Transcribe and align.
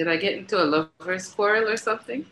Did 0.00 0.08
I 0.08 0.16
get 0.16 0.32
into 0.40 0.56
a 0.56 0.64
lover's 0.64 1.28
quarrel 1.28 1.68
or 1.68 1.76
something? 1.76 2.24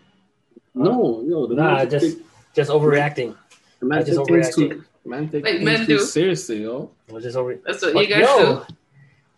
No, 0.74 1.20
no, 1.24 1.46
the 1.46 1.54
Nah, 1.54 1.84
man 1.84 1.90
just 1.90 2.18
just 2.54 2.70
overreacting. 2.70 3.36
the 3.80 3.86
man 3.86 3.98
I 3.98 4.02
just 4.02 4.18
overreacting. 4.18 4.70
too, 4.70 4.84
man 5.04 5.28
take 5.28 5.44
Like 5.44 5.58
things 5.58 5.64
men 5.64 5.86
too 5.86 5.98
do. 5.98 5.98
seriously, 5.98 6.62
yo. 6.62 6.90
I 7.08 7.12
was 7.12 7.24
just 7.24 7.36
over. 7.36 7.54
That's 7.64 7.82
what 7.82 7.94
But 7.94 8.00
you 8.00 8.08
guys 8.08 8.20
yo, 8.20 8.36
do. 8.36 8.66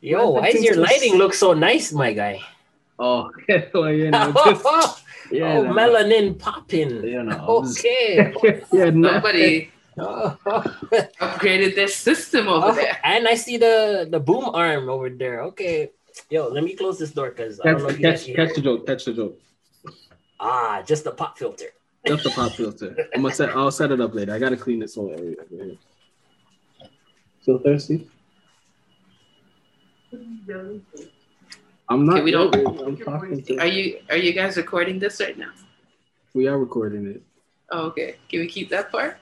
yo, 0.00 0.30
Man, 0.32 0.32
why 0.32 0.40
that 0.42 0.52
does 0.52 0.64
your 0.64 0.76
lighting 0.76 1.16
look 1.16 1.34
so 1.34 1.52
nice, 1.54 1.92
my 1.92 2.12
guy? 2.12 2.40
Oh, 2.98 3.30
well, 3.74 3.90
you 3.92 4.10
know, 4.10 4.32
oh, 4.36 4.44
just, 4.54 4.66
yeah, 5.30 5.58
oh, 5.58 5.62
no. 5.62 5.74
melanin 5.74 6.38
popping. 6.38 7.04
You 7.04 7.24
know, 7.24 7.62
Okay. 7.62 8.32
yeah. 8.72 8.90
Nobody 8.90 9.70
Oh, 9.98 10.38
upgraded 11.20 11.74
their 11.74 11.88
system 11.88 12.48
over 12.48 12.70
oh, 12.70 12.74
there. 12.74 12.98
and 13.04 13.28
I 13.28 13.34
see 13.34 13.58
the 13.58 14.08
the 14.10 14.20
boom 14.20 14.44
arm 14.54 14.88
over 14.88 15.10
there. 15.10 15.42
Okay, 15.52 15.90
yo, 16.28 16.48
let 16.48 16.62
me 16.64 16.74
close 16.74 16.98
this 16.98 17.12
door 17.12 17.30
because 17.30 17.60
I 17.60 17.72
don't 17.72 17.82
know 17.82 17.88
Catch, 17.88 17.94
if 17.94 17.98
you 18.00 18.04
guys 18.06 18.18
catch, 18.26 18.34
can 18.34 18.46
catch 18.46 18.54
the 18.56 18.62
joke. 18.62 18.86
Catch 18.86 19.04
the 19.06 19.12
joke. 19.14 19.40
Ah, 20.38 20.82
just 20.86 21.04
the 21.04 21.10
pop 21.12 21.38
filter. 21.38 21.66
Just 22.06 22.24
the 22.24 22.30
pop 22.30 22.52
filter. 22.52 22.96
I'm 23.14 23.22
gonna 23.22 23.34
set. 23.34 23.50
I'll 23.50 23.70
set 23.70 23.90
it 23.92 24.00
up 24.00 24.14
later. 24.14 24.32
I 24.34 24.38
gotta 24.38 24.56
clean 24.56 24.78
this 24.80 24.94
whole 24.94 25.10
area. 25.10 25.36
up. 25.40 25.46
Still 27.42 27.58
thirsty? 27.58 28.08
I'm 31.88 32.04
not. 32.06 32.16
Okay, 32.16 32.24
we 32.24 32.30
don't- 32.30 32.54
I'm 32.54 32.96
talking 32.96 33.42
to- 33.42 33.58
Are 33.58 33.66
you 33.66 34.00
are 34.10 34.16
you 34.16 34.32
guys 34.32 34.56
recording 34.56 34.98
this 34.98 35.20
right 35.20 35.36
now? 35.36 35.52
we 36.34 36.46
are 36.46 36.58
recording 36.58 37.06
it. 37.06 37.22
Oh, 37.72 37.86
okay. 37.86 38.16
Can 38.28 38.40
we 38.40 38.46
keep 38.48 38.68
that 38.70 38.90
part? 38.92 39.18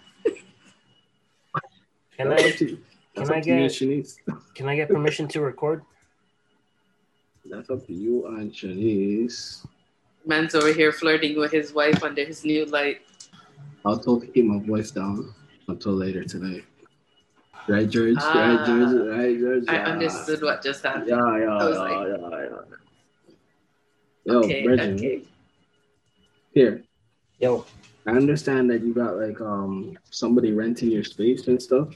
Can 2.16 2.28
That's 2.30 2.42
I 2.42 2.48
up 2.48 2.54
to 2.56 2.70
you. 2.70 2.78
That's 3.14 3.28
can 3.28 3.34
I 3.34 3.38
up 3.38 3.44
to 3.44 3.50
you 3.50 3.92
and 3.94 4.04
get- 4.04 4.54
can 4.54 4.68
I 4.68 4.76
get 4.76 4.88
permission 4.88 5.28
to 5.28 5.40
record? 5.40 5.82
That's 7.50 7.70
up 7.70 7.86
to 7.86 7.92
you 7.94 8.26
and 8.26 8.52
Shanice. 8.52 9.66
Man's 10.26 10.54
over 10.54 10.72
here 10.72 10.92
flirting 10.92 11.38
with 11.38 11.52
his 11.52 11.72
wife 11.72 12.02
under 12.02 12.24
his 12.24 12.44
new 12.44 12.66
light. 12.66 13.00
I'll 13.84 13.98
talk 13.98 14.20
to 14.22 14.26
keep 14.26 14.44
my 14.44 14.58
voice 14.64 14.90
down 14.90 15.32
until 15.68 15.92
later 15.92 16.24
tonight. 16.24 16.64
Right, 17.66 17.88
George? 17.88 18.16
Ah, 18.18 18.32
right, 18.34 18.66
George? 18.66 19.08
Right, 19.08 19.38
George? 19.38 19.64
I 19.68 19.74
Yeah. 19.76 19.84
understood 19.86 20.42
what 20.42 20.62
just 20.62 20.82
happened. 20.82 21.08
Yeah, 21.08 21.16
yeah, 21.16 21.56
I 21.56 21.64
was 21.64 21.76
yeah, 21.76 21.82
like- 21.82 22.08
yeah, 22.08 22.40
yeah. 22.40 22.76
Yo, 24.24 24.38
okay, 24.40 24.62
Bridget, 24.64 24.94
okay. 24.96 25.22
here. 26.52 26.82
Yo, 27.40 27.64
I 28.04 28.10
understand 28.10 28.68
that 28.70 28.82
you 28.82 28.92
got 28.92 29.16
like 29.16 29.40
um 29.40 29.96
somebody 30.10 30.52
renting 30.52 30.90
your 30.90 31.04
space 31.04 31.48
and 31.48 31.62
stuff, 31.62 31.94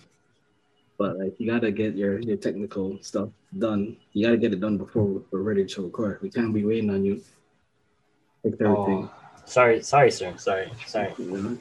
but 1.02 1.18
like 1.18 1.34
you 1.38 1.50
gotta 1.50 1.72
get 1.72 1.96
your 1.96 2.20
your 2.20 2.36
technical 2.36 2.96
stuff 3.02 3.28
done. 3.58 3.96
You 4.12 4.26
gotta 4.26 4.36
get 4.36 4.52
it 4.52 4.60
done 4.60 4.78
before 4.78 5.20
we're 5.32 5.42
ready 5.42 5.64
to 5.64 5.82
record. 5.82 6.20
We 6.22 6.30
can't 6.30 6.54
be 6.54 6.64
waiting 6.64 6.90
on 6.90 7.04
you. 7.04 7.20
Fix 8.44 8.54
everything. 8.60 9.10
oh, 9.10 9.10
sorry, 9.44 9.82
sorry, 9.82 10.12
sir. 10.12 10.32
Sorry, 10.36 10.70
sorry, 10.86 11.12
You 11.18 11.58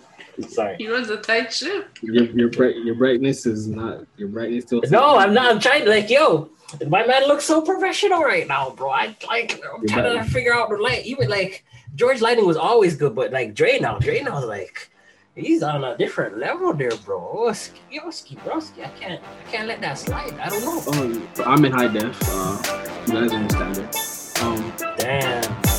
sorry. 0.47 0.75
He 0.77 0.87
runs 0.87 1.09
a 1.09 1.17
tight 1.17 1.51
ship. 1.51 1.97
Your 2.03 2.25
your 2.41 2.49
bright 2.49 2.75
your 2.87 2.93
brightness 2.93 3.47
is 3.47 3.67
not 3.67 4.05
your 4.15 4.29
brightness 4.29 4.65
still. 4.65 4.83
No, 4.91 5.17
I'm 5.17 5.33
not. 5.33 5.47
I'm 5.51 5.59
trying 5.59 5.85
to 5.85 5.89
like, 5.89 6.11
yo, 6.11 6.51
my 6.87 7.03
man 7.07 7.27
looks 7.27 7.45
so 7.45 7.63
professional 7.63 8.21
right 8.21 8.47
now, 8.47 8.69
bro. 8.69 8.91
I 8.91 9.15
like, 9.27 9.59
I'm 9.65 9.81
You're 9.81 9.95
trying 9.95 10.23
to 10.23 10.29
figure 10.29 10.53
out 10.53 10.69
the 10.69 10.77
light. 10.77 11.03
Even 11.07 11.29
like 11.29 11.65
George 11.95 12.21
lighting 12.21 12.45
was 12.45 12.57
always 12.57 12.95
good, 12.95 13.15
but 13.15 13.31
like 13.31 13.55
Dre 13.55 13.79
now, 13.79 13.97
Dre 13.97 14.21
now, 14.21 14.45
like 14.45 14.91
he's 15.35 15.63
on 15.63 15.83
a 15.83 15.97
different 15.97 16.37
level 16.37 16.73
there, 16.73 16.95
bro. 17.05 17.53
Yo, 17.89 18.11
ski, 18.11 18.35
broski, 18.37 18.85
I 18.85 18.89
can't, 18.99 19.21
I 19.21 19.51
can't 19.51 19.67
let 19.67 19.81
that 19.81 19.97
slide. 19.97 20.33
I 20.39 20.49
don't 20.49 20.63
know. 20.63 20.81
Oh, 20.87 21.43
I'm 21.45 21.63
in 21.65 21.71
high 21.71 21.87
def. 21.87 22.17
Uh, 22.23 22.61
you 23.07 23.13
guys 23.13 23.31
understand 23.31 23.77
it. 23.77 24.41
Um, 24.41 24.73
Damn. 24.97 25.70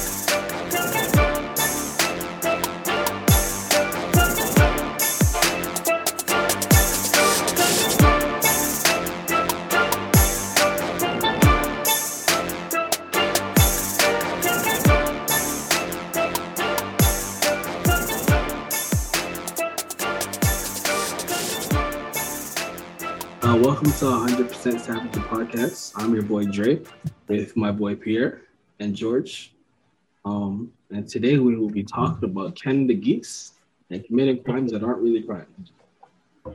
Uh, 23.52 23.56
welcome 23.58 23.84
to 23.84 24.06
100% 24.06 24.80
Savage 24.80 25.12
Podcast. 25.12 25.92
I'm 25.96 26.14
your 26.14 26.22
boy 26.22 26.46
Dre 26.46 26.80
with 27.28 27.54
my 27.54 27.70
boy 27.70 27.94
Pierre 27.94 28.40
and 28.80 28.94
George. 28.96 29.52
Um, 30.24 30.72
and 30.90 31.06
today 31.06 31.36
we 31.36 31.56
will 31.56 31.68
be 31.68 31.82
talking 31.82 32.24
about 32.30 32.54
Canada 32.54 32.94
Geese 32.94 33.52
and 33.90 34.02
committing 34.06 34.42
crimes 34.42 34.72
that 34.72 34.82
aren't 34.82 35.00
really 35.00 35.20
crimes. 35.22 35.72
All 36.46 36.54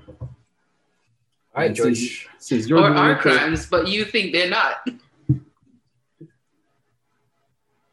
right, 1.56 1.68
And 1.68 1.76
George. 1.76 2.28
Since, 2.40 2.48
since 2.48 2.66
George 2.66 2.82
Or 2.82 2.92
wanted 2.92 3.00
are 3.00 3.16
to- 3.16 3.22
crimes, 3.22 3.68
but 3.68 3.88
you 3.88 4.04
think 4.04 4.34
they're 4.34 4.50
not. 4.50 4.78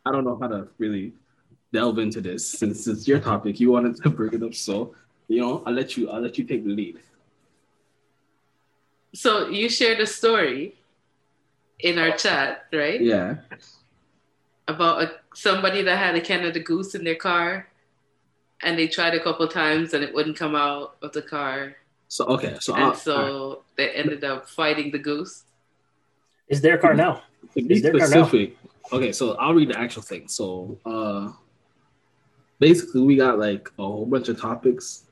I 0.06 0.12
don't 0.12 0.24
know 0.24 0.38
how 0.40 0.48
to 0.48 0.68
really 0.78 1.12
delve 1.74 1.98
into 1.98 2.22
this 2.22 2.48
since 2.48 2.86
it's 2.86 3.06
your 3.06 3.18
topic. 3.20 3.60
You 3.60 3.70
wanted 3.70 3.96
to 4.02 4.08
bring 4.08 4.32
it 4.32 4.42
up, 4.42 4.54
so 4.54 4.94
you 5.28 5.42
know 5.42 5.62
I'll 5.66 5.74
let 5.74 5.94
you. 5.98 6.08
I'll 6.08 6.22
let 6.22 6.38
you 6.38 6.44
take 6.44 6.64
the 6.64 6.70
lead. 6.70 7.00
So 9.14 9.48
you 9.48 9.68
shared 9.68 10.00
a 10.00 10.06
story 10.06 10.74
in 11.78 11.98
our 11.98 12.16
chat, 12.16 12.66
right? 12.72 13.00
Yeah. 13.00 13.36
About 14.66 15.02
a, 15.02 15.12
somebody 15.34 15.82
that 15.82 15.96
had 15.98 16.14
a 16.16 16.20
Canada 16.20 16.58
Goose 16.58 16.94
in 16.94 17.04
their 17.04 17.14
car, 17.14 17.68
and 18.62 18.78
they 18.78 18.88
tried 18.88 19.14
a 19.14 19.22
couple 19.22 19.46
times 19.46 19.94
and 19.94 20.02
it 20.02 20.12
wouldn't 20.14 20.36
come 20.36 20.54
out 20.54 20.96
of 21.02 21.12
the 21.12 21.22
car, 21.22 21.76
So 22.08 22.24
okay. 22.26 22.56
So 22.60 22.74
and 22.74 22.84
I'll, 22.84 22.94
so 22.94 23.62
they 23.76 23.90
ended 23.90 24.24
up 24.24 24.48
fighting 24.48 24.90
the 24.90 24.98
goose. 24.98 25.44
It's 26.48 26.60
their 26.60 26.78
car 26.78 26.94
now. 26.94 27.22
to 27.54 27.62
be 27.62 27.74
Is 27.74 27.82
there 27.82 27.92
car 27.92 28.08
now? 28.08 28.24
specific, 28.24 28.56
okay, 28.92 29.12
so 29.12 29.34
I'll 29.34 29.54
read 29.54 29.70
the 29.70 29.78
actual 29.78 30.02
thing. 30.02 30.28
So 30.28 30.78
uh 30.86 31.32
basically 32.58 33.02
we 33.02 33.16
got 33.16 33.38
like 33.38 33.70
a 33.78 33.82
whole 33.82 34.06
bunch 34.06 34.28
of 34.28 34.40
topics 34.40 35.04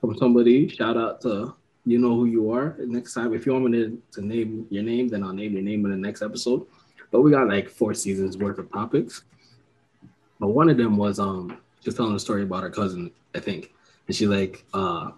from 0.00 0.16
somebody. 0.18 0.68
Shout 0.68 0.96
out 0.96 1.20
to 1.22 1.54
you 1.86 1.98
know 1.98 2.14
who 2.14 2.24
you 2.26 2.50
are. 2.50 2.76
Next 2.78 3.14
time, 3.14 3.34
if 3.34 3.44
you 3.46 3.52
want 3.52 3.66
me 3.66 3.78
to, 3.78 4.02
to 4.12 4.26
name 4.26 4.66
your 4.70 4.82
name, 4.82 5.08
then 5.08 5.22
I'll 5.22 5.32
name 5.32 5.52
your 5.52 5.62
name 5.62 5.84
in 5.84 5.90
the 5.90 5.96
next 5.96 6.22
episode. 6.22 6.66
But 7.10 7.20
we 7.20 7.30
got 7.30 7.48
like 7.48 7.68
four 7.68 7.94
seasons 7.94 8.36
worth 8.36 8.58
of 8.58 8.72
topics. 8.72 9.24
But 10.40 10.48
one 10.48 10.68
of 10.68 10.76
them 10.76 10.96
was 10.96 11.18
um 11.18 11.58
just 11.82 11.96
telling 11.96 12.14
a 12.14 12.18
story 12.18 12.42
about 12.42 12.62
her 12.62 12.70
cousin, 12.70 13.10
I 13.34 13.40
think. 13.40 13.72
And 14.06 14.16
she 14.16 14.26
like 14.26 14.64
uh 14.72 15.10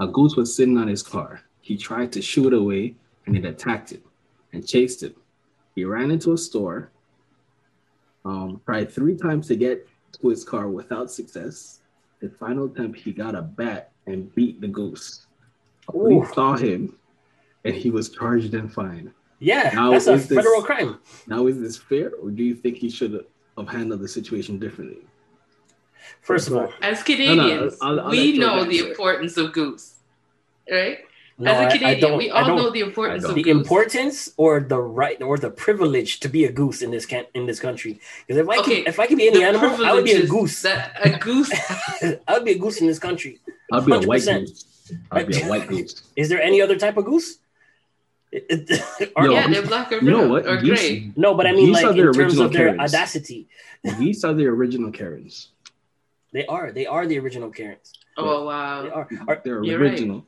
a 0.00 0.06
goose 0.06 0.36
was 0.36 0.54
sitting 0.54 0.78
on 0.78 0.88
his 0.88 1.02
car. 1.02 1.42
He 1.60 1.76
tried 1.76 2.10
to 2.12 2.22
shoot 2.22 2.52
away 2.52 2.96
and 3.26 3.36
it 3.36 3.44
attacked 3.44 3.92
it 3.92 4.02
and 4.52 4.66
chased 4.66 5.02
him. 5.02 5.14
He 5.74 5.84
ran 5.84 6.10
into 6.10 6.32
a 6.32 6.38
store, 6.38 6.90
um, 8.24 8.60
tried 8.64 8.90
three 8.90 9.16
times 9.16 9.46
to 9.48 9.56
get 9.56 9.86
to 10.20 10.28
his 10.28 10.42
car 10.42 10.68
without 10.68 11.10
success. 11.10 11.80
The 12.20 12.30
final 12.30 12.66
attempt, 12.66 12.98
he 12.98 13.12
got 13.12 13.34
a 13.34 13.42
bat 13.42 13.92
and 14.06 14.34
beat 14.34 14.60
the 14.60 14.68
goose. 14.68 15.26
Police 15.90 16.28
Ooh. 16.30 16.34
saw 16.34 16.56
him, 16.56 16.96
and 17.64 17.74
he 17.74 17.90
was 17.90 18.08
charged 18.10 18.54
and 18.54 18.72
fined. 18.72 19.10
Yeah, 19.38 19.70
Now, 19.74 19.90
that's 19.92 20.06
a 20.06 20.12
is 20.14 20.28
this- 20.28 20.36
federal 20.36 20.62
crime. 20.62 20.98
Now, 21.26 21.46
is 21.46 21.58
this 21.60 21.76
fair, 21.76 22.12
or 22.22 22.30
do 22.30 22.42
you 22.44 22.54
think 22.54 22.76
he 22.76 22.90
should 22.90 23.24
have 23.56 23.68
handled 23.68 24.00
the 24.00 24.08
situation 24.08 24.58
differently? 24.58 24.98
First 26.22 26.48
of 26.48 26.56
all, 26.56 26.72
As 26.82 27.02
Canadians, 27.02 27.76
I'll- 27.80 28.00
I'll 28.00 28.10
we 28.10 28.36
know 28.38 28.64
the 28.64 28.78
answer. 28.78 28.90
importance 28.90 29.36
of 29.36 29.52
goose, 29.52 29.94
right? 30.70 30.98
no, 31.38 31.50
As 31.50 31.72
a 31.72 31.78
Canadian, 31.78 32.00
don't- 32.00 32.18
we 32.18 32.28
all 32.30 32.46
know 32.56 32.70
the 32.70 32.80
importance 32.80 33.24
of 33.24 33.34
the 33.34 33.42
goose. 33.42 33.50
importance 33.56 34.32
or 34.36 34.60
the 34.60 34.78
right 34.78 35.20
or 35.22 35.38
the 35.38 35.50
privilege 35.50 36.20
to 36.20 36.28
be 36.28 36.44
a 36.44 36.52
goose 36.52 36.82
in 36.82 36.90
this 36.90 37.06
can 37.06 37.24
in 37.34 37.46
this 37.46 37.58
country. 37.60 37.98
Because 38.26 38.40
if 38.42 38.48
I 38.48 38.58
Okay, 38.58 38.76
can 38.82 38.86
if 38.88 38.98
I 39.00 39.06
could 39.06 39.16
be 39.16 39.28
any 39.28 39.42
animal, 39.42 39.70
I 39.84 39.94
would 39.94 40.04
be 40.04 40.12
a 40.12 40.26
goose. 40.26 40.60
That 40.62 40.98
a 41.02 41.10
goose. 41.18 41.50
I 42.28 42.34
would 42.34 42.44
be 42.44 42.52
a 42.52 42.58
goose 42.58 42.80
in 42.82 42.86
this 42.86 42.98
country. 42.98 43.40
I'll 43.72 43.80
be 43.80 43.92
a 43.92 44.00
white 44.00 44.24
goose. 44.24 44.64
I'll 45.10 45.26
be 45.26 45.40
a 45.40 45.46
white 45.48 45.68
goose. 45.68 46.02
Is 46.16 46.28
there 46.28 46.40
any 46.42 46.60
other 46.60 46.76
type 46.76 46.96
of 46.96 47.04
goose? 47.04 47.38
It- 48.32 48.46
it- 49.00 49.12
or- 49.16 49.24
Yo, 49.26 49.32
yeah, 49.32 49.48
they're 49.48 49.62
black 49.66 49.90
or 49.92 49.96
You 49.96 50.10
know 50.10 50.28
what? 50.28 50.46
or 50.46 50.56
Geese- 50.58 50.78
gray. 50.80 51.12
no, 51.16 51.34
but 51.34 51.46
I 51.46 51.52
mean 51.52 51.72
like 51.72 51.84
in 51.96 52.12
terms 52.12 52.38
of 52.38 52.52
their 52.52 52.74
Karens. 52.74 52.80
audacity. 52.94 53.48
These 53.98 54.24
are 54.24 54.34
the 54.34 54.46
original 54.46 54.90
Karens. 54.92 55.48
They 56.32 56.46
are. 56.46 56.70
They 56.70 56.86
are 56.86 57.06
the 57.06 57.18
original 57.18 57.50
Karens. 57.50 57.92
Oh 58.16 58.22
They 58.40 58.46
wow. 58.46 58.88
are. 58.94 59.08
Are- 59.28 59.40
They're 59.44 59.64
You're 59.64 59.80
right. 59.80 59.90
original. 59.90 60.24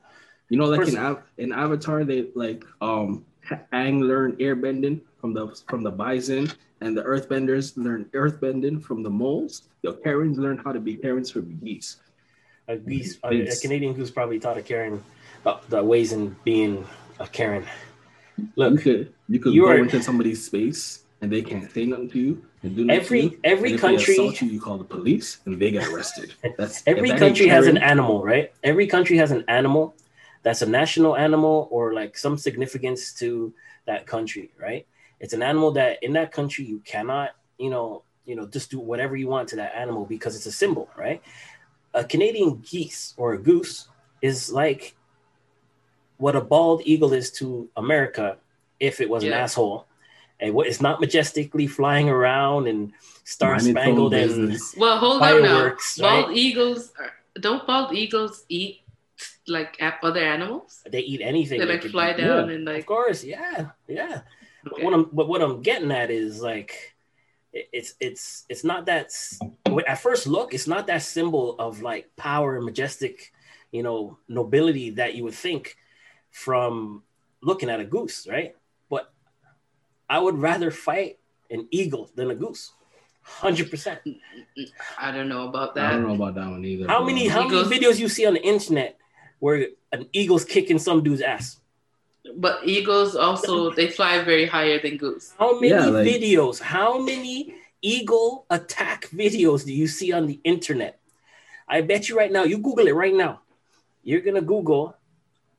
You 0.48 0.58
know, 0.58 0.66
like 0.66 0.80
First- 0.80 0.94
in, 0.96 1.16
in 1.38 1.52
Avatar, 1.52 2.04
they 2.04 2.26
like 2.34 2.64
um 2.80 3.24
Aang 3.72 4.02
learned 4.02 4.38
airbending 4.38 5.00
from 5.20 5.32
the 5.34 5.48
from 5.68 5.82
the 5.82 5.90
bison, 5.90 6.50
and 6.80 6.96
the 6.96 7.02
Earthbenders 7.02 7.76
learned 7.76 8.10
earthbending 8.12 8.82
from 8.82 9.02
the 9.02 9.10
moles. 9.10 9.62
The 9.82 9.92
Karens 10.02 10.38
learned 10.38 10.60
how 10.64 10.72
to 10.72 10.80
be 10.80 10.96
Karens 10.96 11.30
from 11.30 11.56
geese. 11.62 11.96
Uh, 12.72 12.76
a 12.76 12.78
geese. 12.78 13.18
A, 13.24 13.40
a 13.48 13.56
Canadian 13.56 13.92
goose 13.94 14.10
probably 14.10 14.38
taught 14.38 14.56
a 14.58 14.62
Karen 14.62 15.02
about 15.42 15.68
the 15.68 15.82
ways 15.82 16.12
in 16.12 16.36
being 16.44 16.86
a 17.20 17.26
Karen. 17.26 17.64
you 18.38 18.48
Look, 18.56 18.82
could 18.82 19.12
you 19.28 19.38
could 19.40 19.54
you 19.54 19.62
go 19.62 19.68
are- 19.70 19.78
into 19.78 20.02
somebody's 20.02 20.44
space 20.44 21.02
and 21.20 21.30
they 21.30 21.42
can't 21.42 21.70
say 21.70 21.86
nothing 21.86 22.10
to 22.10 22.18
you 22.18 22.44
and 22.62 22.74
do 22.76 22.84
nothing 22.84 23.00
Every 23.00 23.20
to 23.20 23.26
you. 23.34 23.40
every 23.44 23.72
they 23.72 23.78
country 23.78 24.14
assault 24.14 24.40
you, 24.40 24.48
you 24.48 24.60
call 24.60 24.78
the 24.78 24.84
police 24.84 25.38
and 25.44 25.60
they 25.60 25.70
get 25.70 25.86
arrested. 25.88 26.34
That's 26.58 26.82
every 26.86 27.10
country 27.10 27.46
has 27.48 27.66
an 27.66 27.78
animal, 27.78 28.22
right? 28.24 28.52
Every 28.64 28.86
country 28.86 29.16
has 29.18 29.30
an 29.30 29.44
animal 29.48 29.94
that's 30.44 30.60
a 30.62 30.66
national 30.66 31.14
animal 31.16 31.68
or 31.70 31.94
like 31.94 32.18
some 32.18 32.36
significance 32.36 33.12
to 33.14 33.54
that 33.86 34.06
country, 34.08 34.50
right? 34.60 34.84
It's 35.20 35.34
an 35.34 35.42
animal 35.42 35.70
that 35.72 36.02
in 36.02 36.14
that 36.14 36.32
country 36.32 36.64
you 36.64 36.80
cannot, 36.84 37.30
you 37.58 37.70
know, 37.70 38.02
you 38.24 38.34
know, 38.34 38.46
just 38.46 38.68
do 38.70 38.80
whatever 38.80 39.14
you 39.16 39.28
want 39.28 39.48
to 39.50 39.56
that 39.56 39.72
animal 39.76 40.04
because 40.04 40.34
it's 40.34 40.46
a 40.46 40.52
symbol, 40.52 40.88
right? 40.96 41.22
A 41.94 42.04
Canadian 42.04 42.56
geese 42.58 43.14
or 43.16 43.34
a 43.34 43.38
goose 43.38 43.88
is 44.22 44.52
like 44.52 44.96
what 46.16 46.36
a 46.36 46.40
bald 46.40 46.82
eagle 46.84 47.12
is 47.12 47.30
to 47.32 47.68
America 47.76 48.38
if 48.78 49.00
it 49.00 49.10
was 49.10 49.24
an 49.24 49.32
asshole. 49.32 49.86
And 50.40 50.54
what 50.54 50.66
it's 50.66 50.80
not 50.80 51.00
majestically 51.00 51.66
flying 51.66 52.08
around 52.08 52.66
and 52.66 52.92
star 53.24 53.50
Mind 53.50 53.60
its 53.60 53.68
own 53.68 53.74
spangled 53.74 54.14
and 54.14 54.28
business. 54.28 54.74
Well, 54.76 54.98
hold 54.98 55.22
on 55.22 55.42
now. 55.42 55.74
Bald 55.98 56.28
right? 56.28 56.36
eagles 56.36 56.92
are, 56.98 57.12
don't 57.40 57.66
bald 57.66 57.94
eagles 57.94 58.44
eat 58.48 58.80
like 59.46 59.76
other 59.80 60.20
animals? 60.20 60.82
they 60.88 61.00
eat 61.00 61.20
anything. 61.20 61.60
They 61.60 61.66
they 61.66 61.72
like 61.74 61.82
could 61.82 61.90
fly 61.92 62.10
eat. 62.10 62.16
down 62.18 62.50
and 62.50 62.64
like. 62.64 62.80
Of 62.80 62.86
course, 62.86 63.22
yeah, 63.24 63.70
yeah. 63.88 64.22
But 64.64 64.82
what 64.82 64.94
I'm 64.94 65.08
but 65.12 65.28
what 65.28 65.42
I'm 65.42 65.60
getting 65.62 65.90
at 65.92 66.10
is 66.10 66.40
like 66.40 66.70
it- 66.70 66.92
it's 67.52 67.94
it's 68.00 68.44
it's 68.48 68.64
not 68.64 68.86
that 68.86 69.06
s- 69.06 69.38
at 69.86 70.00
first 70.00 70.26
look 70.26 70.54
it's 70.54 70.66
not 70.66 70.86
that 70.86 71.02
symbol 71.02 71.56
of 71.58 71.82
like 71.82 72.10
power 72.16 72.56
and 72.56 72.64
majestic 72.64 73.32
you 73.70 73.82
know 73.82 74.16
nobility 74.28 74.90
that 74.90 75.14
you 75.14 75.24
would 75.24 75.34
think 75.34 75.76
from 76.30 77.02
looking 77.42 77.68
at 77.68 77.80
a 77.80 77.84
goose 77.84 78.26
right 78.28 78.56
but 78.88 79.12
i 80.08 80.18
would 80.18 80.38
rather 80.38 80.70
fight 80.70 81.18
an 81.50 81.68
eagle 81.70 82.10
than 82.14 82.30
a 82.30 82.34
goose 82.34 82.72
100% 83.40 83.70
mm, 83.70 84.00
mm, 84.04 84.18
mm. 84.58 84.70
I 84.98 85.12
don't 85.12 85.28
know 85.28 85.46
about 85.46 85.76
that. 85.76 85.84
I 85.86 85.92
don't 85.92 86.08
know 86.08 86.14
about 86.14 86.34
that 86.34 86.48
one 86.48 86.64
either. 86.64 86.88
how 86.88 86.98
bro. 86.98 87.06
many 87.06 87.28
how 87.28 87.46
many 87.46 87.62
videos 87.70 88.00
you 88.00 88.08
see 88.08 88.26
on 88.26 88.34
the 88.34 88.42
internet 88.42 88.98
where 89.38 89.68
an 89.92 90.08
eagle's 90.12 90.44
kicking 90.44 90.78
some 90.80 91.04
dude's 91.04 91.20
ass 91.20 91.60
But 92.36 92.60
eagles 92.64 93.16
also 93.16 93.70
they 93.70 93.88
fly 93.88 94.22
very 94.22 94.46
higher 94.46 94.80
than 94.80 94.96
goose. 94.96 95.32
How 95.38 95.54
many 95.58 95.68
Yeah, 95.70 95.86
like- 95.86 96.06
videos? 96.06 96.60
How 96.60 96.98
many 96.98 97.54
eagle 97.82 98.46
attack 98.48 99.08
videos 99.10 99.64
do 99.64 99.72
you 99.72 99.86
see 99.88 100.12
on 100.12 100.26
the 100.26 100.38
internet? 100.44 101.00
I 101.68 101.80
bet 101.80 102.08
you 102.08 102.16
right 102.16 102.30
now, 102.30 102.44
you 102.44 102.58
Google 102.58 102.86
it 102.86 102.94
right 102.94 103.14
now. 103.14 103.40
You're 104.04 104.20
gonna 104.20 104.40
Google 104.40 104.96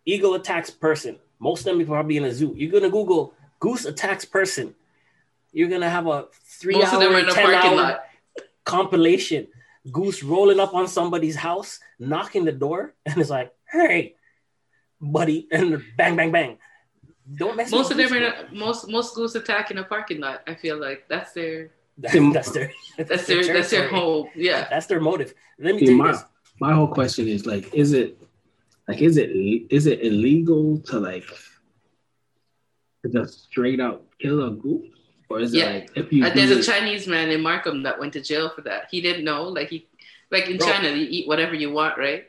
eagle 0.06 0.36
attacks 0.36 0.70
person. 0.70 1.20
Most 1.40 1.62
of 1.62 1.66
them 1.78 1.82
are 1.82 1.86
probably 1.86 2.18
in 2.18 2.24
a 2.26 2.32
zoo. 2.32 2.54
You're 2.56 2.72
gonna 2.72 2.90
Google 2.90 3.34
goose 3.60 3.86
attacks 3.86 4.24
person. 4.26 4.74
You're 5.52 5.70
gonna 5.70 5.90
have 5.90 6.08
a 6.08 6.28
three 6.46 6.76
Most 6.76 6.94
of 6.94 7.00
them 7.02 7.10
hour, 7.10 7.16
are 7.18 7.20
in 7.20 7.26
the 7.28 7.32
10 7.34 7.46
parking 7.46 7.72
hour 7.72 7.76
lot. 7.76 8.04
compilation. 8.64 9.48
Goose 9.92 10.24
rolling 10.24 10.62
up 10.62 10.74
on 10.74 10.88
somebody's 10.88 11.36
house, 11.36 11.80
knocking 12.00 12.46
the 12.46 12.54
door, 12.54 12.94
and 13.06 13.18
it's 13.18 13.30
like, 13.30 13.52
hey, 13.70 14.16
buddy, 15.12 15.48
and 15.52 15.84
bang, 15.98 16.16
bang, 16.16 16.32
bang. 16.32 16.58
Don't 17.36 17.56
mess 17.56 17.72
Most 17.72 17.92
of 17.92 17.98
them 17.98 18.10
goose, 18.10 18.18
are 18.18 18.24
in 18.24 18.24
a, 18.24 18.54
most 18.54 18.88
most 18.90 19.12
schools 19.12 19.36
attack 19.36 19.72
in 19.72 19.78
a 19.78 19.84
parking 19.84 20.20
lot. 20.20 20.42
I 20.48 20.56
feel 20.56 20.78
like 20.78 21.06
that's 21.08 21.32
their 21.34 21.72
bro. 21.98 22.32
that's 22.34 22.52
their 22.52 22.72
that's 22.98 23.26
their 23.28 23.44
that's 23.46 23.70
their 23.70 23.88
territory. 23.88 24.02
home. 24.02 24.28
Yeah. 24.36 24.68
That's 24.70 24.88
their 24.88 25.00
motive. 25.00 25.34
Let 25.60 25.76
me 25.76 25.80
See, 25.80 25.86
tell 25.86 25.96
you 25.96 26.04
my, 26.04 26.12
this. 26.12 26.24
my 26.60 26.74
whole 26.74 26.88
question 26.88 27.28
is 27.28 27.46
like, 27.46 27.74
is 27.74 27.94
it 27.94 28.18
like 28.88 29.00
is 29.02 29.16
it 29.18 29.30
is 29.70 29.86
it 29.88 30.02
illegal 30.04 30.80
to 30.92 31.00
like 31.00 31.26
to 33.04 33.10
just 33.10 33.44
straight 33.46 33.80
out 33.80 34.04
kill 34.20 34.44
a 34.46 34.52
goose? 34.52 34.90
Or 35.30 35.40
is 35.40 35.54
Yeah. 35.54 35.70
it 35.70 35.90
like 35.96 35.98
if 35.98 36.14
you 36.14 36.26
Uh, 36.26 36.30
do 36.30 36.36
there's 36.36 36.52
a 36.52 36.60
it- 36.60 36.64
Chinese 36.64 37.08
man 37.08 37.30
in 37.32 37.42
Markham 37.42 37.84
that 37.84 38.00
went 38.00 38.14
to 38.14 38.22
jail 38.22 38.50
for 38.50 38.62
that. 38.64 38.88
He 38.92 39.02
didn't 39.02 39.24
know, 39.24 39.44
like 39.48 39.70
he, 39.70 39.88
like 40.32 40.48
in 40.50 40.58
Bro. 40.58 40.68
China, 40.68 40.90
you 40.90 41.08
eat 41.10 41.28
whatever 41.28 41.56
you 41.56 41.72
want, 41.72 41.98
right? 41.98 42.26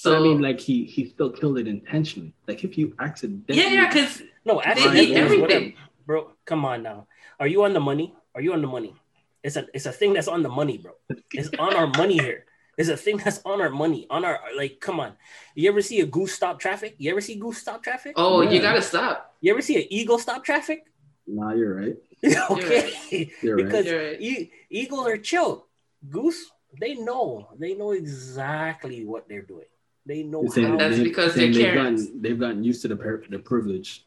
So 0.00 0.10
So 0.12 0.16
I 0.16 0.20
mean 0.26 0.38
like 0.40 0.60
he 0.60 0.84
he 0.94 1.00
still 1.12 1.30
killed 1.38 1.58
it 1.62 1.68
intentionally. 1.68 2.32
Like 2.48 2.64
if 2.64 2.72
you 2.78 2.94
accidentally 2.98 3.58
yeah, 3.60 3.68
yeah, 3.76 3.88
because 3.88 4.22
No, 4.48 4.54
they 4.64 4.70
actually, 4.70 5.00
eat 5.00 5.14
Right. 5.14 5.24
everything. 5.24 5.74
bro. 6.06 6.32
Come 6.50 6.64
on 6.64 6.78
now. 6.82 6.98
Are 7.40 7.46
you 7.52 7.64
on 7.68 7.72
the 7.78 7.84
money? 7.90 8.06
Are 8.34 8.40
you 8.40 8.52
on 8.56 8.62
the 8.62 8.72
money? 8.76 8.92
It's 9.44 9.56
a 9.60 9.62
it's 9.76 9.86
a 9.92 9.92
thing 10.00 10.12
that's 10.16 10.28
on 10.36 10.40
the 10.46 10.48
money, 10.60 10.76
bro. 10.84 10.92
It's 11.40 11.50
on 11.58 11.72
our 11.80 11.88
money 12.00 12.16
here. 12.26 12.40
It's 12.80 12.88
a 12.88 12.96
thing 12.96 13.16
that's 13.22 13.40
on 13.44 13.60
our 13.60 13.68
money. 13.82 14.06
On 14.08 14.24
our 14.24 14.36
like, 14.56 14.80
come 14.80 14.98
on. 15.04 15.12
You 15.54 15.68
ever 15.72 15.82
see 15.82 16.00
a 16.00 16.06
goose 16.16 16.32
stop 16.32 16.56
traffic? 16.64 16.96
You 16.96 17.10
ever 17.12 17.20
see 17.20 17.36
goose 17.36 17.58
stop 17.64 17.82
traffic? 17.84 18.14
Oh, 18.16 18.40
you 18.40 18.56
gotta 18.68 18.80
stop. 18.92 19.16
You 19.44 19.52
ever 19.52 19.60
see 19.68 19.76
an 19.82 19.86
eagle 19.98 20.18
stop 20.18 20.40
traffic? 20.48 20.80
Nah, 21.26 21.52
you're 21.52 21.76
right. 21.82 21.96
okay, 22.56 23.30
You're 23.42 23.56
right. 23.56 23.64
because 23.64 23.84
You're 23.86 24.04
right. 24.12 24.20
e- 24.20 24.48
eagles 24.68 25.06
are 25.12 25.20
chill. 25.30 25.68
Goose, 26.08 26.40
they 26.80 26.94
know. 26.96 27.48
They 27.60 27.72
know 27.80 27.92
exactly 27.92 29.04
what 29.04 29.28
they're 29.28 29.46
doing. 29.54 29.69
They 30.06 30.22
know 30.22 30.46
saying 30.48 30.68
how. 30.68 30.76
That's 30.76 30.96
they- 30.96 31.04
because 31.04 31.34
they're 31.34 31.52
they've 31.52 31.74
gotten 31.74 32.22
they've 32.22 32.38
gotten 32.40 32.64
used 32.64 32.82
to 32.82 32.88
the 32.88 32.96
per- 32.96 33.24
the 33.28 33.38
privilege. 33.38 34.04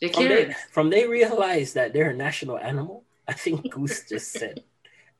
They're 0.00 0.08
from 0.10 0.24
they, 0.28 0.54
from 0.72 0.90
they 0.90 1.06
realize 1.06 1.74
that 1.74 1.92
they're 1.92 2.10
a 2.10 2.16
national 2.16 2.58
animal, 2.58 3.04
I 3.28 3.34
think 3.34 3.70
Goose 3.74 4.08
just 4.08 4.32
said, 4.32 4.62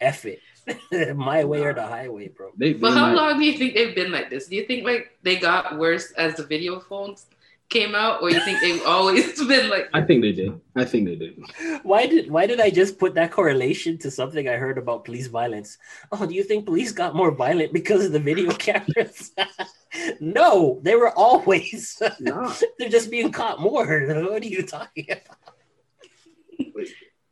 "F 0.00 0.24
it, 0.24 0.40
my 1.16 1.44
way 1.44 1.62
or 1.62 1.74
the 1.74 1.86
highway, 1.86 2.28
bro." 2.28 2.52
They, 2.56 2.72
But 2.72 2.90
they 2.92 2.96
how 2.98 3.06
might- 3.08 3.14
long 3.14 3.38
do 3.38 3.44
you 3.44 3.58
think 3.58 3.74
they've 3.74 3.94
been 3.94 4.10
like 4.10 4.30
this? 4.30 4.46
Do 4.48 4.56
you 4.56 4.64
think 4.66 4.84
like 4.84 5.18
they 5.22 5.36
got 5.36 5.78
worse 5.78 6.10
as 6.12 6.36
the 6.36 6.44
video 6.46 6.80
phones 6.80 7.26
came 7.70 7.94
out, 7.94 8.20
or 8.20 8.30
you 8.30 8.40
think 8.40 8.60
they've 8.60 8.82
always 8.84 9.38
been 9.48 9.70
like? 9.70 9.88
I 9.94 10.02
think 10.02 10.22
they 10.22 10.32
did. 10.32 10.60
I 10.76 10.84
think 10.84 11.06
they 11.06 11.16
did. 11.16 11.42
Why 11.82 12.06
did 12.06 12.30
why 12.30 12.46
did 12.46 12.60
I 12.60 12.70
just 12.70 12.98
put 12.98 13.14
that 13.14 13.30
correlation 13.30 13.96
to 13.98 14.10
something 14.10 14.48
I 14.48 14.56
heard 14.56 14.76
about 14.76 15.04
police 15.04 15.28
violence? 15.28 15.78
Oh, 16.12 16.26
do 16.26 16.34
you 16.34 16.42
think 16.42 16.66
police 16.66 16.92
got 16.92 17.14
more 17.14 17.30
violent 17.30 17.72
because 17.72 18.04
of 18.04 18.12
the 18.12 18.18
video 18.18 18.52
cameras? 18.66 19.32
no, 20.20 20.80
they 20.82 20.96
were 20.96 21.10
always. 21.16 22.02
Nah. 22.20 22.52
They're 22.78 22.90
just 22.90 23.10
being 23.10 23.32
caught 23.32 23.60
more. 23.60 23.86
What 23.86 24.42
are 24.42 24.46
you 24.46 24.62
talking 24.62 25.06
about? 25.08 25.38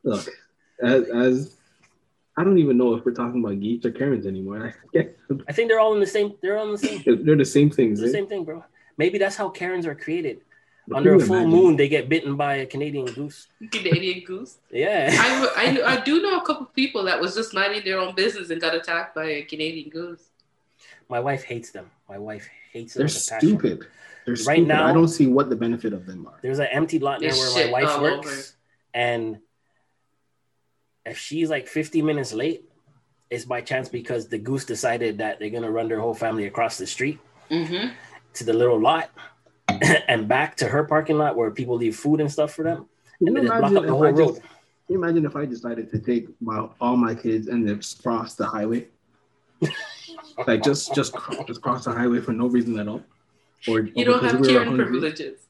Look, 0.04 0.28
as, 0.82 1.08
as 1.10 1.56
I 2.36 2.44
don't 2.44 2.58
even 2.58 2.78
know 2.78 2.94
if 2.94 3.04
we're 3.04 3.12
talking 3.12 3.44
about 3.44 3.60
geeks 3.60 3.84
or 3.84 3.90
Karens 3.90 4.26
anymore. 4.26 4.74
I 4.94 5.52
think 5.52 5.68
they're 5.68 5.80
all 5.80 5.94
in 5.94 6.00
the 6.00 6.06
same. 6.06 6.34
They're 6.40 6.56
all 6.56 6.66
in 6.66 6.72
the 6.72 6.78
same. 6.78 7.02
They're 7.04 7.36
the 7.36 7.44
same 7.44 7.68
things. 7.68 8.00
The 8.00 8.06
eh? 8.06 8.12
same 8.12 8.26
thing, 8.28 8.44
bro. 8.44 8.64
Maybe 8.98 9.16
that's 9.18 9.36
how 9.36 9.48
Karens 9.48 9.86
are 9.86 9.94
created. 9.94 10.40
But 10.86 10.98
Under 10.98 11.14
a 11.14 11.20
full 11.20 11.36
imagine? 11.36 11.50
moon, 11.50 11.76
they 11.76 11.88
get 11.88 12.08
bitten 12.08 12.36
by 12.36 12.56
a 12.56 12.66
Canadian 12.66 13.06
goose. 13.06 13.46
Canadian 13.70 14.24
goose. 14.24 14.56
Yeah. 14.70 15.08
I, 15.12 15.78
I, 15.84 15.92
I 15.96 16.00
do 16.00 16.20
know 16.22 16.38
a 16.38 16.44
couple 16.44 16.66
people 16.66 17.04
that 17.04 17.20
was 17.20 17.34
just 17.34 17.52
minding 17.54 17.84
their 17.84 17.98
own 17.98 18.14
business 18.14 18.50
and 18.50 18.60
got 18.60 18.74
attacked 18.74 19.14
by 19.14 19.24
a 19.24 19.42
Canadian 19.42 19.90
goose. 19.90 20.22
My 21.10 21.20
wife 21.20 21.44
hates 21.44 21.70
them. 21.70 21.90
My 22.08 22.18
wife 22.18 22.48
hates 22.72 22.94
them. 22.94 23.00
They're 23.00 23.06
with 23.14 23.28
passion. 23.28 23.48
stupid. 23.48 23.86
They're 24.24 24.34
Right 24.34 24.40
stupid. 24.56 24.68
now- 24.68 24.86
I 24.86 24.92
don't 24.94 25.08
see 25.08 25.26
what 25.26 25.50
the 25.50 25.56
benefit 25.56 25.92
of 25.92 26.06
them 26.06 26.26
are. 26.26 26.38
There's 26.42 26.58
an 26.58 26.68
empty 26.72 26.98
lot 26.98 27.20
near 27.20 27.32
where 27.32 27.66
my 27.66 27.82
wife 27.82 28.00
works, 28.00 28.26
over. 28.26 28.42
and 28.94 29.38
if 31.04 31.18
she's 31.18 31.48
like 31.50 31.66
50 31.68 32.02
minutes 32.02 32.32
late, 32.32 32.64
it's 33.30 33.44
by 33.44 33.60
chance 33.60 33.88
because 33.90 34.28
the 34.28 34.38
goose 34.38 34.64
decided 34.64 35.18
that 35.18 35.38
they're 35.38 35.50
gonna 35.50 35.70
run 35.70 35.88
their 35.88 36.00
whole 36.00 36.14
family 36.14 36.46
across 36.46 36.78
the 36.78 36.86
street 36.86 37.18
Mm-hmm. 37.50 37.88
To 38.34 38.44
the 38.44 38.52
little 38.52 38.80
lot 38.80 39.10
and 40.08 40.28
back 40.28 40.56
to 40.56 40.66
her 40.68 40.84
parking 40.84 41.18
lot 41.18 41.36
where 41.36 41.50
people 41.50 41.76
leave 41.76 41.96
food 41.96 42.20
and 42.20 42.30
stuff 42.30 42.52
for 42.54 42.62
them, 42.64 42.86
Can 43.18 43.28
and 43.28 43.36
you 43.36 43.42
block 43.44 43.58
imagine 43.58 43.76
up 43.76 43.82
the 43.82 43.88
if 43.88 43.92
whole 43.94 44.06
I 44.06 44.10
road. 44.10 44.34
Can 44.34 44.94
you 44.94 45.04
imagine 45.04 45.26
if 45.26 45.36
I 45.36 45.44
decided 45.44 45.90
to 45.90 45.98
take 45.98 46.28
my 46.40 46.66
all 46.80 46.96
my 46.96 47.14
kids 47.14 47.48
and 47.48 47.66
just 47.68 48.02
cross 48.02 48.34
the 48.34 48.46
highway? 48.46 48.88
like 50.46 50.62
just 50.62 50.94
just 50.94 51.12
cro- 51.12 51.44
just 51.44 51.60
cross 51.60 51.84
the 51.84 51.92
highway 51.92 52.20
for 52.20 52.32
no 52.32 52.46
reason 52.46 52.78
at 52.78 52.88
all. 52.88 53.02
Or 53.66 53.80
You 53.80 53.92
or 53.96 54.04
don't 54.04 54.14
because 54.14 54.32
have 54.32 54.40
we 54.40 54.46
were 54.46 54.52
Karen 54.52 54.68
hungry, 54.68 54.84
privileges. 54.86 55.40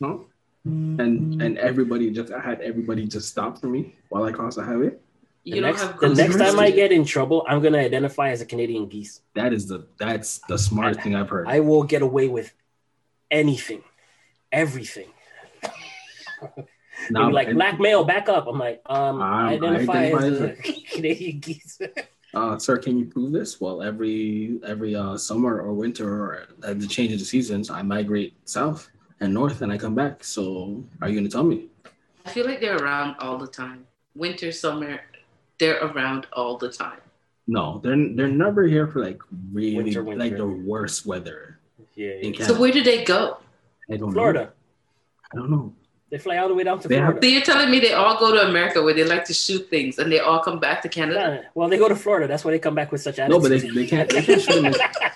No. 0.00 0.26
And 0.64 1.42
and 1.42 1.58
everybody 1.58 2.10
just 2.10 2.32
I 2.32 2.40
had 2.40 2.60
everybody 2.60 3.06
just 3.06 3.28
stop 3.28 3.58
for 3.58 3.66
me 3.68 3.94
while 4.08 4.24
I 4.24 4.32
cross 4.32 4.56
the 4.56 4.64
highway. 4.64 4.92
The 5.44 5.52
don't 5.52 5.62
next, 5.62 5.82
have 5.82 5.98
the 6.00 6.08
next 6.10 6.36
time 6.36 6.58
I 6.58 6.70
get 6.70 6.92
in 6.92 7.04
trouble, 7.04 7.44
I'm 7.48 7.62
gonna 7.62 7.78
identify 7.78 8.30
as 8.30 8.40
a 8.42 8.46
Canadian 8.46 8.86
geese. 8.88 9.22
That 9.34 9.52
is 9.52 9.66
the 9.66 9.86
that's 9.98 10.40
the 10.48 10.58
smartest 10.58 11.00
thing 11.00 11.14
I've 11.14 11.28
heard. 11.30 11.46
I 11.48 11.60
will 11.60 11.84
get 11.84 12.02
away 12.02 12.28
with 12.28 12.52
anything, 13.30 13.82
everything. 14.52 15.08
Now, 17.10 17.22
Maybe 17.24 17.32
like 17.34 17.48
and- 17.48 17.56
black 17.56 17.78
male, 17.80 18.04
back 18.04 18.28
up. 18.28 18.46
I'm 18.48 18.58
like, 18.58 18.82
um, 18.86 19.20
Um, 19.20 19.22
I 19.22 19.54
identify, 19.54 19.92
identify 20.06 20.26
as 20.26 20.32
as 20.34 20.40
a 20.58 20.82
Canadian 20.92 21.38
geese. 21.40 21.80
uh, 22.34 22.58
sir, 22.58 22.76
can 22.76 22.98
you 22.98 23.06
prove 23.06 23.32
this? 23.32 23.60
Well, 23.60 23.82
every 23.82 24.58
every 24.66 24.94
uh, 24.94 25.16
summer 25.16 25.60
or 25.60 25.72
winter 25.72 26.06
or 26.24 26.46
at 26.64 26.80
the 26.80 26.86
change 26.86 27.12
of 27.12 27.20
the 27.20 27.24
seasons, 27.24 27.70
I 27.70 27.82
migrate 27.82 28.34
south 28.44 28.90
and 29.20 29.32
north, 29.32 29.62
and 29.62 29.72
I 29.72 29.78
come 29.78 29.94
back. 29.94 30.22
So, 30.24 30.84
are 31.00 31.08
you 31.08 31.14
going 31.14 31.24
to 31.24 31.30
tell 31.30 31.44
me? 31.44 31.68
I 32.26 32.30
feel 32.30 32.44
like 32.46 32.60
they're 32.60 32.76
around 32.76 33.16
all 33.20 33.38
the 33.38 33.46
time. 33.46 33.86
Winter, 34.14 34.50
summer, 34.52 35.00
they're 35.58 35.78
around 35.84 36.26
all 36.32 36.56
the 36.56 36.70
time. 36.70 36.98
No, 37.46 37.80
they're 37.82 37.96
they're 38.14 38.28
never 38.28 38.64
here 38.64 38.86
for 38.86 39.00
like 39.04 39.20
really 39.52 39.76
Winter, 39.76 40.04
winter. 40.04 40.24
like 40.24 40.36
the 40.36 40.46
worst 40.46 41.06
weather 41.06 41.58
yeah, 41.94 42.14
yeah. 42.22 42.46
So 42.46 42.58
where 42.60 42.70
do 42.70 42.82
they 42.82 43.02
go? 43.04 43.38
I 43.90 43.96
don't 43.96 44.10
know. 44.10 44.12
Florida. 44.12 44.52
I 45.32 45.36
don't 45.36 45.50
know. 45.50 45.74
They 46.10 46.18
fly 46.18 46.36
all 46.38 46.46
the 46.48 46.54
way 46.54 46.62
down 46.62 46.78
to 46.80 46.86
They 46.88 46.94
have- 46.94 47.04
Florida. 47.18 47.26
So 47.26 47.30
you're 47.32 47.42
telling 47.42 47.70
me 47.70 47.80
they 47.80 47.92
all 47.92 48.16
go 48.18 48.32
to 48.32 48.46
America 48.48 48.80
where 48.82 48.94
they 48.94 49.02
like 49.04 49.24
to 49.26 49.34
shoot 49.34 49.68
things 49.68 49.98
and 49.98 50.10
they 50.12 50.20
all 50.20 50.38
come 50.38 50.60
back 50.60 50.80
to 50.82 50.88
Canada? 50.88 51.40
Yeah, 51.42 51.48
well, 51.54 51.68
they 51.68 51.76
go 51.76 51.88
to 51.88 51.96
Florida. 51.96 52.28
That's 52.28 52.44
why 52.44 52.52
they 52.52 52.58
come 52.60 52.74
back 52.76 52.92
with 52.92 53.00
such 53.02 53.18
No, 53.18 53.24
attitude. 53.24 53.42
but 53.42 53.50
they, 53.50 53.68
they 53.82 53.86
can't 53.86 54.08
they 54.10 54.22
can't 54.22 54.40
shoot 54.40 54.62
them. 54.62 54.66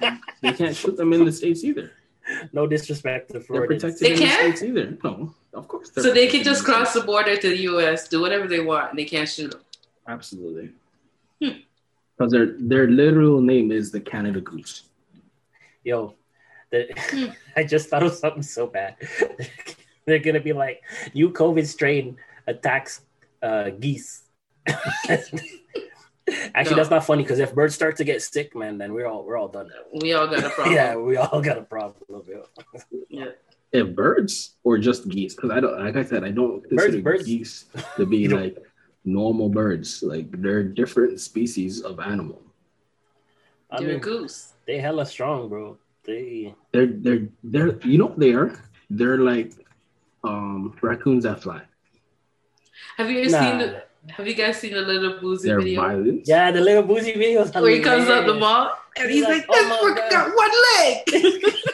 In, 0.03 0.21
they 0.43 0.53
can't 0.53 0.77
shoot 0.77 0.97
them 0.97 1.13
in 1.13 1.25
the 1.25 1.33
states 1.33 1.63
either. 1.63 1.93
no 2.53 2.67
disrespect 2.67 3.29
to 3.29 3.35
They're 3.35 3.43
Florida. 3.43 3.75
protected 3.75 4.01
They 4.05 4.17
can't? 4.19 4.53
the 4.53 4.57
states 4.57 4.63
either. 4.69 4.99
No, 5.05 5.33
of 5.55 5.69
course. 5.69 5.93
So 5.95 6.13
they 6.13 6.27
can 6.27 6.43
just 6.43 6.65
cross 6.65 6.95
the 6.95 7.03
border 7.03 7.37
to 7.37 7.49
the 7.49 7.59
U.S., 7.73 8.09
do 8.09 8.21
whatever 8.21 8.49
they 8.49 8.61
want, 8.61 8.91
and 8.91 8.99
they 8.99 9.05
can't 9.05 9.29
shoot 9.29 9.53
them. 9.53 9.61
Absolutely. 10.13 10.71
Hmm. 11.43 11.59
Because 12.17 12.31
their 12.33 12.47
their 12.59 12.87
literal 12.89 13.41
name 13.41 13.73
is 13.73 13.91
the 13.91 14.01
Canada 14.01 14.41
Goose. 14.41 14.85
Yo, 15.85 16.15
the, 16.71 16.81
Hmm. 17.11 17.31
I 17.57 17.65
just 17.65 17.89
thought 17.89 18.03
of 18.03 18.13
something 18.13 18.43
so 18.43 18.67
bad. 18.67 18.97
They're 20.07 20.19
gonna 20.27 20.41
be 20.51 20.53
like, 20.53 20.83
new 21.15 21.31
COVID 21.31 21.67
strain 21.67 22.17
attacks 22.47 23.01
uh, 23.43 23.71
geese. 23.71 24.25
Actually, 26.55 26.77
No. 26.77 26.77
that's 26.77 26.91
not 26.91 27.05
funny 27.05 27.23
because 27.25 27.41
if 27.41 27.55
birds 27.55 27.75
start 27.75 27.97
to 27.97 28.05
get 28.05 28.23
sick, 28.23 28.55
man, 28.55 28.79
then 28.79 28.93
we're 28.95 29.07
all 29.07 29.25
we're 29.25 29.37
all 29.37 29.49
done. 29.49 29.69
We 30.03 30.13
all 30.13 30.27
got 30.29 30.45
a 30.45 30.51
problem. 30.51 30.75
Yeah, 30.77 30.95
we 30.97 31.17
all 31.17 31.41
got 31.41 31.59
a 31.59 31.63
problem. 31.63 32.23
yo. 32.29 32.45
Yeah. 33.09 33.27
If 33.73 33.95
birds 33.97 34.55
or 34.65 34.77
just 34.79 35.09
geese, 35.09 35.35
because 35.35 35.51
I 35.51 35.59
don't 35.61 35.79
like 35.83 35.97
I 35.97 36.05
said 36.05 36.23
I 36.25 36.31
don't 36.31 36.63
Birds- 36.69 36.83
consider 36.85 37.03
birds- 37.03 37.25
geese 37.25 37.55
to 37.97 38.05
be 38.07 38.29
like 38.29 38.57
normal 39.05 39.49
birds. 39.49 40.03
Like 40.03 40.31
they're 40.41 40.63
different 40.63 41.21
species 41.21 41.81
of 41.83 42.01
animal. 42.01 42.41
I 43.71 43.81
You're 43.81 43.91
a 43.91 43.93
mean, 43.95 44.01
goose. 44.01 44.53
they 44.67 44.79
hella 44.79 45.07
strong, 45.07 45.49
bro. 45.49 45.79
They 46.05 46.55
They're 46.73 46.87
they're 46.87 47.29
they're 47.45 47.79
you 47.87 47.99
know 47.99 48.07
what 48.07 48.19
they 48.19 48.33
are? 48.35 48.53
They're 48.91 49.19
like 49.19 49.53
um 50.25 50.77
raccoons 50.83 51.25
that 51.25 51.43
fly. 51.43 51.63
Have 52.97 53.11
you 53.11 53.21
ever 53.23 53.31
nah. 53.31 53.41
seen 53.41 53.59
the? 53.59 53.83
Have 54.11 54.27
you 54.27 54.35
guys 54.35 54.59
seen 54.59 54.75
the 54.75 54.81
little 54.83 55.15
Boosie 55.21 55.43
They're 55.45 55.61
video 55.61 55.81
violent. 55.81 56.27
Yeah, 56.27 56.51
the 56.51 56.61
little 56.61 56.83
Boosie 56.83 57.15
videos. 57.17 57.55
where 57.55 57.71
he 57.71 57.81
comes 57.81 58.09
out 58.09 58.27
the 58.27 58.35
mall 58.35 58.73
and 58.99 59.09
He's 59.09 59.25
he's 59.25 59.25
like, 59.25 59.49
like, 59.49 59.51
"Oh 59.51 59.55
"This 59.55 59.69
my 59.71 60.03
fucker 60.03 60.11
got 60.11 60.37
one 60.37 60.51
leg." 60.75 61.55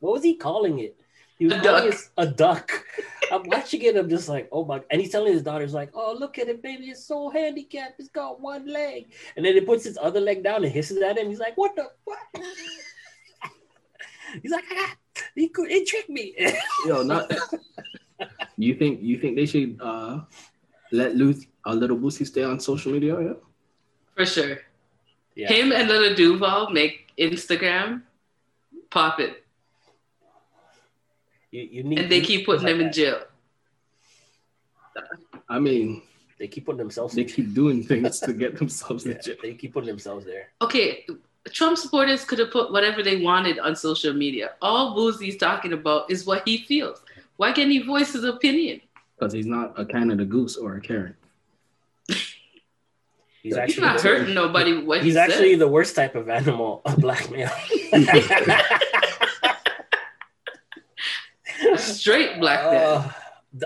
What 0.00 0.12
was 0.12 0.22
he 0.22 0.36
calling 0.36 0.78
it? 0.78 0.94
He 1.40 1.46
was 1.46 1.54
A 1.54 1.60
calling 1.60 1.90
duck. 1.90 2.00
a 2.18 2.26
duck. 2.26 2.84
I'm 3.30 3.42
watching 3.44 3.82
it. 3.82 3.96
I'm 3.96 4.08
just 4.08 4.28
like, 4.28 4.48
oh 4.52 4.64
my! 4.64 4.82
And 4.90 5.00
he's 5.00 5.10
telling 5.10 5.32
his 5.32 5.42
daughter, 5.42 5.58
daughters 5.58 5.74
like, 5.74 5.90
oh 5.94 6.16
look 6.18 6.38
at 6.38 6.48
it, 6.48 6.62
baby, 6.62 6.90
it's 6.90 7.04
so 7.04 7.30
handicapped. 7.30 7.98
It's 7.98 8.08
got 8.08 8.40
one 8.40 8.66
leg. 8.66 9.12
And 9.36 9.44
then 9.44 9.54
he 9.54 9.60
puts 9.60 9.84
his 9.84 9.98
other 10.00 10.20
leg 10.20 10.42
down 10.42 10.64
and 10.64 10.72
hisses 10.72 11.02
at 11.02 11.18
him. 11.18 11.28
He's 11.28 11.40
like, 11.40 11.56
what 11.56 11.74
the 11.76 11.88
what? 12.04 12.18
he's 14.42 14.52
like, 14.52 14.64
ah, 14.72 14.96
he 15.34 15.48
could, 15.48 15.70
he 15.70 15.84
tricked 15.84 16.10
me. 16.10 16.34
Yo, 16.86 17.02
not. 17.02 17.32
you 18.56 18.74
think 18.74 19.00
you 19.02 19.18
think 19.18 19.36
they 19.36 19.46
should 19.46 19.78
uh 19.80 20.20
let 20.92 21.16
loose 21.16 21.46
a 21.66 21.74
little 21.74 21.96
Boosie 21.96 22.26
stay 22.26 22.44
on 22.44 22.60
social 22.60 22.92
media? 22.92 23.20
Yeah. 23.20 23.32
For 24.14 24.26
sure. 24.26 24.58
yeah. 25.34 25.48
Him 25.48 25.72
and 25.72 25.88
little 25.88 26.14
Duval 26.14 26.70
make 26.70 27.12
Instagram 27.18 28.02
pop 28.90 29.20
it, 29.20 29.44
You, 31.50 31.62
you 31.62 31.82
need, 31.82 31.98
and 32.00 32.10
they 32.12 32.20
keep 32.20 32.44
putting 32.46 32.64
like 32.64 32.76
them 32.76 32.86
in 32.86 32.92
jail. 32.92 33.20
I 35.48 35.58
mean, 35.58 36.02
They 36.38 36.46
keep 36.48 36.66
putting 36.66 36.78
themselves. 36.78 37.14
they 37.14 37.24
keep 37.24 37.54
doing 37.54 37.82
things 37.82 38.20
to 38.20 38.32
get 38.32 38.58
themselves 38.62 39.06
yeah, 39.06 39.12
in 39.14 39.22
jail. 39.22 39.36
they 39.42 39.54
keep 39.54 39.72
putting 39.72 39.88
themselves 39.88 40.26
there. 40.26 40.48
Okay, 40.60 41.06
Trump 41.50 41.78
supporters 41.78 42.24
could 42.24 42.38
have 42.38 42.50
put 42.50 42.70
whatever 42.72 43.02
they 43.02 43.16
wanted 43.22 43.58
on 43.58 43.74
social 43.76 44.12
media. 44.12 44.50
All 44.60 44.94
Boosie's 44.96 45.36
talking 45.38 45.72
about 45.72 46.10
is 46.10 46.26
what 46.26 46.42
he 46.46 46.58
feels. 46.58 47.00
Why 47.36 47.52
can't 47.52 47.70
he 47.70 47.78
voice 47.82 48.12
his 48.12 48.24
opinion? 48.24 48.80
Because 49.18 49.32
he's 49.32 49.46
not 49.46 49.72
a 49.78 49.84
Canada 49.86 50.24
goose 50.24 50.56
or 50.56 50.76
a 50.76 50.80
Karen. 50.80 51.14
He's 52.08 52.16
He's 53.42 53.54
He's 53.54 53.56
actually 53.56 53.86
not 53.86 54.00
hurting 54.00 54.34
nobody. 54.34 54.82
What 54.82 55.02
He's 55.02 55.14
he 55.14 55.18
actually 55.20 55.52
said. 55.52 55.60
the 55.60 55.68
worst 55.68 55.94
type 55.94 56.14
of 56.16 56.28
animal, 56.28 56.82
a 56.84 56.98
black 57.00 57.30
male. 57.30 57.50
straight 61.76 62.38
black 62.40 62.64
man. 62.70 62.82
Uh, 62.84 63.12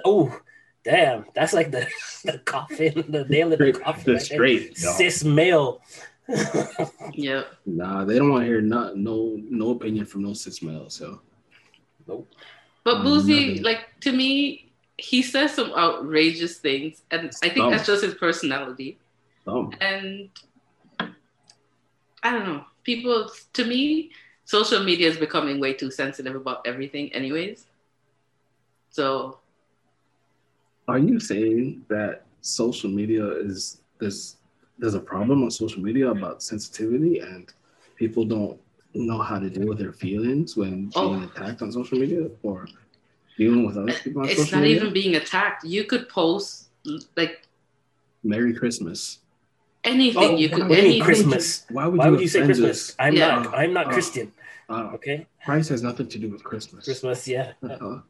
oh, 0.05 0.41
damn! 0.85 1.25
That's 1.35 1.53
like 1.53 1.71
the 1.71 1.87
the 2.25 2.39
coffin, 2.39 3.05
the 3.09 3.25
nail 3.29 3.53
in 3.53 3.59
the 3.59 3.73
coffin. 3.73 4.15
the 4.15 4.21
straight. 4.21 4.75
dog. 4.77 4.95
cis 4.97 5.25
male. 5.25 5.81
Yep. 7.13 7.47
Nah, 7.67 8.05
they 8.05 8.19
don't 8.19 8.31
want 8.31 8.43
to 8.43 8.47
hear 8.47 8.61
no 8.61 8.93
no 8.95 9.37
no 9.51 9.71
opinion 9.71 10.07
from 10.07 10.23
no 10.23 10.33
cis 10.33 10.63
male. 10.63 10.89
So 10.89 11.21
nope. 12.07 12.29
But 12.85 12.97
Mm, 12.99 13.05
Boosie, 13.05 13.47
nothing. 13.49 13.63
like 13.63 14.01
to 14.01 14.13
me, 14.13 14.73
he 14.99 15.23
says 15.23 15.53
some 15.55 15.73
outrageous 15.73 16.59
things, 16.59 17.03
and 17.11 17.31
I 17.43 17.49
think 17.49 17.57
Dumb. 17.57 17.71
that's 17.71 17.87
just 17.87 18.03
his 18.05 18.15
personality. 18.15 18.99
um, 19.47 19.73
And 19.81 20.31
I 22.23 22.31
don't 22.31 22.47
know. 22.47 22.65
People, 22.85 23.31
to 23.53 23.65
me, 23.65 24.11
social 24.45 24.83
media 24.83 25.09
is 25.09 25.17
becoming 25.17 25.61
way 25.61 25.73
too 25.75 25.91
sensitive 25.91 26.35
about 26.35 26.67
everything, 26.67 27.13
anyways. 27.13 27.67
So 28.93 29.39
are 30.87 30.99
you 30.99 31.19
saying 31.19 31.85
that 31.89 32.27
social 32.43 32.91
media 32.91 33.25
is 33.27 33.81
there's 33.99 34.37
there's 34.79 34.95
a 34.95 35.01
problem 35.01 35.43
on 35.43 35.51
social 35.51 35.83
media 35.83 36.11
about 36.11 36.43
sensitivity 36.43 37.21
and 37.21 37.53
people 37.97 38.25
don't 38.25 38.59
know 38.95 39.21
how 39.23 39.39
to 39.39 39.49
deal 39.49 39.67
with 39.69 39.79
their 39.79 39.93
feelings 39.93 40.57
when 40.57 40.87
being 40.93 41.23
Oh. 41.25 41.29
attacked 41.29 41.63
on 41.63 41.73
social 41.73 41.99
media 41.99 42.29
or 42.43 42.67
dealing 43.39 43.65
with 43.67 43.77
other 43.79 43.95
people 43.95 44.23
on 44.23 44.29
it's 44.29 44.41
social 44.41 44.59
not 44.59 44.63
media? 44.65 44.77
even 44.77 44.93
being 44.93 45.15
attacked. 45.17 45.65
You 45.65 45.85
could 45.85 46.09
post 46.09 46.69
like 47.17 47.49
Merry 48.23 48.53
Christmas. 48.55 49.19
anything. 49.85 50.23
Oh, 50.23 50.37
you 50.37 50.49
could 50.49 50.69
do 50.69 50.75
you 50.75 50.83
mean 50.83 51.01
anything. 51.01 51.03
Christmas? 51.03 51.65
Why 51.71 51.87
would 51.87 51.99
Why 51.99 52.07
you, 52.07 52.11
would 52.13 52.21
you 52.21 52.29
say 52.29 52.45
Christmas? 52.45 52.91
us? 52.91 52.97
I'm 52.99 53.15
Yeah. 53.15 53.43
not. 53.43 53.55
I'm 53.55 53.73
not 53.73 53.87
Uh, 53.87 53.93
Christian. 53.93 54.33
Uh, 54.69 54.91
Okay, 54.95 55.27
Christ 55.45 55.71
has 55.71 55.83
nothing 55.83 56.09
to 56.09 56.19
do 56.19 56.29
with 56.31 56.43
Christmas. 56.45 56.85
Christmas. 56.85 57.27
Yeah. 57.27 57.53
Uh, 57.63 58.01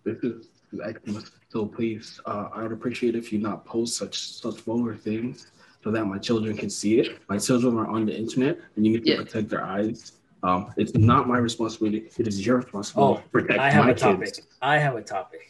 this 0.73 1.17
is 1.17 1.31
So 1.51 1.67
please, 1.67 2.21
uh, 2.27 2.49
I 2.55 2.63
would 2.63 2.73
appreciate 2.73 3.15
if 3.15 3.33
you 3.33 3.39
not 3.39 3.65
post 3.67 3.97
such 3.97 4.17
such 4.19 4.57
vulgar 4.61 4.97
things 4.97 5.47
so 5.85 5.91
that 5.91 6.05
my 6.07 6.19
children 6.19 6.57
can 6.57 6.71
see 6.71 6.99
it. 7.01 7.19
My 7.29 7.39
children 7.39 7.77
are 7.77 7.87
on 7.89 8.07
the 8.07 8.17
internet, 8.17 8.59
and 8.77 8.87
you 8.87 8.93
need 8.93 9.05
to 9.05 9.11
Yeah. 9.11 9.17
protect 9.23 9.49
their 9.51 9.65
eyes. 9.65 10.13
Um, 10.43 10.73
it's 10.77 10.95
not 10.95 11.29
my 11.29 11.39
responsibility. 11.39 12.11
It 12.19 12.27
is 12.27 12.45
your 12.47 12.57
responsibility 12.59 13.21
Oh, 13.21 13.23
to 13.23 13.29
protect 13.29 13.61
I 13.61 13.71
have 13.71 13.85
my 13.85 13.91
a 13.91 13.95
topic. 13.95 14.35
kids. 14.35 14.47
I 14.61 14.79
have 14.79 14.97
a 14.97 15.03
topic. 15.03 15.41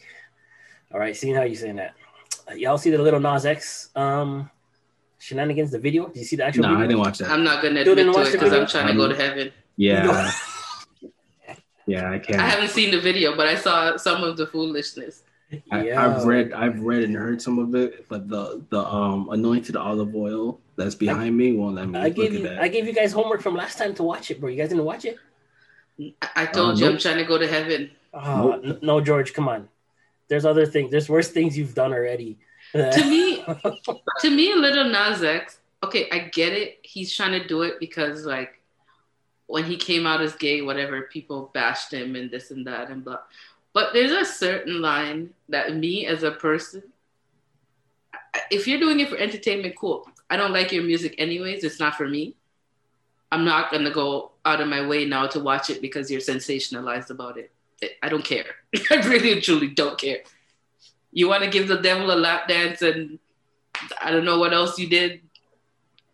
All 0.91 0.99
right, 0.99 1.15
seeing 1.15 1.35
how 1.35 1.43
you 1.43 1.55
saying 1.55 1.77
that. 1.77 1.93
Uh, 2.49 2.53
y'all 2.55 2.77
see 2.77 2.91
the 2.91 2.97
little 2.97 3.19
Nas 3.19 3.45
X 3.45 3.89
um 3.95 4.49
shenanigans, 5.19 5.71
the 5.71 5.79
video? 5.79 6.07
Did 6.07 6.17
you 6.17 6.25
see 6.25 6.35
the 6.35 6.45
actual 6.45 6.63
No, 6.63 6.69
video? 6.69 6.83
I 6.83 6.87
didn't 6.87 6.99
watch 6.99 7.17
that. 7.19 7.31
I'm 7.31 7.43
not 7.43 7.63
gonna 7.63 7.75
You 7.75 7.91
admit 7.91 7.97
didn't 7.97 8.13
to 8.13 8.19
watch 8.19 8.27
it 8.27 8.31
because 8.33 8.51
I'm 8.53 8.59
video? 8.67 8.71
trying 8.73 8.87
to 8.87 8.93
go 9.01 9.07
to 9.07 9.15
heaven. 9.15 9.51
yeah, 9.77 10.31
yeah, 11.87 12.09
I 12.11 12.19
can't. 12.19 12.39
I 12.39 12.47
haven't 12.47 12.69
seen 12.69 12.91
the 12.91 12.99
video, 12.99 13.35
but 13.35 13.47
I 13.47 13.55
saw 13.55 13.97
some 13.97 14.23
of 14.23 14.37
the 14.37 14.47
foolishness. 14.47 15.23
I, 15.71 15.83
Yeah. 15.83 16.03
I've 16.05 16.25
read, 16.25 16.51
I've 16.53 16.79
read 16.79 17.03
and 17.03 17.15
heard 17.15 17.41
some 17.41 17.59
of 17.59 17.75
it, 17.75 18.07
but 18.09 18.27
the 18.27 18.63
the 18.69 18.79
um 18.83 19.29
anointed 19.31 19.75
olive 19.75 20.15
oil 20.15 20.59
that's 20.75 20.95
behind 20.95 21.37
me 21.37 21.53
won't 21.53 21.75
let 21.75 21.87
me 21.89 21.99
I 21.99 22.05
look 22.07 22.15
gave 22.15 22.25
at 22.33 22.39
you 22.39 22.43
that. 22.47 22.59
I 22.59 22.67
gave 22.67 22.87
you 22.87 22.93
guys 22.93 23.11
homework 23.11 23.41
from 23.41 23.55
last 23.55 23.77
time 23.77 23.93
to 23.95 24.03
watch 24.03 24.31
it, 24.31 24.39
bro. 24.39 24.49
You 24.49 24.57
guys 24.57 24.69
didn't 24.69 24.85
watch 24.85 25.05
it? 25.05 25.17
I, 26.21 26.29
I 26.43 26.45
told 26.47 26.75
Uh, 26.81 26.85
you 26.85 26.91
I'm 26.91 26.97
trying 26.97 27.17
to 27.17 27.25
go 27.25 27.37
to 27.37 27.47
heaven. 27.47 27.91
Oh, 28.13 28.53
n- 28.53 28.79
no, 28.81 28.99
George, 29.01 29.33
come 29.33 29.47
on. 29.47 29.69
There's 30.27 30.45
other 30.45 30.65
things. 30.65 30.89
There's 30.89 31.09
worse 31.09 31.29
things 31.29 31.55
you've 31.57 31.75
done 31.75 31.93
already. 31.93 32.39
to 32.73 33.05
me, 33.07 33.43
to 34.21 34.29
me, 34.31 34.53
a 34.53 34.55
Little 34.55 34.89
Nas 34.89 35.21
X. 35.21 35.59
Okay, 35.83 36.09
I 36.11 36.19
get 36.33 36.53
it. 36.53 36.79
He's 36.81 37.13
trying 37.13 37.39
to 37.39 37.45
do 37.47 37.61
it 37.61 37.79
because 37.79 38.25
like 38.25 38.59
when 39.53 39.65
he 39.65 39.77
came 39.77 40.07
out 40.07 40.19
as 40.19 40.33
gay, 40.33 40.63
whatever, 40.63 41.03
people 41.03 41.51
bashed 41.53 41.93
him 41.93 42.15
and 42.15 42.31
this 42.31 42.49
and 42.49 42.65
that 42.65 42.89
and 42.89 43.05
blah. 43.05 43.19
But 43.71 43.93
there's 43.93 44.11
a 44.11 44.25
certain 44.25 44.81
line 44.81 45.29
that 45.47 45.75
me 45.75 46.07
as 46.07 46.23
a 46.23 46.31
person, 46.31 46.81
if 48.49 48.67
you're 48.67 48.79
doing 48.79 48.99
it 48.99 49.09
for 49.09 49.15
entertainment, 49.15 49.75
cool. 49.77 50.09
I 50.27 50.37
don't 50.37 50.53
like 50.53 50.71
your 50.71 50.81
music 50.81 51.13
anyways. 51.19 51.63
It's 51.63 51.79
not 51.79 51.93
for 51.93 52.07
me. 52.07 52.35
I'm 53.31 53.45
not 53.45 53.71
gonna 53.71 53.91
go 53.91 54.31
out 54.43 54.59
of 54.59 54.67
my 54.69 54.87
way 54.87 55.05
now 55.05 55.27
to 55.27 55.39
watch 55.39 55.69
it 55.69 55.83
because 55.83 56.09
you're 56.09 56.19
sensationalized 56.19 57.11
about 57.11 57.37
it. 57.37 57.51
I 58.01 58.09
don't 58.09 58.25
care. 58.25 58.55
I 58.89 59.07
really 59.07 59.39
truly 59.39 59.67
don't 59.67 59.99
care. 59.99 60.21
You 61.11 61.27
want 61.27 61.43
to 61.43 61.49
give 61.51 61.67
the 61.67 61.77
devil 61.77 62.11
a 62.11 62.17
lap 62.17 62.47
dance 62.47 62.81
and 62.81 63.19
I 64.01 64.09
don't 64.09 64.25
know 64.25 64.39
what 64.39 64.51
else 64.51 64.79
you 64.79 64.89
did. 64.89 65.21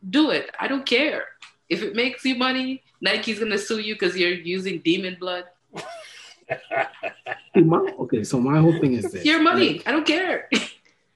Do 0.10 0.32
it. 0.32 0.54
I 0.60 0.68
don't 0.68 0.86
care. 0.86 1.24
If 1.70 1.84
it 1.84 1.96
makes 1.96 2.26
you 2.26 2.36
money, 2.36 2.84
Nike's 3.02 3.40
gonna 3.40 3.58
sue 3.58 3.80
you 3.80 3.96
because 3.96 4.18
you're 4.18 4.32
using 4.32 4.80
demon 4.80 5.18
blood. 5.20 5.46
My- 7.56 7.94
okay, 8.00 8.24
so 8.24 8.40
my 8.40 8.60
whole 8.60 8.78
thing 8.80 8.94
is 8.94 9.12
this: 9.12 9.26
Your 9.26 9.42
money. 9.42 9.74
Like, 9.74 9.88
I 9.88 9.92
don't 9.92 10.06
care. 10.06 10.50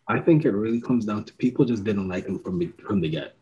I 0.07 0.19
think 0.19 0.45
it 0.45 0.51
really 0.51 0.81
comes 0.81 1.05
down 1.05 1.23
to 1.25 1.33
people 1.33 1.63
just 1.65 1.83
didn't 1.83 2.07
like 2.07 2.25
him 2.25 2.39
from 2.39 2.59
the, 2.59 2.67
from 2.85 2.99
the 2.99 3.09
get. 3.09 3.35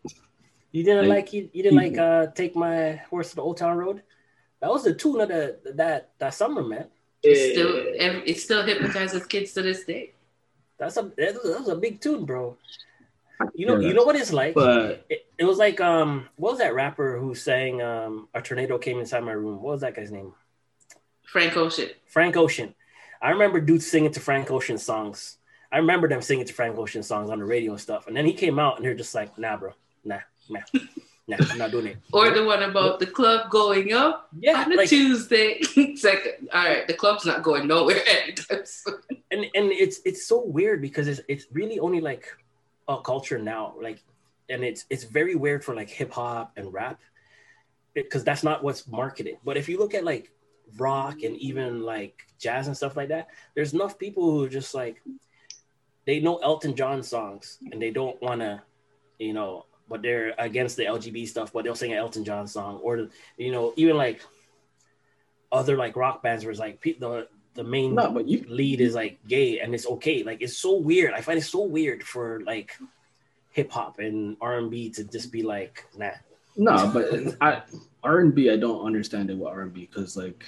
You 0.70 0.84
didn't 0.84 1.08
Like, 1.08 1.26
like 1.26 1.32
you, 1.32 1.50
you 1.52 1.62
didn't 1.64 1.78
like 1.78 1.98
uh 1.98 2.26
take 2.28 2.54
my 2.56 2.96
horse 3.10 3.30
to 3.30 3.36
the 3.36 3.42
old 3.42 3.56
town 3.58 3.76
road? 3.76 4.02
That 4.60 4.70
was 4.70 4.84
the 4.84 4.94
tune 4.94 5.20
of 5.20 5.28
the 5.28 5.58
that 5.74 6.10
that 6.18 6.34
summer, 6.34 6.62
man. 6.62 6.86
It's 7.22 7.52
still 7.52 7.72
it 8.26 8.38
still 8.38 8.62
hypnotizes 8.62 9.26
kids 9.26 9.52
to 9.52 9.62
this 9.62 9.84
day. 9.84 10.12
That's 10.78 10.96
a 10.96 11.02
that 11.16 11.34
was 11.44 11.68
a 11.68 11.76
big 11.76 12.00
tune, 12.00 12.24
bro. 12.24 12.56
You 13.54 13.66
know, 13.66 13.80
you 13.80 13.92
know 13.92 14.04
what 14.04 14.16
it's 14.16 14.32
like. 14.32 14.54
But 14.54 15.04
it, 15.10 15.26
it, 15.42 15.46
was 15.46 15.58
like 15.58 15.80
um, 15.80 16.28
what 16.36 16.52
was 16.52 16.58
that 16.60 16.74
rapper 16.74 17.18
who 17.18 17.34
sang 17.34 17.82
um, 17.82 18.28
"A 18.34 18.40
Tornado 18.40 18.78
Came 18.78 19.00
Inside 19.00 19.24
My 19.24 19.32
Room"? 19.32 19.62
What 19.62 19.72
was 19.72 19.80
that 19.82 19.94
guy's 19.94 20.10
name? 20.10 20.32
Frank 21.24 21.56
Ocean. 21.56 21.88
Frank 22.06 22.36
Ocean. 22.36 22.74
I 23.20 23.30
remember 23.30 23.60
dudes 23.60 23.86
singing 23.86 24.12
to 24.12 24.20
Frank 24.20 24.50
Ocean 24.50 24.78
songs. 24.78 25.38
I 25.70 25.78
remember 25.78 26.08
them 26.08 26.20
singing 26.20 26.44
to 26.44 26.52
Frank 26.52 26.76
Ocean 26.76 27.02
songs 27.02 27.30
on 27.30 27.38
the 27.38 27.44
radio 27.44 27.72
and 27.72 27.80
stuff. 27.80 28.06
And 28.06 28.16
then 28.16 28.26
he 28.26 28.34
came 28.34 28.58
out 28.58 28.76
and 28.76 28.84
they're 28.84 28.94
just 28.94 29.14
like, 29.14 29.38
nah, 29.38 29.56
bro, 29.56 29.72
nah, 30.04 30.18
nah. 30.50 30.60
Nah, 31.28 31.36
I'm 31.50 31.58
not 31.58 31.70
doing 31.70 31.86
it. 31.86 31.98
or 32.12 32.30
the 32.30 32.44
one 32.44 32.64
about 32.64 32.98
the 32.98 33.06
club 33.06 33.48
going 33.48 33.92
up 33.92 34.28
yeah, 34.38 34.64
on 34.64 34.72
a 34.72 34.76
like, 34.76 34.88
Tuesday. 34.88 35.58
it's 35.60 36.02
like, 36.02 36.40
all 36.52 36.64
right, 36.64 36.86
the 36.86 36.94
club's 36.94 37.24
not 37.24 37.42
going 37.42 37.68
nowhere 37.68 38.00
anytime 38.24 38.64
soon. 38.64 38.98
And 39.30 39.46
and 39.54 39.72
it's 39.72 40.00
it's 40.04 40.26
so 40.26 40.44
weird 40.44 40.82
because 40.82 41.06
it's 41.06 41.20
it's 41.28 41.46
really 41.52 41.78
only 41.78 42.00
like 42.00 42.26
a 42.88 43.00
culture 43.00 43.38
now, 43.38 43.74
like, 43.80 44.02
and 44.48 44.64
it's 44.64 44.84
it's 44.90 45.04
very 45.04 45.34
weird 45.34 45.64
for 45.64 45.74
like 45.74 45.88
hip 45.88 46.12
hop 46.12 46.52
and 46.56 46.72
rap 46.72 47.00
because 47.94 48.24
that's 48.24 48.42
not 48.42 48.62
what's 48.62 48.86
marketed. 48.86 49.38
But 49.44 49.56
if 49.56 49.68
you 49.68 49.78
look 49.78 49.94
at 49.94 50.04
like 50.04 50.30
rock 50.78 51.22
and 51.22 51.36
even 51.36 51.82
like 51.82 52.26
jazz 52.38 52.66
and 52.66 52.76
stuff 52.76 52.96
like 52.96 53.08
that, 53.08 53.28
there's 53.54 53.74
enough 53.74 53.98
people 53.98 54.30
who 54.30 54.48
just 54.48 54.74
like 54.74 55.02
they 56.06 56.20
know 56.20 56.38
Elton 56.38 56.74
John 56.74 57.02
songs 57.02 57.58
and 57.70 57.80
they 57.80 57.90
don't 57.90 58.20
want 58.20 58.40
to, 58.40 58.62
you 59.18 59.32
know, 59.32 59.66
but 59.88 60.02
they're 60.02 60.34
against 60.38 60.76
the 60.76 60.84
LGBT 60.84 61.28
stuff, 61.28 61.52
but 61.52 61.64
they'll 61.64 61.74
sing 61.74 61.92
an 61.92 61.98
Elton 61.98 62.24
John 62.24 62.46
song 62.46 62.80
or 62.82 63.08
you 63.36 63.52
know 63.52 63.72
even 63.76 63.96
like 63.96 64.22
other 65.50 65.76
like 65.76 65.96
rock 65.96 66.22
bands 66.22 66.44
where 66.44 66.50
it's 66.50 66.60
like 66.60 66.80
the 66.82 67.28
the 67.54 67.64
main 67.64 67.94
no, 67.94 68.10
but 68.10 68.26
you, 68.26 68.44
lead 68.48 68.80
is 68.80 68.94
like 68.94 69.18
gay 69.28 69.60
and 69.60 69.74
it's 69.74 69.86
okay. 69.86 70.22
Like 70.22 70.40
it's 70.40 70.56
so 70.56 70.76
weird. 70.76 71.12
I 71.12 71.20
find 71.20 71.38
it 71.38 71.42
so 71.42 71.62
weird 71.64 72.02
for 72.02 72.40
like 72.46 72.72
hip 73.52 73.70
hop 73.70 73.98
and 73.98 74.36
R 74.40 74.58
and 74.58 74.70
B 74.70 74.90
to 74.90 75.04
just 75.04 75.30
be 75.30 75.42
like 75.42 75.86
nah. 75.96 76.10
No, 76.56 76.90
but 76.92 77.36
I 77.40 77.62
R 78.02 78.20
and 78.20 78.34
B 78.34 78.50
I 78.50 78.56
don't 78.56 78.84
understand 78.84 79.30
it 79.30 79.36
with 79.36 79.48
R 79.48 79.62
and 79.62 79.72
B 79.72 79.88
because 79.90 80.16
like, 80.16 80.44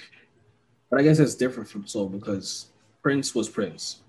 but 0.89 0.99
I 0.99 1.03
guess 1.03 1.19
it's 1.19 1.35
different 1.35 1.69
from 1.69 1.87
soul 1.87 2.09
because 2.09 2.67
Prince 3.01 3.33
was 3.33 3.49
Prince, 3.49 4.01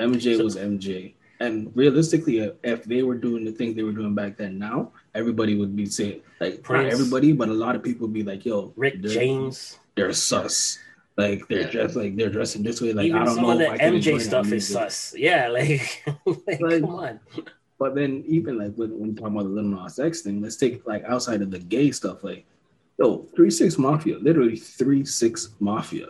MJ 0.00 0.36
so, 0.36 0.44
was 0.44 0.56
MJ, 0.56 1.14
and 1.40 1.70
realistically, 1.76 2.40
uh, 2.40 2.52
if 2.62 2.84
they 2.84 3.02
were 3.02 3.16
doing 3.16 3.44
the 3.44 3.52
things 3.52 3.76
they 3.76 3.82
were 3.82 3.92
doing 3.92 4.14
back 4.14 4.36
then, 4.36 4.58
now 4.58 4.92
everybody 5.14 5.54
would 5.54 5.76
be 5.76 5.86
saying 5.86 6.22
like 6.40 6.62
Prince, 6.62 6.84
not 6.84 6.92
everybody, 6.92 7.32
but 7.32 7.48
a 7.48 7.54
lot 7.54 7.76
of 7.76 7.82
people 7.82 8.06
would 8.06 8.14
be 8.14 8.24
like, 8.24 8.44
"Yo, 8.44 8.72
Rick 8.76 9.02
James, 9.02 9.78
they're 9.94 10.12
sus." 10.12 10.78
Like 11.16 11.48
they're 11.48 11.62
yeah. 11.62 11.70
dressed 11.70 11.96
like 11.96 12.14
they're 12.14 12.30
dressing 12.30 12.62
this 12.62 12.80
way. 12.80 12.92
Like 12.92 13.06
Even 13.06 13.22
I 13.22 13.24
don't 13.24 13.34
some 13.34 13.44
know. 13.44 13.50
Of 13.50 13.58
the 13.58 13.84
MJ 13.84 14.20
stuff 14.20 14.52
is 14.52 14.68
sus. 14.68 15.14
Yeah, 15.16 15.48
like, 15.48 16.04
like, 16.46 16.60
like, 16.60 16.80
come 16.80 16.90
on. 16.90 17.20
But 17.78 17.94
then 17.94 18.24
even 18.26 18.58
like 18.58 18.74
when, 18.74 18.98
when 18.98 19.10
you 19.10 19.16
talk 19.16 19.28
about 19.28 19.44
the 19.44 19.50
Little 19.50 19.70
Nas 19.70 19.98
X 19.98 20.22
thing, 20.22 20.40
let's 20.40 20.56
take 20.56 20.86
like 20.86 21.04
outside 21.04 21.42
of 21.42 21.50
the 21.50 21.60
gay 21.60 21.92
stuff, 21.92 22.24
like 22.24 22.44
yo, 22.98 23.26
three 23.36 23.50
six 23.50 23.78
mafia, 23.78 24.18
literally 24.18 24.56
three 24.56 25.04
six 25.04 25.50
mafia. 25.60 26.08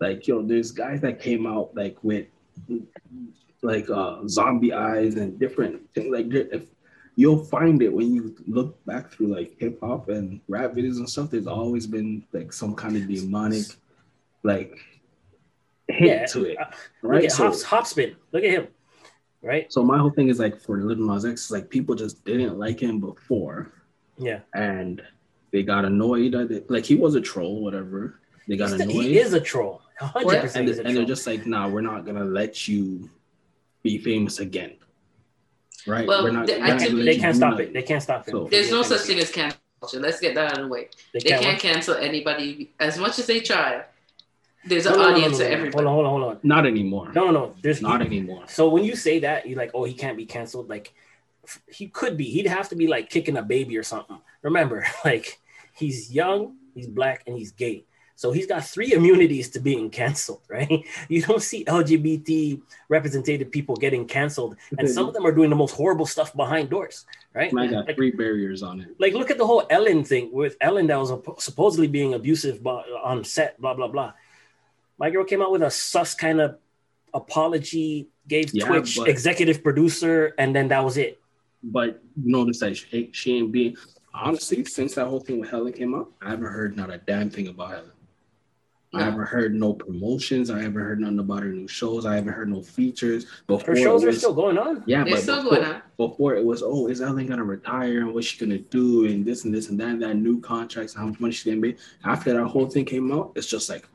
Like 0.00 0.26
yo, 0.28 0.42
there's 0.42 0.70
guys 0.70 1.00
that 1.00 1.20
came 1.20 1.46
out 1.46 1.74
like 1.74 1.96
with 2.02 2.26
like 3.62 3.90
uh 3.90 4.20
zombie 4.28 4.72
eyes 4.72 5.16
and 5.16 5.38
different 5.38 5.82
things. 5.94 6.12
Like 6.12 6.26
if 6.30 6.66
you'll 7.16 7.44
find 7.44 7.82
it 7.82 7.92
when 7.92 8.14
you 8.14 8.36
look 8.46 8.84
back 8.86 9.10
through 9.10 9.26
like 9.26 9.56
hip 9.58 9.80
hop 9.80 10.08
and 10.08 10.40
rap 10.46 10.70
videos 10.74 10.98
and 10.98 11.10
stuff. 11.10 11.30
There's 11.30 11.48
always 11.48 11.84
been 11.84 12.24
like 12.32 12.52
some 12.52 12.76
kind 12.76 12.96
of 12.96 13.08
demonic 13.08 13.64
like 14.44 14.78
hit 15.88 16.20
yeah. 16.20 16.26
to 16.26 16.44
it, 16.44 16.58
uh, 16.58 16.66
right? 17.02 17.22
Look 17.22 17.24
at 17.24 17.32
so, 17.32 17.50
Hop, 17.50 17.84
Hopsin. 17.84 18.14
Look 18.30 18.44
at 18.44 18.50
him 18.50 18.68
right? 19.42 19.72
So 19.72 19.82
my 19.82 19.98
whole 19.98 20.10
thing 20.10 20.28
is 20.28 20.38
like 20.38 20.60
for 20.60 20.80
Little 20.82 21.06
Nas 21.06 21.24
X, 21.24 21.50
like 21.50 21.68
people 21.70 21.94
just 21.94 22.24
didn't 22.24 22.58
like 22.58 22.80
him 22.80 23.00
before, 23.00 23.72
yeah, 24.16 24.40
and 24.54 25.02
they 25.52 25.62
got 25.62 25.84
annoyed. 25.84 26.64
Like 26.68 26.84
he 26.84 26.94
was 26.94 27.14
a 27.14 27.20
troll, 27.20 27.62
whatever. 27.62 28.20
They 28.48 28.56
got 28.56 28.70
He's 28.70 28.80
annoyed. 28.80 28.96
The, 28.96 29.02
he 29.02 29.18
is 29.18 29.32
a 29.34 29.40
troll, 29.40 29.82
hundred 29.98 30.40
percent. 30.40 30.68
And, 30.68 30.86
and 30.86 30.96
they're 30.96 31.04
just 31.04 31.26
like, 31.26 31.46
nah, 31.46 31.68
we're 31.68 31.82
not 31.82 32.06
gonna 32.06 32.24
let 32.24 32.66
you 32.66 33.08
be 33.82 33.98
famous 33.98 34.38
again. 34.40 34.76
Right? 35.86 36.06
Well, 36.06 36.24
we're 36.24 36.32
not, 36.32 36.46
they, 36.46 36.58
we're 36.58 36.66
not 36.66 36.80
they 36.80 37.18
can't 37.18 37.36
stop 37.36 37.60
it. 37.60 37.72
They 37.72 37.82
can't 37.82 38.02
stop 38.02 38.28
it. 38.28 38.32
So, 38.32 38.48
There's 38.50 38.70
no 38.70 38.82
such 38.82 39.02
thing 39.02 39.18
as 39.20 39.30
cancel 39.30 39.58
culture. 39.80 40.00
Let's 40.00 40.20
get 40.20 40.34
that 40.34 40.52
out 40.52 40.58
of 40.58 40.64
the 40.64 40.68
way. 40.68 40.88
They, 41.14 41.20
they 41.20 41.28
can't, 41.30 41.42
can't 41.42 41.60
cancel 41.60 41.94
anybody 41.94 42.72
as 42.80 42.98
much 42.98 43.18
as 43.18 43.26
they 43.26 43.40
try. 43.40 43.84
There's 44.68 44.86
an 44.86 44.94
no, 44.94 45.08
audience 45.10 45.38
no, 45.38 45.44
no, 45.44 45.50
no, 45.50 45.56
everybody. 45.56 45.86
Hold 45.86 45.86
on, 45.86 45.92
hold 45.92 46.06
on, 46.06 46.12
hold 46.12 46.34
on. 46.34 46.40
Not 46.42 46.66
anymore. 46.66 47.12
No, 47.14 47.26
no, 47.26 47.30
no. 47.30 47.54
There's 47.62 47.82
not 47.82 48.02
anymore. 48.02 48.44
So 48.48 48.68
when 48.68 48.84
you 48.84 48.96
say 48.96 49.20
that, 49.20 49.48
you're 49.48 49.58
like, 49.58 49.70
oh, 49.74 49.84
he 49.84 49.94
can't 49.94 50.16
be 50.16 50.26
canceled. 50.26 50.68
Like 50.68 50.92
he 51.66 51.88
could 51.88 52.16
be. 52.16 52.24
He'd 52.24 52.46
have 52.46 52.68
to 52.70 52.76
be 52.76 52.86
like 52.86 53.10
kicking 53.10 53.36
a 53.36 53.42
baby 53.42 53.76
or 53.76 53.82
something. 53.82 54.18
Remember, 54.42 54.86
like 55.04 55.40
he's 55.72 56.12
young, 56.12 56.56
he's 56.74 56.86
black, 56.86 57.22
and 57.26 57.36
he's 57.36 57.52
gay. 57.52 57.84
So 58.18 58.32
he's 58.32 58.48
got 58.48 58.64
three 58.64 58.92
immunities 58.94 59.48
to 59.50 59.60
being 59.60 59.90
canceled, 59.90 60.42
right? 60.48 60.84
You 61.08 61.22
don't 61.22 61.40
see 61.40 61.64
LGBT 61.64 62.60
representative 62.88 63.52
people 63.52 63.76
getting 63.76 64.06
canceled, 64.06 64.56
and 64.76 64.90
some 64.90 65.06
of 65.06 65.14
them 65.14 65.24
are 65.24 65.30
doing 65.30 65.50
the 65.50 65.56
most 65.56 65.76
horrible 65.76 66.04
stuff 66.04 66.34
behind 66.34 66.68
doors, 66.68 67.06
right? 67.32 67.56
I 67.56 67.66
got 67.68 67.86
like, 67.86 67.94
three 67.94 68.10
barriers 68.10 68.64
on 68.64 68.80
it. 68.80 68.88
Like, 68.98 69.14
look 69.14 69.30
at 69.30 69.38
the 69.38 69.46
whole 69.46 69.64
Ellen 69.70 70.02
thing 70.02 70.30
with 70.32 70.56
Ellen 70.60 70.88
that 70.88 70.98
was 70.98 71.12
supposedly 71.38 71.86
being 71.86 72.14
abusive 72.14 72.66
uh, 72.66 72.82
on 73.04 73.22
set, 73.22 73.60
blah 73.60 73.74
blah 73.74 73.86
blah. 73.86 74.12
My 74.98 75.10
girl 75.10 75.24
came 75.24 75.40
out 75.40 75.52
with 75.52 75.62
a 75.62 75.70
sus 75.70 76.14
kind 76.14 76.40
of 76.40 76.58
apology, 77.14 78.08
gave 78.26 78.52
yeah, 78.52 78.66
Twitch 78.66 78.96
but, 78.96 79.08
executive 79.08 79.62
producer, 79.62 80.34
and 80.38 80.54
then 80.54 80.68
that 80.68 80.84
was 80.84 80.96
it. 80.96 81.20
But 81.62 82.02
you 82.16 82.32
notice 82.32 82.60
that 82.60 82.76
she, 82.76 83.10
she 83.12 83.36
ain't 83.38 83.52
being 83.52 83.76
honestly 84.12 84.64
since 84.64 84.94
that 84.94 85.06
whole 85.06 85.20
thing 85.20 85.40
with 85.40 85.50
Helen 85.50 85.72
came 85.72 85.94
up. 85.94 86.10
I 86.20 86.30
haven't 86.30 86.46
heard 86.46 86.76
not 86.76 86.90
a 86.90 86.98
damn 86.98 87.30
thing 87.30 87.48
about 87.48 87.70
Helen. 87.70 87.90
I 88.94 89.02
haven't 89.02 89.26
heard 89.26 89.54
no 89.54 89.74
promotions. 89.74 90.50
I 90.50 90.62
haven't 90.62 90.80
heard 90.80 90.98
nothing 90.98 91.18
about 91.18 91.42
her 91.42 91.50
new 91.50 91.68
shows. 91.68 92.06
I 92.06 92.14
haven't 92.14 92.32
heard 92.32 92.48
no 92.48 92.62
features. 92.62 93.26
Before 93.46 93.74
her 93.74 93.76
shows 93.76 94.04
was, 94.04 94.16
are 94.16 94.18
still 94.18 94.34
going 94.34 94.56
on. 94.56 94.82
Yeah, 94.86 95.04
They're 95.04 95.14
but 95.14 95.22
still 95.22 95.42
before, 95.42 95.58
going 95.58 95.74
on. 95.74 95.82
before 95.98 96.36
it 96.36 96.44
was, 96.44 96.62
oh, 96.64 96.86
is 96.86 97.02
Ellen 97.02 97.26
gonna 97.26 97.44
retire 97.44 97.98
and 97.98 98.14
what's 98.14 98.26
she 98.26 98.38
gonna 98.38 98.58
do 98.58 99.04
and 99.04 99.26
this 99.26 99.44
and 99.44 99.54
this 99.54 99.68
and 99.68 99.78
that 99.80 99.88
and 99.88 100.02
that 100.02 100.14
new 100.14 100.40
contracts, 100.40 100.94
how 100.94 101.04
much 101.04 101.20
money 101.20 101.34
she's 101.34 101.44
gonna 101.44 101.58
make. 101.58 101.76
After 102.04 102.32
that 102.32 102.46
whole 102.46 102.66
thing 102.66 102.86
came 102.86 103.12
out, 103.12 103.32
it's 103.36 103.46
just 103.46 103.68
like, 103.68 103.86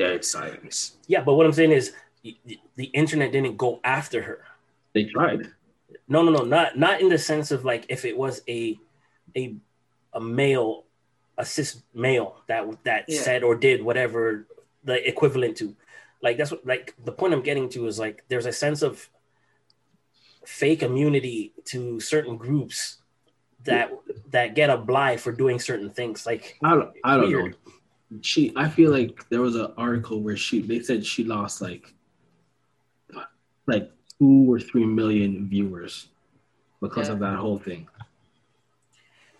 dead 0.00 0.24
silence. 0.24 0.96
Yeah, 1.06 1.20
but 1.20 1.34
what 1.34 1.44
I'm 1.44 1.52
saying 1.52 1.72
is 1.72 1.92
the 2.22 2.84
internet 2.94 3.32
didn't 3.32 3.56
go 3.58 3.80
after 3.84 4.22
her. 4.22 4.44
They 4.94 5.04
tried. 5.04 5.50
No, 6.08 6.22
no, 6.22 6.32
no, 6.32 6.44
not 6.44 6.78
not 6.78 7.00
in 7.00 7.10
the 7.10 7.18
sense 7.18 7.50
of 7.50 7.64
like 7.64 7.84
if 7.88 8.04
it 8.04 8.16
was 8.16 8.42
a 8.48 8.78
a 9.36 9.56
a 10.14 10.20
male 10.20 10.84
a 11.36 11.44
cis 11.44 11.82
male 11.94 12.42
that 12.48 12.64
that 12.84 13.04
yeah. 13.08 13.20
said 13.20 13.42
or 13.42 13.54
did 13.54 13.82
whatever 13.82 14.46
the 14.84 14.96
equivalent 15.06 15.56
to 15.58 15.76
like 16.22 16.36
that's 16.36 16.50
what 16.50 16.66
like 16.66 16.94
the 17.04 17.12
point 17.12 17.32
i'm 17.32 17.42
getting 17.42 17.68
to 17.68 17.86
is 17.86 17.98
like 17.98 18.24
there's 18.28 18.46
a 18.46 18.52
sense 18.52 18.82
of 18.82 19.08
fake 20.44 20.82
immunity 20.82 21.52
to 21.64 22.00
certain 22.00 22.36
groups 22.36 22.98
that 23.64 23.90
that 24.30 24.54
get 24.54 24.68
a 24.68 24.76
blight 24.76 25.20
for 25.20 25.32
doing 25.32 25.58
certain 25.58 25.88
things 25.88 26.26
like 26.26 26.58
i 26.62 26.70
don't, 26.70 26.90
I 27.04 27.16
don't 27.16 27.30
know 27.30 27.52
she 28.22 28.52
I 28.56 28.68
feel 28.68 28.90
like 28.90 29.28
there 29.28 29.40
was 29.40 29.56
an 29.56 29.72
article 29.76 30.20
where 30.20 30.36
she 30.36 30.60
they 30.60 30.80
said 30.80 31.04
she 31.04 31.24
lost 31.24 31.60
like 31.60 31.94
like 33.66 33.90
two 34.18 34.52
or 34.52 34.58
three 34.58 34.84
million 34.84 35.48
viewers 35.48 36.08
because 36.80 37.08
yeah. 37.08 37.14
of 37.14 37.20
that 37.20 37.36
whole 37.36 37.58
thing. 37.58 37.88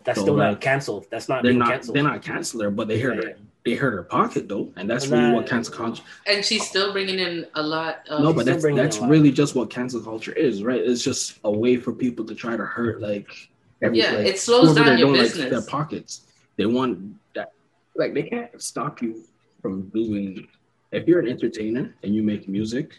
That's 0.04 0.18
so 0.18 0.24
still 0.24 0.34
like, 0.34 0.52
not 0.52 0.60
canceled. 0.60 1.06
That's 1.10 1.28
not 1.28 1.42
they're 1.42 1.52
not 1.52 1.68
canceled. 1.68 1.96
they're 1.96 2.02
not 2.02 2.22
canceled 2.22 2.62
her, 2.62 2.70
but 2.70 2.88
they 2.88 3.00
heard 3.00 3.24
her 3.24 3.36
they 3.64 3.74
hurt 3.74 3.92
her 3.92 4.02
pocket 4.02 4.48
though, 4.48 4.72
and 4.76 4.88
that's 4.88 5.08
really 5.08 5.32
what 5.32 5.46
cancel 5.46 5.74
culture. 5.74 6.02
And 6.26 6.44
she's 6.44 6.66
still 6.66 6.92
bringing 6.92 7.18
in 7.18 7.46
a 7.54 7.62
lot. 7.62 8.08
Of, 8.08 8.22
no, 8.22 8.32
but 8.32 8.46
that's 8.46 8.64
that's 8.64 8.98
really 8.98 9.30
just 9.30 9.54
what 9.54 9.68
cancel 9.68 10.00
culture 10.00 10.32
is, 10.32 10.62
right? 10.62 10.80
It's 10.80 11.02
just 11.02 11.38
a 11.44 11.50
way 11.50 11.76
for 11.76 11.92
people 11.92 12.24
to 12.26 12.34
try 12.34 12.56
to 12.56 12.64
hurt 12.64 13.00
like. 13.00 13.28
Every, 13.82 13.98
yeah, 13.98 14.12
like, 14.12 14.26
it 14.26 14.38
slows 14.38 14.74
down 14.74 14.98
your 14.98 15.10
business. 15.10 15.38
Like, 15.38 15.50
their 15.50 15.62
pockets. 15.62 16.22
They 16.56 16.66
want 16.66 17.16
like 18.00 18.14
they 18.14 18.24
can't 18.24 18.60
stop 18.60 19.00
you 19.00 19.22
from 19.62 19.88
doing 19.90 20.48
if 20.90 21.06
you're 21.06 21.20
an 21.20 21.28
entertainer 21.28 21.94
and 22.02 22.14
you 22.14 22.22
make 22.22 22.48
music 22.48 22.98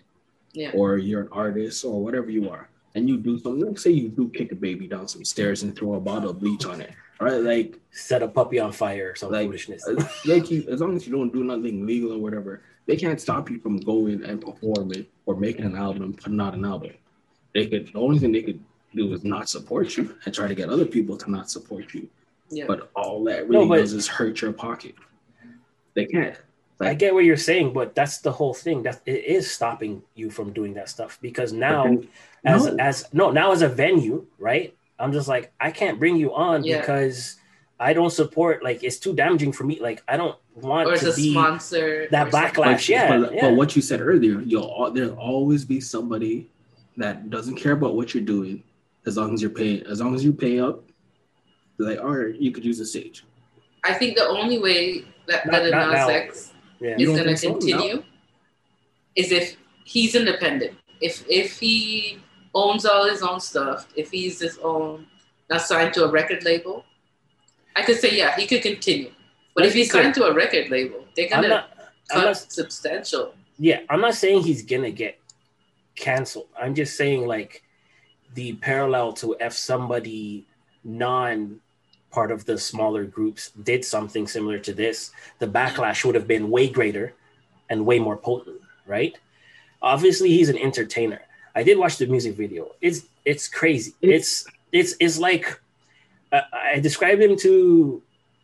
yeah. 0.54 0.72
or 0.74 0.98
you're 0.98 1.24
an 1.24 1.30
artist 1.32 1.84
or 1.84 2.02
whatever 2.02 2.30
you 2.30 2.50
are 2.50 2.70
and 2.96 3.10
you 3.10 3.18
do 3.18 3.38
something 3.40 3.66
like 3.66 3.80
say 3.80 3.92
you 3.92 4.08
do 4.08 4.30
kick 4.30 4.52
a 4.52 4.56
baby 4.56 4.88
down 4.88 5.08
some 5.08 5.26
stairs 5.26 5.64
and 5.64 5.76
throw 5.76 5.96
a 5.96 6.00
bottle 6.00 6.30
of 6.30 6.40
bleach 6.40 6.66
on 6.66 6.80
it 6.80 6.94
right? 7.20 7.42
Like 7.42 7.80
set 7.92 8.24
a 8.24 8.28
puppy 8.28 8.60
on 8.60 8.72
fire 8.72 9.12
or 9.12 9.16
some 9.16 9.32
like, 9.32 9.46
foolishness. 9.46 9.88
Uh, 9.88 10.04
like 10.26 10.50
you, 10.50 10.66
as 10.70 10.82
long 10.82 10.96
as 10.96 11.06
you 11.06 11.14
don't 11.14 11.32
do 11.32 11.44
nothing 11.44 11.86
legal 11.86 12.14
or 12.14 12.18
whatever 12.18 12.62
they 12.88 12.98
can't 12.98 13.22
stop 13.22 13.50
you 13.50 13.60
from 13.60 13.78
going 13.78 14.24
and 14.26 14.42
performing 14.42 15.06
or 15.26 15.36
making 15.36 15.66
an 15.66 15.76
album 15.76 16.14
putting 16.14 16.42
out 16.42 16.54
an 16.54 16.66
album. 16.66 16.92
They 17.54 17.68
could 17.68 17.92
the 17.94 18.00
only 18.00 18.20
thing 18.20 18.32
they 18.32 18.42
could 18.42 18.62
do 18.94 19.14
is 19.14 19.24
not 19.24 19.50
support 19.50 19.96
you 19.96 20.16
and 20.26 20.34
try 20.34 20.48
to 20.48 20.56
get 20.56 20.70
other 20.70 20.86
people 20.86 21.18
to 21.18 21.32
not 21.32 21.50
support 21.50 21.94
you 21.94 22.10
yeah. 22.52 22.66
But 22.68 22.92
all 22.96 23.24
that 23.26 23.48
really 23.48 23.66
no, 23.66 23.70
but, 23.70 23.78
does 23.78 23.94
is 23.94 24.08
hurt 24.08 24.42
your 24.42 24.54
pocket. 24.54 24.96
They 25.94 26.06
can't. 26.06 26.36
I 26.80 26.96
get 26.96 27.14
what 27.14 27.26
you're 27.26 27.38
saying, 27.38 27.74
but 27.74 27.94
that's 27.94 28.20
the 28.20 28.32
whole 28.32 28.56
thing. 28.56 28.82
That 28.84 29.02
it 29.06 29.24
is 29.26 29.52
stopping 29.52 30.02
you 30.16 30.32
from 30.32 30.52
doing 30.52 30.74
that 30.76 30.90
stuff 30.90 31.20
because 31.22 31.54
now, 31.54 31.84
then- 31.84 32.08
as 32.44 32.66
No. 32.66 32.76
as 32.80 33.06
no 33.14 33.32
now 33.32 33.52
as 33.52 33.62
a 33.62 33.68
venue, 33.70 34.26
right? 34.40 34.76
I'm 34.98 35.12
just 35.12 35.28
like 35.28 35.52
I 35.60 35.70
can't 35.72 36.00
bring 36.00 36.16
you 36.16 36.34
on 36.34 36.64
Yeah. 36.64 36.80
because 36.80 37.36
I 37.80 37.94
don't 37.94 38.10
support. 38.10 38.64
Like 38.64 38.84
it's 38.84 38.98
too 38.98 39.14
damaging 39.14 39.52
for 39.52 39.64
me. 39.64 39.80
Like 39.80 40.02
I 40.08 40.18
don't 40.18 40.36
want 40.56 40.90
Or 40.90 40.98
to 40.98 41.12
a 41.12 41.16
be 41.16 41.34
sponsor. 41.34 42.08
that 42.10 42.28
or 42.28 42.32
something. 42.32 42.64
backlash. 42.64 42.90
yeah, 42.90 43.20
but, 43.20 43.34
yeah. 43.36 43.42
but 43.42 43.56
what 43.56 43.76
you 43.76 43.82
said 43.84 44.02
earlier, 44.02 44.42
you'll 44.42 44.64
al- 44.80 44.92
there'll 44.92 45.14
always 45.20 45.64
be 45.66 45.80
somebody 45.80 46.50
that 46.98 47.30
doesn't 47.30 47.56
care 47.58 47.74
about 47.74 47.96
what 47.96 48.16
you're 48.16 48.24
doing 48.24 48.64
as 49.06 49.18
long 49.18 49.34
as 49.36 49.42
you're 49.42 49.52
paying. 49.52 49.84
As 49.84 50.02
long 50.02 50.16
as 50.16 50.24
you 50.26 50.34
pay 50.34 50.60
up, 50.60 50.84
they're 51.82 51.96
like, 51.96 52.04
all 52.04 52.16
right, 52.16 52.36
you 52.36 52.52
could 52.52 52.64
use 52.66 52.78
the 52.78 52.86
stage. 52.86 53.24
I 53.84 53.94
think 53.94 54.16
the 54.16 54.28
only 54.28 54.60
way 54.60 55.06
that 55.28 55.46
Not- 55.46 55.64
Lil 55.64 55.72
not 55.72 55.92
Nas. 55.92 56.10
X 56.10 56.54
yeah. 56.80 56.96
Is 56.98 57.10
going 57.10 57.24
to 57.24 57.24
think 57.38 57.40
so? 57.40 57.48
No? 57.50 57.54
continue 57.60 58.04
is 59.16 59.32
if 59.32 59.56
he's 59.84 60.16
independent. 60.16 60.78
If 61.00 61.24
if 61.30 61.60
he 61.60 62.20
owns 62.56 62.86
all 62.86 63.08
his 63.10 63.22
own 63.22 63.40
stuff, 63.40 63.88
if 63.96 64.10
he's 64.12 64.40
his 64.40 64.58
own 64.64 65.06
not 65.50 65.62
signed 65.62 65.94
to 65.96 66.06
a 66.06 66.12
record 66.12 66.44
label, 66.44 66.86
I 67.76 67.84
could 67.84 68.00
say 68.00 68.16
yeah, 68.18 68.36
he 68.36 68.48
could 68.48 68.62
continue. 68.62 69.12
But 69.54 69.64
Let's 69.64 69.74
if 69.74 69.78
he's 69.78 69.88
be 69.88 69.92
clear. 69.92 70.04
signed 70.04 70.16
to 70.16 70.24
a 70.26 70.34
record 70.34 70.70
label, 70.70 71.06
they're 71.16 71.30
gonna 71.30 71.48
not. 71.48 71.70
I'm 72.12 72.22
cut 72.22 72.26
not 72.26 72.38
substantial. 72.52 73.36
yeah, 73.60 73.82
I'm 73.90 74.02
not 74.02 74.16
saying 74.16 74.42
he's 74.44 74.64
gonna 74.64 74.92
get 74.92 75.20
canceled. 75.96 76.48
I'm 76.60 76.74
just 76.74 76.96
saying 76.98 77.28
like 77.28 77.64
the 78.34 78.54
parallel 78.54 79.14
to 79.14 79.36
if 79.40 79.54
somebody 79.54 80.48
non 80.84 81.60
part 82.12 82.32
of 82.32 82.46
the 82.46 82.58
smaller 82.58 83.06
groups 83.06 83.52
did 83.64 83.84
something 83.84 84.28
similar 84.28 84.60
to 84.60 84.74
this, 84.74 85.12
the 85.40 85.48
backlash 85.48 86.04
would 86.06 86.16
have 86.16 86.28
been 86.28 86.50
way 86.50 86.68
greater 86.68 87.14
and 87.70 87.86
way 87.86 88.00
more 88.00 88.18
potent, 88.18 88.62
right? 88.86 89.18
Obviously, 89.82 90.30
he's 90.30 90.50
an 90.50 90.58
entertainer. 90.58 91.22
I 91.56 91.64
did 91.64 91.78
watch 91.78 91.98
the 91.98 92.06
music 92.06 92.36
video. 92.36 92.72
It's 92.82 93.06
it's 93.26 93.48
crazy. 93.48 93.94
It's 94.02 94.46
it's 94.72 94.96
it's 95.00 95.18
like 95.18 95.60
uh, 96.32 96.42
I 96.54 96.80
described 96.80 97.22
him 97.22 97.36
to 97.38 98.02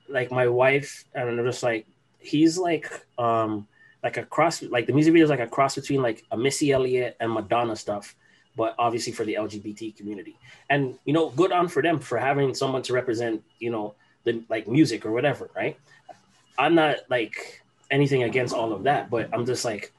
like 0.09 0.31
my 0.31 0.47
wife, 0.47 1.05
and 1.13 1.29
I'm 1.29 1.45
just 1.45 1.63
like 1.63 1.85
he's 2.19 2.57
like 2.57 2.91
um 3.17 3.67
like 4.03 4.17
a 4.17 4.23
cross 4.23 4.61
like 4.63 4.85
the 4.87 4.93
music 4.93 5.13
video 5.13 5.25
is 5.25 5.29
like 5.29 5.39
a 5.39 5.47
cross 5.47 5.75
between 5.75 6.01
like 6.01 6.23
a 6.31 6.37
Missy 6.37 6.71
Elliott 6.71 7.15
and 7.19 7.31
Madonna 7.31 7.75
stuff, 7.75 8.15
but 8.57 8.75
obviously 8.79 9.13
for 9.13 9.23
the 9.23 9.35
LGBT 9.35 9.95
community. 9.95 10.35
And 10.69 10.97
you 11.05 11.13
know, 11.13 11.29
good 11.29 11.53
on 11.53 11.69
for 11.69 11.81
them 11.81 11.99
for 11.99 12.17
having 12.17 12.53
someone 12.53 12.81
to 12.83 12.93
represent, 12.93 13.43
you 13.59 13.69
know, 13.69 13.93
the 14.25 14.43
like 14.49 14.67
music 14.67 15.05
or 15.05 15.11
whatever, 15.11 15.49
right? 15.55 15.77
I'm 16.57 16.75
not 16.75 16.97
like 17.09 17.61
anything 17.89 18.23
against 18.23 18.53
all 18.53 18.73
of 18.73 18.83
that, 18.83 19.09
but 19.09 19.29
I'm 19.33 19.45
just 19.45 19.63
like 19.63 19.93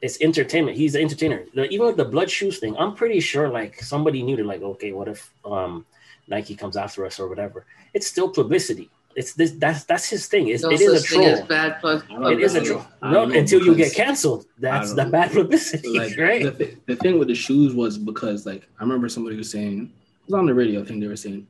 it's 0.00 0.20
entertainment. 0.20 0.76
He's 0.76 0.94
an 0.94 1.02
entertainer. 1.02 1.44
The, 1.54 1.68
even 1.68 1.86
with 1.86 1.96
the 1.96 2.04
blood 2.04 2.30
shoes 2.30 2.58
thing, 2.58 2.76
I'm 2.76 2.94
pretty 2.94 3.20
sure 3.20 3.48
like 3.48 3.80
somebody 3.82 4.22
knew 4.22 4.36
to 4.36 4.44
like, 4.44 4.62
okay, 4.62 4.92
what 4.92 5.06
if 5.06 5.30
um 5.44 5.84
Nike 6.26 6.56
comes 6.56 6.76
after 6.76 7.04
us 7.04 7.20
or 7.20 7.28
whatever? 7.28 7.66
It's 7.94 8.06
still 8.06 8.28
publicity. 8.28 8.90
It's 9.20 9.32
this 9.40 9.50
that's 9.62 9.82
that's 9.90 10.06
his 10.14 10.22
thing. 10.32 10.44
It's, 10.52 10.62
No 10.62 10.70
it 10.70 10.80
is 10.80 10.92
a 10.92 11.00
such 11.00 11.08
troll. 11.08 11.44
bad 11.46 11.70
pub- 11.82 12.04
It 12.34 12.40
is 12.46 12.54
a 12.54 12.60
know. 12.60 12.66
troll. 12.68 12.84
No, 13.14 13.22
until 13.40 13.60
you 13.66 13.74
get 13.74 13.92
canceled. 14.02 14.42
That's 14.66 14.90
the 15.00 15.06
bad 15.16 15.28
publicity, 15.32 15.92
like 16.02 16.16
right? 16.28 16.42
the, 16.48 16.52
thi- 16.52 16.76
the 16.90 16.96
thing 17.02 17.14
with 17.18 17.28
the 17.32 17.34
shoes 17.46 17.74
was 17.74 17.92
because 18.10 18.46
like 18.50 18.62
I 18.78 18.80
remember 18.86 19.08
somebody 19.08 19.36
was 19.36 19.50
saying 19.50 19.74
it 19.90 20.26
was 20.30 20.34
on 20.40 20.46
the 20.46 20.54
radio. 20.62 20.76
I 20.82 20.84
think 20.86 21.00
they 21.02 21.08
were 21.14 21.16
saying 21.26 21.40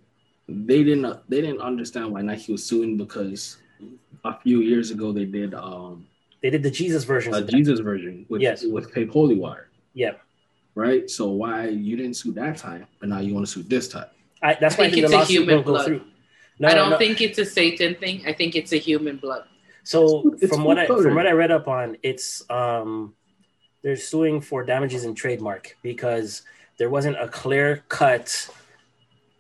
they 0.49 0.81
didn't 0.89 1.07
they 1.29 1.41
didn't 1.45 1.61
understand 1.61 2.07
why 2.13 2.23
Nike 2.23 2.53
was 2.53 2.65
suing 2.65 2.97
because 2.97 3.59
a 4.25 4.35
few 4.45 4.59
years 4.71 4.91
ago 4.95 5.13
they 5.19 5.27
did 5.39 5.51
um 5.55 6.07
They 6.43 6.51
did 6.55 6.63
the 6.63 6.71
Jesus 6.81 7.05
version. 7.13 7.35
a 7.35 7.43
Jesus 7.55 7.81
version 7.91 8.15
with 8.31 8.41
Yes. 8.41 8.65
with 8.77 8.87
Cape 8.95 9.11
Holy 9.19 9.37
Water, 9.45 9.65
Yeah, 10.03 10.15
right? 10.75 11.05
So 11.17 11.23
why 11.43 11.69
you 11.89 11.95
didn't 12.01 12.17
sue 12.23 12.33
that 12.41 12.57
time, 12.57 12.87
but 12.99 13.07
now 13.13 13.21
you 13.21 13.35
want 13.37 13.45
to 13.47 13.53
sue 13.55 13.63
this 13.75 13.89
time? 13.95 14.09
I, 14.43 14.51
that's 14.63 14.79
why 14.79 14.85
I 14.85 14.91
think 14.91 14.95
think 14.95 15.05
it's 15.05 15.13
the 15.13 15.17
a 15.17 15.19
lawsuit 15.19 15.37
human 15.37 15.55
don't 15.57 15.65
go 15.67 15.73
blood. 15.73 15.87
through. 15.87 16.03
No, 16.59 16.69
I 16.69 16.75
don't 16.75 16.91
no. 16.91 16.99
think 16.99 17.21
it's 17.21 17.39
a 17.39 17.45
Satan 17.45 17.95
thing. 17.95 18.23
I 18.27 18.33
think 18.33 18.57
it's 18.57 18.73
a 18.73 18.77
human 18.79 19.17
blood. 19.17 19.45
So 19.85 20.35
It's 20.41 20.53
from 20.55 20.65
what 20.65 20.79
I 20.79 20.87
full-colored. 20.87 21.05
from 21.09 21.15
what 21.15 21.27
I 21.27 21.33
read 21.33 21.51
up 21.51 21.69
on, 21.69 21.97
it's 22.03 22.49
um 22.51 23.15
they're 23.83 23.97
suing 23.97 24.41
for 24.41 24.65
damages 24.65 25.05
in 25.05 25.15
trademark 25.15 25.77
because 25.83 26.43
there 26.79 26.91
wasn't 26.91 27.17
a 27.21 27.29
clear 27.29 27.85
cut 27.89 28.49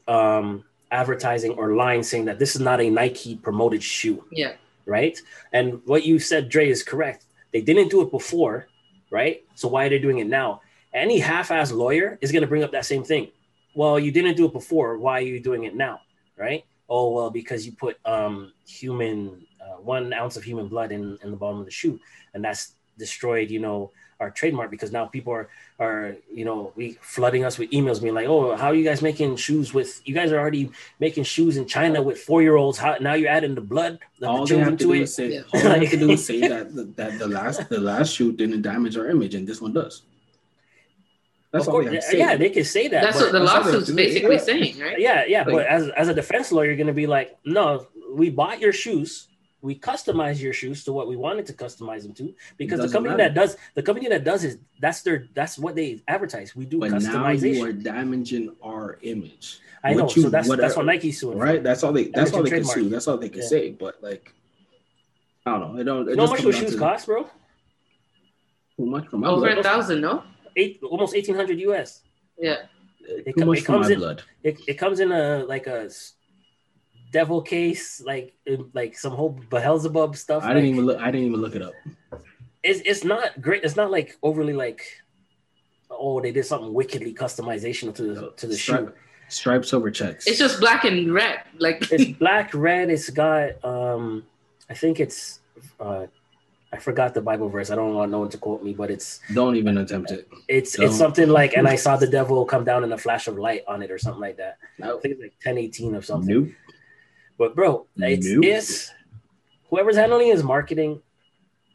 um 0.06 0.64
advertising 0.90 1.52
or 1.52 1.74
line 1.74 2.02
saying 2.02 2.24
that 2.26 2.38
this 2.38 2.54
is 2.54 2.62
not 2.62 2.80
a 2.80 2.88
Nike 2.88 3.36
promoted 3.36 3.82
shoe. 3.82 4.24
Yeah. 4.32 4.54
right? 4.86 5.20
And 5.52 5.82
what 5.84 6.06
you 6.06 6.18
said, 6.18 6.48
Dre, 6.48 6.70
is 6.70 6.82
correct. 6.82 7.26
They 7.52 7.60
didn't 7.60 7.90
do 7.90 8.00
it 8.00 8.10
before, 8.10 8.68
right? 9.10 9.44
So 9.54 9.68
why 9.68 9.84
are 9.84 9.90
they 9.90 9.98
doing 9.98 10.18
it 10.18 10.26
now? 10.26 10.62
Any 10.94 11.18
half-ass 11.18 11.72
lawyer 11.72 12.16
is 12.22 12.32
going 12.32 12.40
to 12.40 12.48
bring 12.48 12.62
up 12.64 12.72
that 12.72 12.86
same 12.86 13.04
thing. 13.04 13.28
Well, 13.74 13.98
you 13.98 14.10
didn't 14.10 14.36
do 14.38 14.46
it 14.46 14.52
before. 14.54 14.96
Why 14.96 15.18
are 15.18 15.28
you 15.28 15.40
doing 15.40 15.64
it 15.64 15.74
now, 15.76 16.00
right? 16.38 16.64
Oh 16.88 17.12
well, 17.12 17.30
because 17.30 17.66
you 17.66 17.72
put 17.72 17.98
um, 18.04 18.52
human 18.66 19.46
uh, 19.60 19.76
one 19.80 20.12
ounce 20.12 20.36
of 20.36 20.44
human 20.44 20.68
blood 20.68 20.92
in 20.92 21.18
in 21.22 21.30
the 21.30 21.36
bottom 21.36 21.58
of 21.60 21.64
the 21.66 21.70
shoe, 21.70 22.00
and 22.34 22.44
that's 22.44 22.72
destroyed, 22.98 23.50
you 23.50 23.60
know, 23.60 23.90
our 24.20 24.30
trademark 24.30 24.70
because 24.70 24.90
now 24.90 25.04
people 25.06 25.32
are 25.32 25.48
are 25.78 26.16
you 26.34 26.44
know 26.44 26.72
we 26.74 26.98
flooding 27.00 27.44
us 27.44 27.58
with 27.58 27.70
emails 27.70 28.02
being 28.02 28.14
like, 28.14 28.26
oh, 28.26 28.56
how 28.56 28.66
are 28.68 28.74
you 28.74 28.84
guys 28.84 29.00
making 29.02 29.36
shoes 29.36 29.72
with? 29.72 30.00
You 30.04 30.14
guys 30.14 30.32
are 30.32 30.38
already 30.40 30.70
making 30.98 31.24
shoes 31.24 31.56
in 31.56 31.66
China 31.66 32.02
with 32.02 32.18
four 32.18 32.42
year 32.42 32.56
olds. 32.56 32.78
How 32.78 32.96
now 33.00 33.14
you're 33.14 33.30
adding 33.30 33.54
the 33.54 33.60
blood 33.60 33.98
of 34.22 34.28
all 34.28 34.46
the 34.46 34.54
they 34.54 34.60
have 34.60 34.70
to 34.72 34.76
to 34.78 34.84
do 34.84 34.92
it? 34.94 35.02
is 35.02 35.14
say 35.14 35.28
Yeah. 35.34 35.42
all 35.52 35.60
they 35.60 35.80
have 35.84 35.90
to 35.90 35.96
do 35.98 36.10
is 36.10 36.26
say 36.30 36.40
that 36.40 36.96
that 36.96 37.18
the 37.18 37.28
last 37.28 37.68
the 37.68 37.80
last 37.80 38.14
shoe 38.14 38.32
didn't 38.32 38.62
damage 38.62 38.96
our 38.96 39.08
image, 39.08 39.34
and 39.34 39.46
this 39.46 39.60
one 39.60 39.72
does. 39.72 40.02
That's 41.58 41.68
Of 41.68 41.74
all 41.74 41.80
course, 41.80 41.90
they 41.90 41.94
have 41.96 42.04
to 42.04 42.10
say. 42.10 42.18
yeah, 42.18 42.36
they 42.36 42.50
can 42.50 42.64
say 42.64 42.88
that. 42.88 43.02
That's 43.02 43.16
what 43.20 43.32
the 43.32 43.38
that's 43.40 43.52
all 43.52 43.62
lawsuit's 43.64 43.90
basically 43.90 44.36
Yeah. 44.36 44.40
saying, 44.50 44.78
right? 44.80 44.98
yeah, 44.98 45.24
yeah. 45.26 45.44
but 45.44 45.66
as 45.66 45.88
as 45.90 46.08
a 46.08 46.14
defense 46.14 46.50
lawyer, 46.52 46.66
you're 46.66 46.76
going 46.76 46.86
to 46.88 46.92
be 46.92 47.06
like, 47.06 47.36
no, 47.44 47.86
we 48.12 48.30
bought 48.30 48.60
your 48.60 48.72
shoes. 48.72 49.26
We 49.60 49.74
customized 49.74 50.40
your 50.40 50.52
shoes 50.52 50.84
to 50.84 50.92
what 50.92 51.08
we 51.08 51.16
wanted 51.16 51.44
to 51.46 51.52
customize 51.52 52.02
them 52.04 52.14
to 52.14 52.32
because 52.58 52.78
the 52.80 52.88
company 52.88 53.16
matter. 53.16 53.34
that 53.34 53.34
does 53.34 53.56
the 53.74 53.82
company 53.82 54.08
that 54.08 54.22
does 54.22 54.44
is 54.44 54.58
that's 54.80 55.02
their 55.02 55.26
that's 55.34 55.58
what 55.58 55.74
they 55.74 56.00
advertise. 56.06 56.54
We 56.54 56.64
do 56.64 56.78
But 56.78 56.92
now 57.02 57.28
you 57.30 57.64
are 57.64 57.72
damaging 57.72 58.54
our 58.62 58.98
image. 59.02 59.58
I 59.82 59.94
know, 59.94 60.04
what 60.04 60.14
you- 60.16 60.22
so 60.22 60.28
that's 60.30 60.48
what- 60.48 60.58
that's 60.60 60.76
what 60.76 60.86
Nike's 60.86 61.18
suing. 61.20 61.38
for. 61.38 61.44
Right? 61.44 61.60
That's 61.62 61.82
all 61.82 61.92
they 61.92 62.04
that's 62.04 62.30
Damaging 62.30 62.36
all 62.36 62.42
they 62.44 62.50
can 62.50 62.58
trademark. 62.64 62.78
sue. 62.78 62.88
That's 62.88 63.08
all 63.08 63.16
they 63.16 63.28
can 63.28 63.42
Yeah. 63.42 63.48
say. 63.48 63.70
But 63.72 64.00
like 64.00 64.32
I 65.44 65.50
don't 65.58 65.60
know. 65.74 65.80
It 65.80 65.84
don't 65.84 66.06
it 66.06 66.10
You 66.10 66.16
know 66.16 66.26
how 66.26 66.30
much 66.32 66.40
comes 66.42 66.54
those 66.60 66.70
shoes 66.70 66.78
cost, 66.78 67.06
bro? 67.06 67.22
Too 68.76 68.86
much 68.86 69.08
for 69.08 69.16
my 69.18 69.28
Over 69.28 69.46
blood. 69.46 69.58
a 69.58 69.62
thousand, 69.64 70.00
no? 70.02 70.22
Eight 70.56 70.80
almost 70.82 71.14
eighteen 71.14 71.34
hundred 71.34 71.58
US. 71.60 72.02
Yeah. 72.38 72.56
It 73.00 73.24
Too 73.26 73.32
co- 73.40 73.46
much 73.46 73.58
it 73.60 73.64
comes 73.64 73.86
my 73.88 73.92
in- 73.94 73.98
blood. 73.98 74.22
It, 74.42 74.60
it 74.68 74.74
comes 74.74 75.00
in 75.00 75.12
a 75.12 75.44
like 75.44 75.66
a 75.66 75.88
devil 77.12 77.40
case, 77.42 78.02
like 78.04 78.34
like 78.74 78.98
some 78.98 79.12
whole 79.12 79.30
Beelzebub 79.50 80.16
stuff. 80.16 80.44
I 80.44 80.52
didn't 80.54 80.68
even 80.70 80.86
look 80.86 81.00
I 81.00 81.10
didn't 81.10 81.26
even 81.28 81.40
look 81.40 81.54
it 81.54 81.62
up. 81.62 81.72
it's 82.62 82.80
it's 82.84 83.04
not 83.04 83.40
great. 83.40 83.64
It's 83.64 83.76
not 83.76 83.90
like 83.90 84.16
overly 84.22 84.52
like, 84.52 84.82
oh, 85.90 86.20
they 86.20 86.32
did 86.32 86.44
something 86.44 86.72
wickedly 86.72 87.14
customizational 87.14 87.94
to 87.94 88.02
the 88.14 88.32
to 88.36 88.46
the 88.46 88.56
shoe. 88.56 88.92
Stripes 89.30 89.74
over 89.74 89.90
checks. 89.90 90.26
It's 90.26 90.38
just 90.38 90.58
black 90.58 90.84
and 90.84 91.12
red. 91.12 91.40
Like 91.58 91.90
It's 91.92 92.18
black, 92.18 92.54
red. 92.54 92.88
It's 92.90 93.10
got 93.10 93.62
um, 93.62 94.24
I 94.70 94.74
think 94.74 95.00
it's 95.00 95.40
uh, 95.78 96.06
I 96.72 96.76
forgot 96.78 97.14
the 97.14 97.22
Bible 97.22 97.48
verse. 97.48 97.70
I 97.70 97.76
don't 97.76 97.94
want 97.94 98.10
no 98.10 98.18
one 98.20 98.28
to 98.28 98.38
quote 98.38 98.62
me, 98.62 98.74
but 98.74 98.90
it's 98.90 99.20
don't 99.32 99.56
even 99.56 99.78
attempt 99.78 100.10
it. 100.10 100.28
it's 100.48 100.72
Don't. 100.76 100.86
it's 100.86 100.98
something 100.98 101.28
like, 101.28 101.54
and 101.56 101.66
I 101.66 101.76
saw 101.76 101.96
the 101.96 102.06
devil 102.06 102.44
come 102.44 102.64
down 102.64 102.84
in 102.84 102.92
a 102.92 102.98
flash 102.98 103.26
of 103.26 103.38
light 103.38 103.62
on 103.66 103.82
it 103.82 103.90
or 103.90 103.98
something 103.98 104.20
like 104.20 104.36
that. 104.36 104.58
I 104.82 104.86
No. 104.88 104.98
think 104.98 105.12
it's 105.14 105.22
like 105.22 105.34
ten 105.40 105.56
eighteen 105.56 105.94
or 105.94 106.02
something. 106.02 106.42
Nope. 106.44 106.48
But 107.38 107.54
bro, 107.54 107.86
it's 107.96 108.26
Nope. 108.26 108.44
it's 108.44 108.90
whoever's 109.70 109.96
handling 109.96 110.28
his 110.28 110.42
marketing 110.42 111.00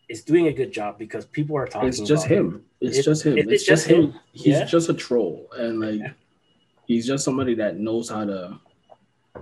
is 0.10 0.22
doing 0.24 0.48
a 0.48 0.54
good 0.54 0.72
job 0.72 1.00
because 1.00 1.26
people 1.26 1.58
are 1.58 1.66
talking. 1.66 1.90
It's 1.90 2.00
just 2.02 2.26
it. 2.30 2.38
him. 2.38 2.64
It's 2.80 2.98
It- 3.00 3.04
just 3.04 3.24
him. 3.26 3.38
it- 3.38 3.52
it's, 3.52 3.64
just 3.66 3.88
him. 3.88 4.14
He's 4.32 4.48
Yeah. 4.60 4.66
just 4.66 4.90
a 4.90 4.94
troll. 4.94 5.48
And 5.58 5.80
like 5.80 6.02
he's 6.86 7.08
just 7.08 7.24
somebody 7.26 7.56
that 7.56 7.80
knows 7.80 8.10
how 8.10 8.26
to 8.26 8.60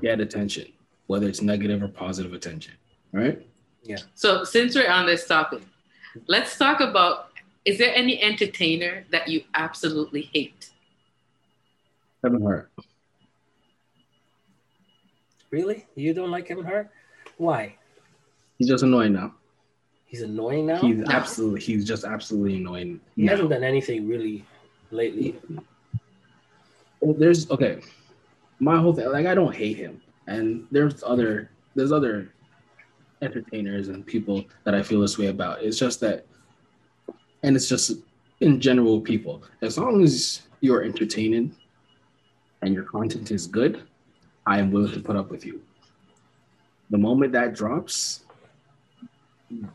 get 0.02 0.22
attention, 0.22 0.68
whether 1.08 1.28
it's 1.28 1.42
negative 1.42 1.84
or 1.84 1.90
positive 1.90 2.34
attention. 2.34 2.74
Right? 3.12 3.46
So 4.14 4.44
since 4.44 4.76
we're 4.76 4.90
on 4.90 5.06
this 5.06 5.28
topic, 5.28 5.62
let's 6.28 6.58
talk 6.58 6.80
about 6.80 7.30
is 7.66 7.78
there 7.78 7.94
any 7.94 8.22
entertainer 8.22 9.06
that 9.12 9.28
you 9.28 9.44
absolutely 9.54 10.30
hate? 10.34 10.70
Kevin 12.24 12.42
Hart. 12.42 12.72
Really? 15.50 15.86
You 15.96 16.14
don't 16.14 16.32
like 16.32 16.48
Kevin 16.48 16.64
Hart? 16.64 16.90
Why? 17.38 17.76
He's 18.58 18.68
just 18.68 18.84
annoying 18.84 19.14
now. 19.14 19.34
He's 20.06 20.22
annoying 20.22 20.66
now. 20.66 20.78
He's 20.78 21.02
absolutely 21.10 21.62
he's 21.62 21.86
just 21.86 22.04
absolutely 22.04 22.58
annoying. 22.58 23.00
he 23.16 23.24
now. 23.24 23.32
hasn't 23.32 23.50
done 23.50 23.64
anything 23.64 24.08
really 24.08 24.46
lately. 24.92 25.40
Well, 27.00 27.16
there's 27.18 27.50
okay. 27.50 27.82
My 28.60 28.78
whole 28.78 28.94
thing, 28.94 29.10
like 29.12 29.26
I 29.26 29.34
don't 29.34 29.56
hate 29.56 29.78
him, 29.78 30.02
and 30.28 30.68
there's 30.70 31.02
other 31.04 31.50
there's 31.76 31.92
other 31.92 32.32
entertainers 33.22 33.88
and 33.90 34.06
people 34.06 34.44
that 34.64 34.74
I 34.76 34.82
feel 34.84 35.02
this 35.02 35.18
way 35.18 35.28
about. 35.28 35.62
It's 35.62 35.78
just 35.78 36.00
that, 36.02 36.26
and 37.44 37.56
it's 37.56 37.70
just 37.70 37.94
in 38.40 38.60
general 38.60 39.00
people. 39.00 39.44
As 39.62 39.78
long 39.78 40.04
as 40.04 40.42
you're 40.62 40.84
entertaining 40.84 41.56
and 42.62 42.74
your 42.74 42.84
content 42.84 43.32
is 43.32 43.48
good, 43.48 43.84
I 44.46 44.60
am 44.60 44.72
willing 44.72 44.94
to 44.94 45.00
put 45.00 45.16
up 45.16 45.30
with 45.30 45.46
you. 45.46 45.62
The 46.90 46.98
moment 46.98 47.32
that 47.34 47.54
drops, 47.54 48.26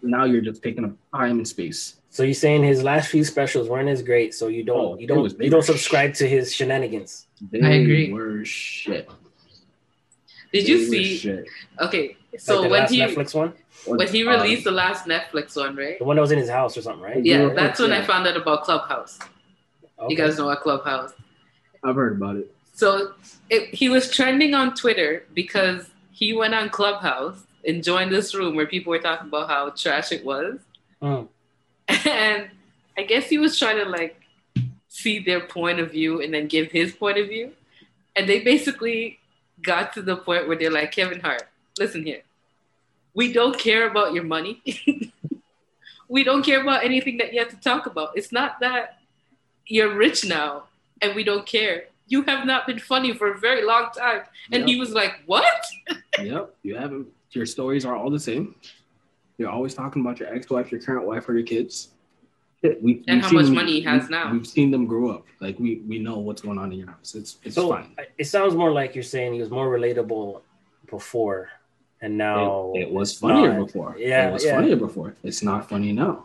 now 0.03 0.25
you're 0.25 0.43
just 0.43 0.63
taking 0.63 0.85
up 0.85 0.93
time 1.15 1.39
and 1.39 1.49
space. 1.49 1.97
So 2.11 2.23
you're 2.23 2.35
saying 2.35 2.65
his 2.65 2.83
last 2.83 3.09
few 3.11 3.25
specials 3.25 3.69
weren't 3.69 3.89
as 3.89 4.03
great, 4.03 4.35
so 4.35 4.49
you 4.49 4.65
don't 4.65 4.79
Oh, 4.79 4.99
you 4.99 5.07
don't 5.07 5.41
you 5.41 5.51
don't 5.51 5.59
were 5.59 5.63
subscribe 5.63 6.15
to 6.15 6.29
his 6.29 6.55
shenanigans. 6.55 7.27
They 7.51 7.61
I 7.61 7.71
agree. 7.75 8.13
Were 8.13 8.45
shit. 8.45 9.09
Did 10.53 10.67
you 10.69 10.79
They 10.79 10.85
were 10.85 10.91
see? 11.05 11.17
shit. 11.17 11.47
Okay, 11.81 12.16
Like 12.33 12.41
so 12.41 12.63
the 12.63 12.69
when 12.69 12.81
last 12.83 12.91
he 12.91 13.01
Netflix 13.01 13.35
one, 13.35 13.53
when 13.87 14.09
he 14.09 14.27
Um, 14.27 14.41
released 14.41 14.65
the 14.65 14.71
last 14.73 15.07
Netflix 15.07 15.57
one, 15.57 15.77
right? 15.77 15.99
the 15.99 16.05
one 16.05 16.17
that 16.17 16.23
was 16.23 16.33
in 16.33 16.39
his 16.39 16.49
house 16.51 16.77
or 16.77 16.83
something, 16.83 17.03
right? 17.03 17.25
Yeah, 17.25 17.47
Yeah, 17.49 17.55
that's 17.55 17.81
when 17.81 17.93
I 17.93 18.03
found 18.03 18.27
out 18.27 18.37
about 18.37 18.65
Clubhouse. 18.65 19.19
Okay. 19.99 20.07
You 20.11 20.17
guys 20.17 20.37
know 20.39 20.47
what 20.47 20.61
Clubhouse. 20.61 21.13
I've 21.83 21.95
heard 21.95 22.17
about 22.17 22.37
it. 22.37 22.55
So 22.75 23.13
it, 23.49 23.75
he 23.75 23.89
was 23.89 24.11
trending 24.11 24.53
on 24.55 24.75
Twitter 24.75 25.25
because 25.35 25.89
he 26.11 26.35
went 26.35 26.55
on 26.55 26.69
Clubhouse 26.69 27.39
and 27.67 27.83
joined 27.83 28.13
this 28.13 28.35
room 28.35 28.55
where 28.57 28.67
people 28.67 28.91
were 28.91 28.99
talking 28.99 29.29
about 29.29 29.49
how 29.49 29.71
trash 29.71 30.13
it 30.13 30.25
was. 30.25 30.59
Mm. 31.03 31.29
And 32.07 32.51
I 32.99 33.03
guess 33.03 33.29
he 33.29 33.39
was 33.39 33.59
trying 33.59 33.77
to 33.79 33.85
like 33.89 34.21
see 34.89 35.19
their 35.21 35.41
point 35.41 35.79
of 35.81 35.93
view 35.93 36.21
and 36.23 36.35
then 36.35 36.49
give 36.49 36.71
his 36.71 36.93
point 36.93 37.19
of 37.19 37.29
view. 37.29 37.53
And 38.15 38.29
they 38.29 38.41
basically 38.41 39.19
got 39.63 39.93
to 39.95 40.03
the 40.03 40.17
point 40.17 40.49
where 40.49 40.57
they're 40.57 40.71
like, 40.71 40.93
Kevin 40.93 41.21
Hart, 41.21 41.45
listen 41.79 42.05
here. 42.05 42.23
We 43.15 43.33
don't 43.33 43.59
care 43.59 43.89
about 43.89 44.13
your 44.13 44.25
money. 44.25 44.63
we 46.09 46.23
don't 46.25 46.43
care 46.45 46.61
about 46.61 46.85
anything 46.85 47.17
that 47.19 47.33
you 47.33 47.39
have 47.41 47.49
to 47.49 47.57
talk 47.61 47.87
about. 47.87 48.11
It's 48.15 48.33
not 48.33 48.61
that 48.61 48.99
you're 49.67 49.95
rich 49.95 50.25
now 50.25 50.65
and 51.03 51.15
we 51.15 51.25
don't 51.25 51.47
care. 51.47 51.85
You 52.09 52.23
have 52.23 52.47
not 52.47 52.67
been 52.67 52.79
funny 52.79 53.13
for 53.15 53.33
a 53.33 53.39
very 53.39 53.65
long 53.65 53.91
time. 53.97 54.23
And 54.53 54.61
Yep. 54.61 54.69
he 54.69 54.79
was 54.81 54.91
like, 54.93 55.15
What? 55.27 55.45
Yep, 56.21 56.55
you 56.63 56.77
haven't. 56.77 57.09
Your 57.33 57.45
stories 57.47 57.85
are 57.85 57.95
all 57.97 58.09
the 58.11 58.21
same. 58.21 58.55
You're 59.37 59.51
always 59.51 59.75
talking 59.75 60.01
about 60.01 60.19
your 60.19 60.33
ex-wife, 60.33 60.73
your 60.73 60.81
current 60.81 61.07
wife, 61.07 61.29
or 61.29 61.35
your 61.35 61.43
kids. 61.47 61.89
Shit, 62.63 62.83
we, 62.83 63.05
And 63.07 63.17
we've 63.21 63.25
how 63.25 63.33
much 63.33 63.45
them- 63.47 63.55
money 63.55 63.73
he 63.73 63.81
has 63.83 64.03
we've- 64.03 64.13
now. 64.13 64.33
We've 64.33 64.47
seen 64.47 64.71
them 64.71 64.87
grow 64.87 65.11
up. 65.11 65.25
Like 65.41 65.59
we 65.59 65.83
we 65.87 65.99
know 65.99 66.19
what's 66.19 66.41
going 66.41 66.59
on 66.59 66.73
in 66.73 66.79
your 66.79 66.89
house. 66.89 67.15
It's 67.15 67.37
it's 67.43 67.55
So 67.57 67.69
fine. 67.69 67.93
Uh, 67.99 68.03
it 68.17 68.25
sounds 68.25 68.55
more 68.55 68.73
like 68.73 68.95
you're 68.95 69.05
saying 69.05 69.35
he 69.35 69.41
was 69.41 69.51
more 69.51 69.69
relatable 69.69 70.41
before, 70.89 71.51
and 72.07 72.17
now 72.17 72.73
it, 72.77 72.83
it 72.83 72.91
was 72.93 73.19
funnier 73.19 73.53
not. 73.53 73.67
before. 73.67 73.97
Yeah, 73.99 74.29
it 74.29 74.33
was 74.33 74.45
yeah. 74.45 74.55
funnier 74.55 74.77
before. 74.77 75.15
It's 75.25 75.43
not 75.43 75.69
funny 75.69 75.91
now. 75.93 76.25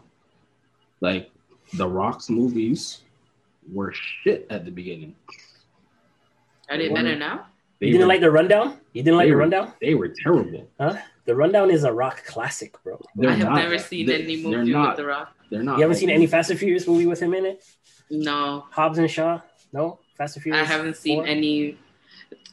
Like 1.01 1.31
the 1.73 1.87
Rock's 1.87 2.29
movies 2.29 3.01
were 3.73 3.91
shit 3.91 4.45
at 4.51 4.63
the 4.63 4.69
beginning. 4.71 5.15
Are 6.69 6.77
they 6.77 6.89
better 6.89 7.15
now? 7.15 7.47
They 7.79 7.87
You 7.87 7.93
didn't 7.93 8.05
were, 8.07 8.13
like 8.13 8.21
the 8.21 8.29
rundown? 8.31 8.77
You 8.93 9.01
didn't 9.01 9.17
like 9.17 9.25
They 9.25 9.29
the 9.31 9.35
were- 9.35 9.41
rundown? 9.41 9.73
They 9.81 9.93
were 9.95 10.09
terrible. 10.09 10.67
Huh? 10.79 10.97
The 11.25 11.35
rundown 11.35 11.71
is 11.71 11.83
a 11.83 11.91
rock 11.91 12.23
classic, 12.25 12.75
bro. 12.83 13.01
They're 13.15 13.31
I 13.31 13.33
have 13.33 13.47
not- 13.49 13.55
never 13.55 13.79
seen 13.79 14.05
they- 14.05 14.21
any 14.23 14.37
movie 14.43 14.71
not, 14.71 14.89
with 14.89 14.97
The 14.97 15.05
Rock. 15.05 15.35
They're 15.49 15.63
not. 15.63 15.77
You 15.77 15.81
haven't 15.83 15.97
seen 15.97 16.11
any 16.11 16.27
Fast 16.27 16.51
and 16.51 16.59
Furious 16.59 16.87
movie 16.87 17.07
with 17.07 17.19
him 17.19 17.33
in 17.33 17.45
it? 17.45 17.63
No, 18.11 18.65
Hobbs 18.69 18.99
and 18.99 19.09
Shaw? 19.09 19.41
No? 19.73 19.97
Fast 20.17 20.35
and 20.35 20.43
Furious. 20.43 20.61
I 20.61 20.71
haven't 20.71 20.95
seen 20.95 21.19
4? 21.19 21.27
any. 21.27 21.77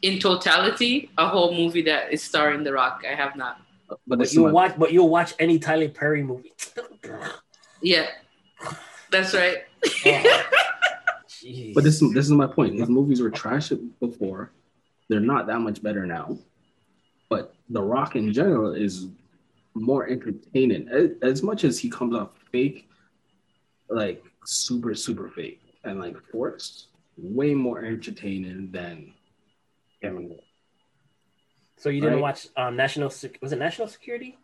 In 0.03 0.19
totality, 0.19 1.11
a 1.19 1.27
whole 1.29 1.55
movie 1.55 1.83
that 1.83 2.13
is 2.13 2.23
starring 2.23 2.63
The 2.63 2.73
Rock. 2.73 3.05
I 3.09 3.15
have 3.15 3.37
not. 3.37 3.61
But 4.07 4.19
But 4.19 4.33
you'll 4.33 4.51
watch 4.51 4.75
but 4.79 4.93
you'll 4.93 5.09
watch 5.09 5.35
any 5.39 5.59
Tyler 5.59 5.89
Perry 5.89 6.23
movie. 6.23 6.53
Yeah, 7.83 8.07
that's 9.11 9.35
right. 9.35 9.65
Jeez. 11.29 11.75
But 11.75 11.85
this 11.85 12.01
this 12.01 12.27
is 12.27 12.33
my 12.33 12.47
point. 12.47 12.79
His 12.79 12.89
movies 12.89 13.21
were 13.21 13.31
trash 13.31 13.71
before. 14.01 14.53
They're 15.09 15.21
not 15.21 15.47
that 15.47 15.61
much 15.61 15.83
better 15.83 16.05
now. 16.07 16.39
But 17.29 17.55
The 17.71 17.83
Rock 17.83 18.17
in 18.17 18.33
general 18.33 18.75
is 18.75 19.07
more 19.75 20.09
entertaining. 20.09 20.89
As, 20.89 21.11
as 21.23 21.43
much 21.43 21.65
as 21.65 21.79
he 21.79 21.89
comes 21.89 22.15
off 22.15 22.31
fake, 22.53 22.89
like 23.89 24.23
super 24.45 24.95
super 24.95 25.29
fake 25.31 25.61
and 25.85 26.01
like 26.01 26.17
forced, 26.31 26.89
way 27.17 27.55
more 27.55 27.85
entertaining 27.85 28.71
than 28.71 29.15
Kevin 30.03 30.29
Hart. 30.29 30.41
So 31.77 31.89
you 31.91 32.01
didn't 32.01 32.17
Right. 32.17 32.23
watch 32.23 32.49
um, 32.57 32.77
National 32.77 33.11
Sec- 33.11 33.39
was 33.41 33.53
it 33.53 33.59
National 33.59 33.89
Security? 33.89 34.37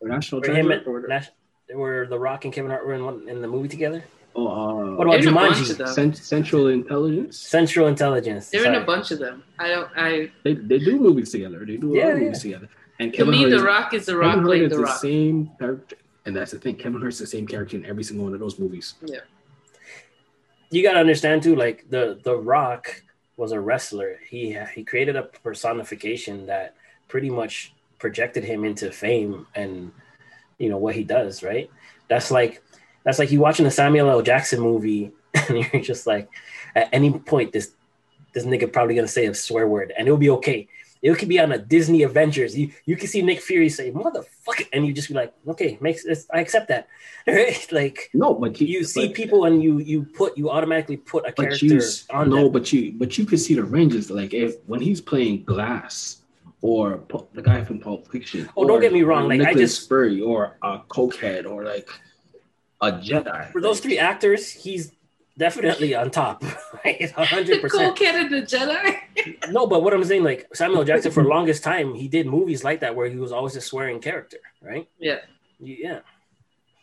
Or 0.00 0.08
National 0.08 0.40
Where 0.40 0.54
him 0.54 0.66
Treasure. 0.66 0.80
and 0.80 0.88
Or, 0.88 1.08
Nas- 1.08 1.30
where 1.74 2.06
The 2.06 2.18
Rock 2.18 2.44
and 2.44 2.52
Kevin 2.52 2.70
Hart 2.70 2.86
were 2.86 2.94
in 2.94 3.04
one 3.04 3.28
in 3.28 3.40
the 3.40 3.48
movie 3.48 3.68
together? 3.68 4.04
oh, 4.34 4.46
uh, 4.48 4.94
What 4.96 5.06
about 5.06 5.12
There's 5.22 5.26
a 5.26 5.30
Jumanji? 5.30 5.88
Cent- 5.88 6.16
Central 6.16 6.68
Intelligence. 6.68 7.38
Central 7.38 7.86
Intelligence. 7.86 8.50
They're 8.50 8.66
in 8.66 8.74
a 8.74 8.84
bunch 8.84 9.10
of 9.10 9.18
them. 9.18 9.42
I 9.58 9.68
don't. 9.68 9.88
I 9.96 10.30
They, 10.42 10.54
they 10.54 10.78
do 10.78 10.98
movies 10.98 11.30
together. 11.30 11.64
They 11.64 11.76
do 11.76 11.94
a 11.94 11.96
Yeah, 11.96 12.04
lot 12.04 12.12
of 12.14 12.18
yeah. 12.18 12.24
movies 12.24 12.42
together. 12.42 12.68
And 12.98 13.10
to 13.12 13.16
Kevin 13.16 13.32
me, 13.32 13.38
Hart 13.38 13.50
The 13.50 13.56
is- 13.56 13.62
Rock 13.62 13.94
is 13.94 14.06
The 14.06 14.12
Kevin 14.12 14.26
Rock 14.26 14.34
Hart 14.34 14.46
playing 14.46 14.62
is 14.64 14.70
The 14.70 14.76
the 14.76 14.82
Rock. 14.82 14.98
same 15.00 15.50
character, 15.58 15.96
and 16.26 16.36
that's 16.36 16.50
the 16.50 16.58
thing. 16.58 16.76
Kevin 16.76 17.00
Hart's 17.00 17.18
the 17.18 17.26
same 17.26 17.46
character 17.46 17.76
in 17.76 17.86
every 17.86 18.04
single 18.04 18.24
one 18.24 18.34
of 18.34 18.40
those 18.40 18.58
movies. 18.58 18.94
Yeah. 19.04 19.20
You 20.70 20.82
got 20.82 20.94
to 20.94 21.00
understand 21.00 21.42
too 21.42 21.54
like 21.56 21.88
the 21.90 22.18
the 22.22 22.34
rock 22.36 23.02
was 23.36 23.52
a 23.52 23.60
wrestler. 23.60 24.18
He 24.28 24.56
he 24.74 24.84
created 24.84 25.16
a 25.16 25.24
personification 25.24 26.46
that 26.46 26.74
pretty 27.08 27.30
much 27.30 27.74
projected 27.98 28.44
him 28.44 28.64
into 28.64 28.90
fame 28.90 29.46
and 29.54 29.92
you 30.58 30.68
know 30.68 30.78
what 30.78 30.94
he 30.94 31.04
does 31.04 31.42
right? 31.42 31.70
That's 32.08 32.30
like 32.30 32.62
that's 33.04 33.18
like 33.18 33.30
you 33.30 33.40
watching 33.40 33.66
a 33.66 33.70
samuel 33.70 34.10
l. 34.10 34.22
Jackson 34.22 34.60
movie 34.60 35.12
and 35.34 35.58
you're 35.58 35.82
just 35.82 36.06
like 36.06 36.28
at 36.74 36.88
any 36.92 37.10
point 37.12 37.52
this 37.52 37.72
this 38.32 38.44
nigga 38.44 38.72
probably 38.72 38.94
gonna 38.94 39.08
say 39.08 39.26
a 39.26 39.34
swear 39.34 39.68
word 39.68 39.92
and 39.96 40.06
it'll 40.06 40.18
be 40.18 40.30
okay 40.30 40.68
it 41.02 41.18
could 41.18 41.28
be 41.28 41.40
on 41.40 41.50
a 41.52 41.58
Disney 41.58 42.04
Avengers. 42.04 42.56
You 42.56 42.70
you 42.86 42.96
can 42.96 43.08
see 43.08 43.22
Nick 43.22 43.40
Fury 43.40 43.68
say 43.68 43.90
"motherfucker," 43.90 44.68
and 44.72 44.86
you 44.86 44.92
just 44.92 45.08
be 45.08 45.14
like, 45.14 45.34
"Okay, 45.48 45.76
makes 45.80 46.06
I 46.32 46.40
accept 46.40 46.68
that." 46.68 46.88
Right? 47.26 47.66
Like 47.70 48.10
No, 48.14 48.34
but 48.34 48.60
you, 48.60 48.66
you 48.66 48.84
see 48.84 49.06
but- 49.08 49.16
people 49.16 49.44
and 49.44 49.62
you 49.62 49.78
you 49.78 50.04
put 50.04 50.36
you 50.38 50.50
automatically 50.50 50.96
put 50.96 51.26
a 51.28 51.32
character 51.32 51.66
you 51.66 51.80
on 52.10 52.30
no, 52.30 52.44
them. 52.44 52.52
but 52.52 52.72
you 52.72 52.92
but 52.92 53.16
you 53.18 53.24
could 53.26 53.40
see 53.40 53.54
the 53.54 53.64
ranges. 53.64 54.10
Like 54.10 54.32
if 54.34 54.56
when 54.66 54.80
he's 54.80 55.00
playing 55.00 55.44
Glass 55.44 56.22
or 56.62 57.02
the 57.34 57.42
guy 57.42 57.64
from 57.64 57.80
Pulp 57.80 58.06
Fiction. 58.10 58.48
Oh, 58.56 58.66
don't 58.66 58.80
get 58.80 58.92
me 58.92 59.02
wrong, 59.02 59.28
like, 59.28 59.40
I 59.40 59.52
just- 59.54 59.82
Spurry 59.82 60.20
or 60.20 60.56
a 60.62 60.78
cokehead 60.88 61.44
or 61.50 61.64
like 61.64 61.88
a 62.80 62.92
Jedi. 62.92 63.50
For 63.52 63.60
those 63.60 63.80
three 63.80 63.98
actors, 63.98 64.50
he's 64.50 64.92
definitely 65.38 65.94
on 65.94 66.10
top, 66.10 66.44
right? 66.84 67.10
hundred 67.12 67.60
percent. 67.62 67.70
cool 67.70 67.92
kid 67.92 68.14
and 68.14 68.30
the 68.30 68.42
Jedi. 68.42 69.50
No, 69.50 69.66
but 69.66 69.82
what 69.82 69.92
I'm 69.94 70.04
saying, 70.04 70.24
like 70.24 70.48
Samuel 70.54 70.84
Jackson, 70.84 71.12
for 71.12 71.22
the 71.24 71.28
longest 71.28 71.62
time, 71.64 71.94
he 71.94 72.08
did 72.08 72.26
movies 72.26 72.64
like 72.64 72.80
that 72.80 72.94
where 72.94 73.08
he 73.08 73.16
was 73.16 73.32
always 73.32 73.56
a 73.56 73.60
swearing 73.60 74.00
character, 74.00 74.38
right? 74.60 74.88
Yeah. 74.98 75.20
Yeah. 75.58 76.00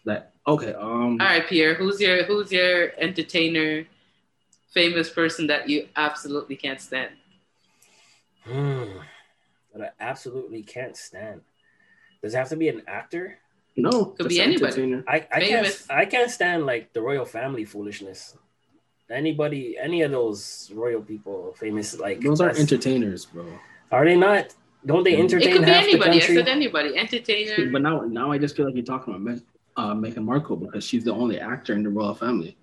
that 0.05 0.33
okay. 0.47 0.73
Um, 0.73 1.19
All 1.19 1.27
right, 1.27 1.45
Pierre. 1.47 1.73
Who's 1.75 1.99
your 1.99 2.23
Who's 2.23 2.51
your 2.51 2.91
entertainer, 2.97 3.85
famous 4.73 5.09
person 5.09 5.47
that 5.47 5.69
you 5.69 5.88
absolutely 5.95 6.55
can't 6.55 6.79
stand? 6.79 7.12
Hmm. 8.43 8.85
That 9.73 9.93
I 9.99 10.03
absolutely 10.03 10.63
can't 10.63 10.97
stand. 10.97 11.41
Does 12.23 12.33
it 12.33 12.38
have 12.38 12.49
to 12.49 12.55
be 12.55 12.69
an 12.69 12.83
actor? 12.88 13.38
No, 13.75 14.05
Could 14.05 14.29
be 14.29 14.41
anybody. 14.41 14.65
entertainer. 14.65 15.03
I, 15.08 15.25
I 15.32 15.39
can't 15.39 15.84
I 15.89 16.05
can't 16.05 16.32
stand 16.32 16.65
like 16.65 16.93
the 16.93 17.01
royal 17.01 17.25
family 17.25 17.65
foolishness. 17.65 18.38
Anybody, 19.10 19.75
any 19.82 20.03
of 20.03 20.12
those 20.12 20.71
royal 20.73 21.01
people, 21.01 21.53
famous 21.58 21.97
like 21.97 22.21
Those 22.21 22.41
are 22.41 22.49
entertainers, 22.49 23.25
bro. 23.25 23.45
Are 23.91 24.05
they 24.05 24.15
not? 24.15 24.53
Don't 24.86 25.03
they 25.03 25.13
It 25.13 25.19
It 25.19 25.21
entertain 25.21 25.53
could 25.53 25.65
be 25.65 25.71
half 25.71 25.84
anybody. 25.84 26.10
I 26.12 26.19
country? 26.19 26.36
said 26.36 26.47
anybody. 26.47 26.97
Entertainer. 26.97 27.71
But 27.71 27.82
now, 27.82 28.01
now 28.01 28.32
I 28.32 28.38
just 28.38 28.55
feel 28.55 28.65
like 28.65 28.75
you're 28.75 28.86
talking 28.86 29.13
about 29.13 29.21
Meg, 29.23 29.41
uh, 29.77 29.93
Meghan 29.93 30.23
Markle 30.23 30.58
because 30.58 30.84
she's 30.84 31.03
the 31.03 31.12
only 31.13 31.39
actor 31.39 31.73
in 31.73 31.84
the 31.84 31.89
royal 31.89 32.13
family. 32.13 32.55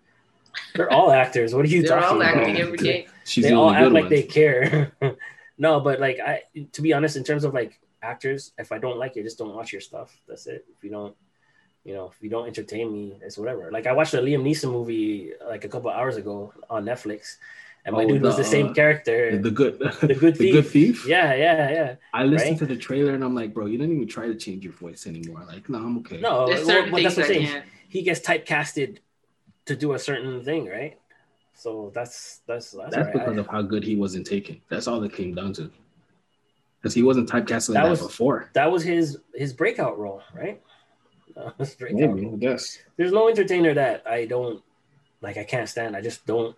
They're 0.75 0.91
all 0.91 1.11
actors. 1.11 1.53
What 1.55 1.65
are 1.65 1.69
you 1.69 1.83
talking 1.83 2.17
about? 2.17 2.19
They're 2.19 2.29
talking 2.29 2.39
all 2.39 2.39
about? 2.39 2.49
acting 2.49 2.63
every 2.63 2.79
day. 2.79 3.07
She's 3.25 3.45
they 3.45 3.51
the 3.51 3.57
all 3.57 3.71
act 3.71 3.83
good 3.83 3.93
like 3.93 4.05
one. 4.05 4.11
they 4.11 4.23
care. 4.23 4.93
no, 5.59 5.81
but 5.81 5.99
like 6.01 6.21
I, 6.21 6.43
to 6.73 6.81
be 6.81 6.93
honest, 6.93 7.17
in 7.17 7.25
terms 7.25 7.45
of 7.45 7.53
like 7.53 7.79
actors, 8.07 8.53
if 8.59 8.69
I 8.73 8.79
don't 8.79 8.99
like 9.03 9.17
you, 9.17 9.23
just 9.23 9.39
don't 9.39 9.55
watch 9.55 9.71
your 9.73 9.81
stuff. 9.91 10.11
That's 10.29 10.47
it. 10.47 10.65
If 10.75 10.85
you 10.85 10.91
don't, 10.91 11.15
you 11.85 11.95
know, 11.95 12.07
if 12.13 12.17
you 12.23 12.31
don't 12.31 12.47
entertain 12.47 12.87
me, 12.93 13.05
it's 13.23 13.39
whatever. 13.39 13.71
Like 13.71 13.87
I 13.87 13.93
watched 13.93 14.15
a 14.15 14.19
Liam 14.27 14.43
Neeson 14.43 14.71
movie 14.73 15.33
like 15.53 15.65
a 15.65 15.69
couple 15.69 15.91
hours 15.91 16.17
ago 16.17 16.53
on 16.69 16.85
Netflix, 16.85 17.37
and 17.85 17.95
my 17.95 18.05
Oh, 18.05 18.09
dude 18.09 18.23
was 18.23 18.37
the, 18.37 18.43
the 18.43 18.49
same 18.57 18.69
uh, 18.69 18.73
character. 18.81 19.19
the 19.39 19.51
good, 19.51 19.79
The 20.11 20.15
good 20.23 20.35
the 20.37 20.51
good 20.57 20.67
thief. 20.67 21.03
thief. 21.03 21.07
yeah, 21.07 21.35
yeah, 21.35 21.71
yeah. 21.79 21.95
I 22.13 22.25
listened 22.25 22.51
right? 22.53 22.59
to 22.61 22.67
the 22.75 22.77
trailer 22.77 23.13
and 23.15 23.23
I'm 23.23 23.35
like, 23.35 23.55
bro, 23.55 23.67
you 23.67 23.79
didn't 23.79 23.95
even 23.97 24.09
try 24.09 24.27
to 24.27 24.35
change 24.35 24.65
your 24.65 24.73
voice 24.73 25.07
anymore. 25.07 25.45
Like, 25.47 25.69
no, 25.69 25.79
I'm 25.79 25.99
okay. 25.99 26.21
No, 26.21 26.47
There's 26.47 26.67
well, 26.67 26.77
certain 26.77 26.91
but 26.91 27.03
that's 27.05 27.17
what 27.17 27.25
I 27.25 27.29
I'm 27.29 27.35
saying. 27.35 27.47
can't. 27.47 27.65
He 27.89 28.03
gets 28.03 28.21
typecasted 28.21 28.99
to 29.67 29.77
do 29.77 29.93
a 29.95 29.99
certain 29.99 30.43
thing, 30.45 30.67
right? 30.67 30.99
So 31.55 31.91
that's 31.95 32.41
that's 32.49 32.73
that's, 32.73 32.95
that's 32.95 32.97
all 32.97 33.05
right. 33.05 33.13
because 33.13 33.37
I- 33.39 33.41
of 33.43 33.47
how 33.47 33.63
good 33.63 33.85
he 33.85 33.95
wasn't 33.97 34.27
taken. 34.27 34.61
That's 34.69 34.87
all 34.89 35.03
it 35.05 35.13
came 35.15 35.35
down 35.35 35.53
to. 35.55 35.71
Because 36.87 36.95
he 36.95 37.03
wasn't 37.03 37.29
typecasted 37.29 37.71
like 37.71 37.75
That 37.75 37.83
that, 37.83 37.91
was- 37.91 38.01
before. 38.03 38.49
That 38.53 38.71
was 38.71 38.85
his 38.85 39.19
his 39.35 39.53
breakout 39.53 39.99
role, 39.99 40.23
right? 40.35 40.63
Uh, 41.37 41.51
breakout 41.79 41.93
Maybe, 42.15 42.25
role. 42.25 42.35
I 42.35 42.39
guess. 42.39 42.79
There's 42.97 43.13
no 43.13 43.29
entertainer 43.29 43.75
that 43.75 44.03
I 44.09 44.25
don't 44.25 44.63
like. 45.21 45.37
I 45.37 45.45
can't 45.45 45.69
stand. 45.69 45.95
I 45.95 46.01
just 46.01 46.25
don't 46.25 46.57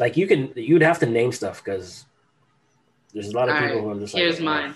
like. 0.00 0.16
You 0.16 0.26
can 0.26 0.52
you'd 0.56 0.82
have 0.82 0.98
to 1.00 1.06
name 1.06 1.30
stuff 1.30 1.62
because 1.62 2.04
there's 3.12 3.28
a 3.28 3.36
lot 3.36 3.48
of 3.48 3.54
All 3.54 3.60
people 3.60 3.76
right, 3.76 3.84
who 3.84 3.90
I'm 3.92 4.00
just 4.00 4.12
like. 4.14 4.22
Here's 4.24 4.40
mine. 4.40 4.74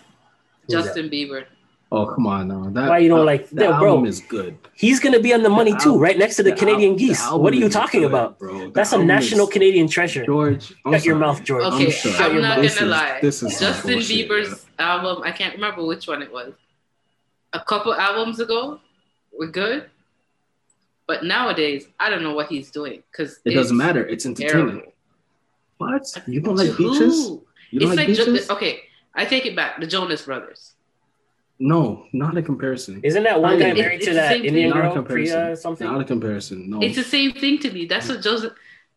who's 0.68 0.74
that? 0.76 0.84
Justin 0.94 1.08
Bieber. 1.10 1.46
Oh 1.90 2.04
come 2.06 2.26
on, 2.26 2.48
no. 2.48 2.68
That 2.70 2.90
Why 2.90 2.98
you 2.98 3.08
don't 3.08 3.20
that- 3.20 3.24
like- 3.24 3.48
the 3.48 3.64
Yeah, 3.64 3.78
bro. 3.78 3.90
album 3.92 4.04
is 4.06 4.20
good. 4.20 4.58
He's 4.74 5.00
gonna 5.00 5.20
be 5.20 5.32
on 5.32 5.42
the 5.42 5.48
money 5.48 5.72
The 5.72 5.78
too, 5.78 5.92
al- 5.92 5.98
right 5.98 6.18
next 6.18 6.36
to 6.36 6.42
the, 6.42 6.50
The 6.50 6.56
Canadian 6.56 6.92
al- 6.92 6.98
geese. 6.98 7.20
album 7.22 7.42
What 7.42 7.52
are 7.54 7.56
you 7.56 7.68
talking 7.70 8.02
good, 8.02 8.10
about? 8.10 8.38
bro? 8.38 8.58
The 8.66 8.70
That's 8.72 8.92
a 8.92 8.98
national 9.02 9.46
is- 9.46 9.52
Canadian 9.54 9.88
treasure. 9.88 10.26
George. 10.26 10.74
I'm 10.84 10.92
Shut 10.92 11.04
your 11.06 11.16
mouth, 11.16 11.42
George. 11.44 11.64
Okay, 11.64 11.90
sorry. 11.90 12.14
Shut 12.14 12.30
I'm 12.32 12.42
not. 12.42 12.60
This 12.60 12.74
gonna 12.78 12.90
is- 12.90 12.96
lie. 12.98 13.18
this 13.22 13.42
is 13.42 13.56
some 13.56 13.66
Justin 13.68 13.92
bullshit, 13.94 14.28
Bieber's 14.28 14.66
album, 14.78 15.22
I 15.24 15.32
can't 15.32 15.54
remember 15.54 15.82
which 15.86 16.06
one 16.06 16.20
it 16.20 16.30
was. 16.30 16.52
A 17.54 17.60
couple 17.60 17.94
albums 17.94 18.38
ago 18.38 18.80
were 19.32 19.46
good, 19.46 19.88
but 21.06 21.24
nowadays 21.24 21.88
I 21.98 22.10
don't 22.10 22.22
know 22.22 22.34
what 22.34 22.48
he's 22.48 22.70
doing 22.70 23.02
because 23.10 23.40
It 23.46 23.54
doesn't 23.54 23.76
matter. 23.76 24.06
It's 24.06 24.26
entertaining. 24.26 24.52
Terrible. 24.82 24.92
What? 25.78 26.04
You 26.26 26.40
don't 26.42 26.56
like 26.56 26.76
beaches? 26.76 27.14
who? 27.28 27.42
You 27.70 27.80
don't 27.80 27.90
It's 27.92 27.96
like 27.96 28.08
like, 28.08 28.16
Jo- 28.18 28.26
beaches? 28.26 28.50
okay, 28.50 28.80
I 29.14 29.24
take 29.24 29.46
it 29.46 29.56
back. 29.56 29.80
The 29.80 29.86
Jonas 29.86 30.20
Brothers. 30.22 30.74
No, 31.60 32.06
not 32.12 32.36
a 32.36 32.42
comparison. 32.42 33.00
Isn't 33.02 33.24
that 33.24 33.40
one 33.40 33.58
guy 33.58 33.68
It's- 33.70 33.78
married 33.78 33.96
it's 33.96 34.06
to 34.06 34.14
that 34.14 34.32
same 34.32 34.44
Indian. 34.44 34.70
Not 34.70 34.78
a 34.78 34.82
girl, 34.82 34.92
comparison. 34.94 35.40
Priya, 35.40 35.56
something? 35.56 35.86
Not 35.86 36.00
a 36.00 36.04
comparison. 36.04 36.70
No. 36.70 36.80
It's 36.80 36.96
the 36.96 37.02
same 37.02 37.32
thing 37.32 37.58
to 37.60 37.70
me. 37.72 37.86
That's 37.86 38.08
what 38.08 38.22
Joseph, 38.22 38.52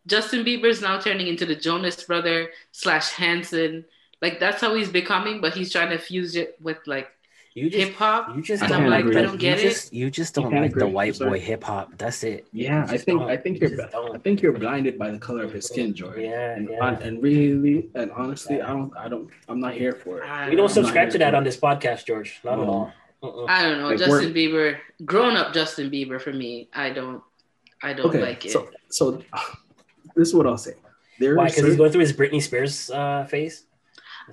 Justin 0.06 0.44
Bieber's 0.44 0.80
now 0.80 0.98
turning 1.00 1.26
into 1.26 1.44
the 1.46 1.56
Jonas 1.56 2.02
Brother 2.04 2.50
slash 2.70 3.10
Hanson. 3.10 3.84
Like 4.20 4.38
that's 4.38 4.60
how 4.60 4.74
he's 4.74 4.88
becoming, 4.90 5.40
but 5.40 5.54
he's 5.54 5.72
trying 5.72 5.90
to 5.90 5.98
fuse 5.98 6.36
it 6.36 6.56
with 6.60 6.78
like 6.86 7.08
You 7.54 7.68
just 7.68 7.88
hip 7.88 7.96
hop. 7.96 8.34
You 8.34 8.42
just 8.42 8.62
I 8.62 8.66
don't 8.68 8.88
like 8.88 9.00
agree. 9.00 9.14
the, 9.14 9.20
I 9.20 9.22
don't 9.24 9.36
get 9.38 9.60
you 9.60 9.66
it. 9.66 9.70
Just, 9.70 9.92
you 9.92 10.10
just 10.10 10.34
don't 10.34 10.50
can't 10.50 10.62
like 10.62 10.74
the 10.74 10.86
white 10.86 11.18
boy 11.18 11.38
hip 11.38 11.62
hop. 11.64 11.98
That's 11.98 12.24
it. 12.24 12.46
yeah, 12.52 12.86
I 12.88 12.96
think 12.96 13.20
don't. 13.20 13.30
I 13.30 13.36
think 13.36 13.60
You 13.60 13.68
you're 13.68 13.86
don't. 13.88 14.14
I 14.16 14.18
think 14.18 14.40
you're 14.40 14.52
blinded 14.58 14.98
by 14.98 15.10
the 15.10 15.18
color 15.18 15.44
of 15.44 15.52
his 15.52 15.66
skin, 15.66 15.92
George. 15.92 16.18
Yeah, 16.18 16.54
And, 16.56 16.68
yeah. 16.70 16.98
and 17.00 17.22
really 17.22 17.90
and 17.94 18.10
honestly, 18.12 18.62
I 18.62 18.68
don't 18.68 18.90
I 18.96 19.08
don't 19.08 19.28
I'm 19.48 19.60
not 19.60 19.74
here 19.74 19.92
for 19.92 20.22
it. 20.22 20.24
I 20.28 20.48
We 20.48 20.56
don't 20.56 20.64
know. 20.68 20.72
subscribe 20.72 21.10
to 21.10 21.18
that 21.18 21.34
on 21.34 21.44
this 21.44 21.58
podcast, 21.58 22.06
George. 22.06 22.40
Not 22.42 22.58
at 22.58 22.66
all. 22.66 22.90
Uh-uh. 23.22 23.44
I 23.48 23.62
don't 23.62 23.78
know. 23.80 23.88
Like, 23.88 23.98
Justin 23.98 24.32
Bieber, 24.32 24.78
grown 25.04 25.36
up 25.36 25.52
Justin 25.52 25.90
Bieber 25.90 26.20
for 26.20 26.32
me, 26.32 26.68
I 26.74 26.90
don't, 26.90 27.22
I 27.82 27.92
don't 27.92 28.06
Okay, 28.06 28.20
like 28.20 28.44
it. 28.46 28.50
so 28.50 28.68
so 28.88 29.22
this 30.16 30.28
is 30.28 30.34
what 30.34 30.46
I'll 30.46 30.56
say. 30.58 30.72
There 31.20 31.36
Why? 31.36 31.44
are 31.44 31.46
Because 31.48 31.64
he's 31.66 31.76
going 31.76 31.92
through 31.92 32.00
his 32.00 32.12
Britney 32.14 32.42
Spears 32.42 32.90
uh, 32.90 33.26
phase. 33.26 33.66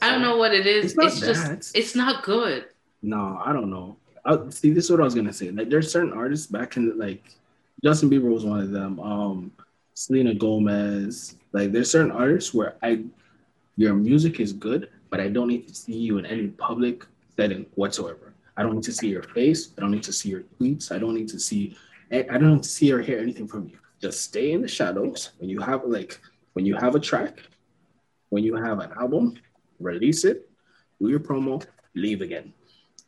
I 0.02 0.10
don't 0.12 0.22
know 0.22 0.38
what 0.38 0.54
it 0.54 0.66
is. 0.66 0.94
It's 0.94 1.18
It's, 1.18 1.20
just, 1.20 1.76
it's 1.78 1.96
not 1.96 2.24
good. 2.24 2.66
No, 3.02 3.42
I 3.44 3.54
don't 3.54 3.70
know. 3.70 3.98
I, 4.26 4.38
see, 4.50 4.72
this 4.72 4.86
is 4.86 4.92
what 4.92 5.00
I 5.00 5.04
was 5.04 5.16
gonna 5.16 5.34
say. 5.34 5.52
Like, 5.52 5.70
there's 5.70 5.92
certain 5.92 6.14
artists 6.14 6.48
back 6.48 6.78
in 6.78 6.98
like 6.98 7.24
Justin 7.84 8.10
Bieber 8.10 8.32
was 8.32 8.46
one 8.46 8.60
of 8.60 8.72
them. 8.72 9.00
Um, 9.00 9.52
Selena 9.94 10.34
Gomez. 10.34 11.36
Like, 11.52 11.72
there's 11.72 11.92
certain 11.92 12.12
artists 12.12 12.54
where 12.54 12.76
I, 12.82 13.04
your 13.76 13.94
music 13.94 14.40
is 14.40 14.54
good, 14.54 14.90
but 15.10 15.20
I 15.20 15.28
don't 15.30 15.48
need 15.48 15.68
to 15.68 15.76
see 15.76 15.98
you 15.98 16.18
in 16.18 16.26
any 16.26 16.48
public 16.48 17.06
setting 17.36 17.66
whatsoever. 17.76 18.34
I 18.58 18.64
don't 18.64 18.76
need 18.76 18.84
to 18.84 18.94
see 18.94 19.08
your 19.08 19.24
face. 19.24 19.70
I 19.78 19.82
don't 19.82 19.92
need 19.92 20.04
to 20.04 20.14
see 20.14 20.30
your 20.30 20.44
tweets. 20.60 20.92
I 20.92 21.00
don't 21.00 21.14
need 21.14 21.30
to 21.30 21.40
see. 21.40 21.78
I 22.12 22.24
don't 22.24 22.56
need 22.56 22.64
to 22.64 22.70
see 22.70 22.92
or 22.92 23.02
hear 23.02 23.20
anything 23.20 23.48
from 23.48 23.70
you. 23.70 23.78
Just 24.02 24.22
stay 24.22 24.52
in 24.52 24.62
the 24.62 24.68
shadows. 24.68 25.32
When 25.38 25.50
you 25.50 25.60
have 25.62 25.86
like, 25.86 26.20
when 26.54 26.66
you 26.66 26.76
have 26.76 26.96
a 26.96 27.00
track, 27.00 27.40
when 28.30 28.44
you 28.44 28.56
have 28.56 28.80
an 28.80 28.92
album, 29.00 29.36
release 29.80 30.26
it, 30.26 30.50
do 31.02 31.10
your 31.10 31.20
promo, 31.20 31.66
leave 31.96 32.22
again. 32.22 32.54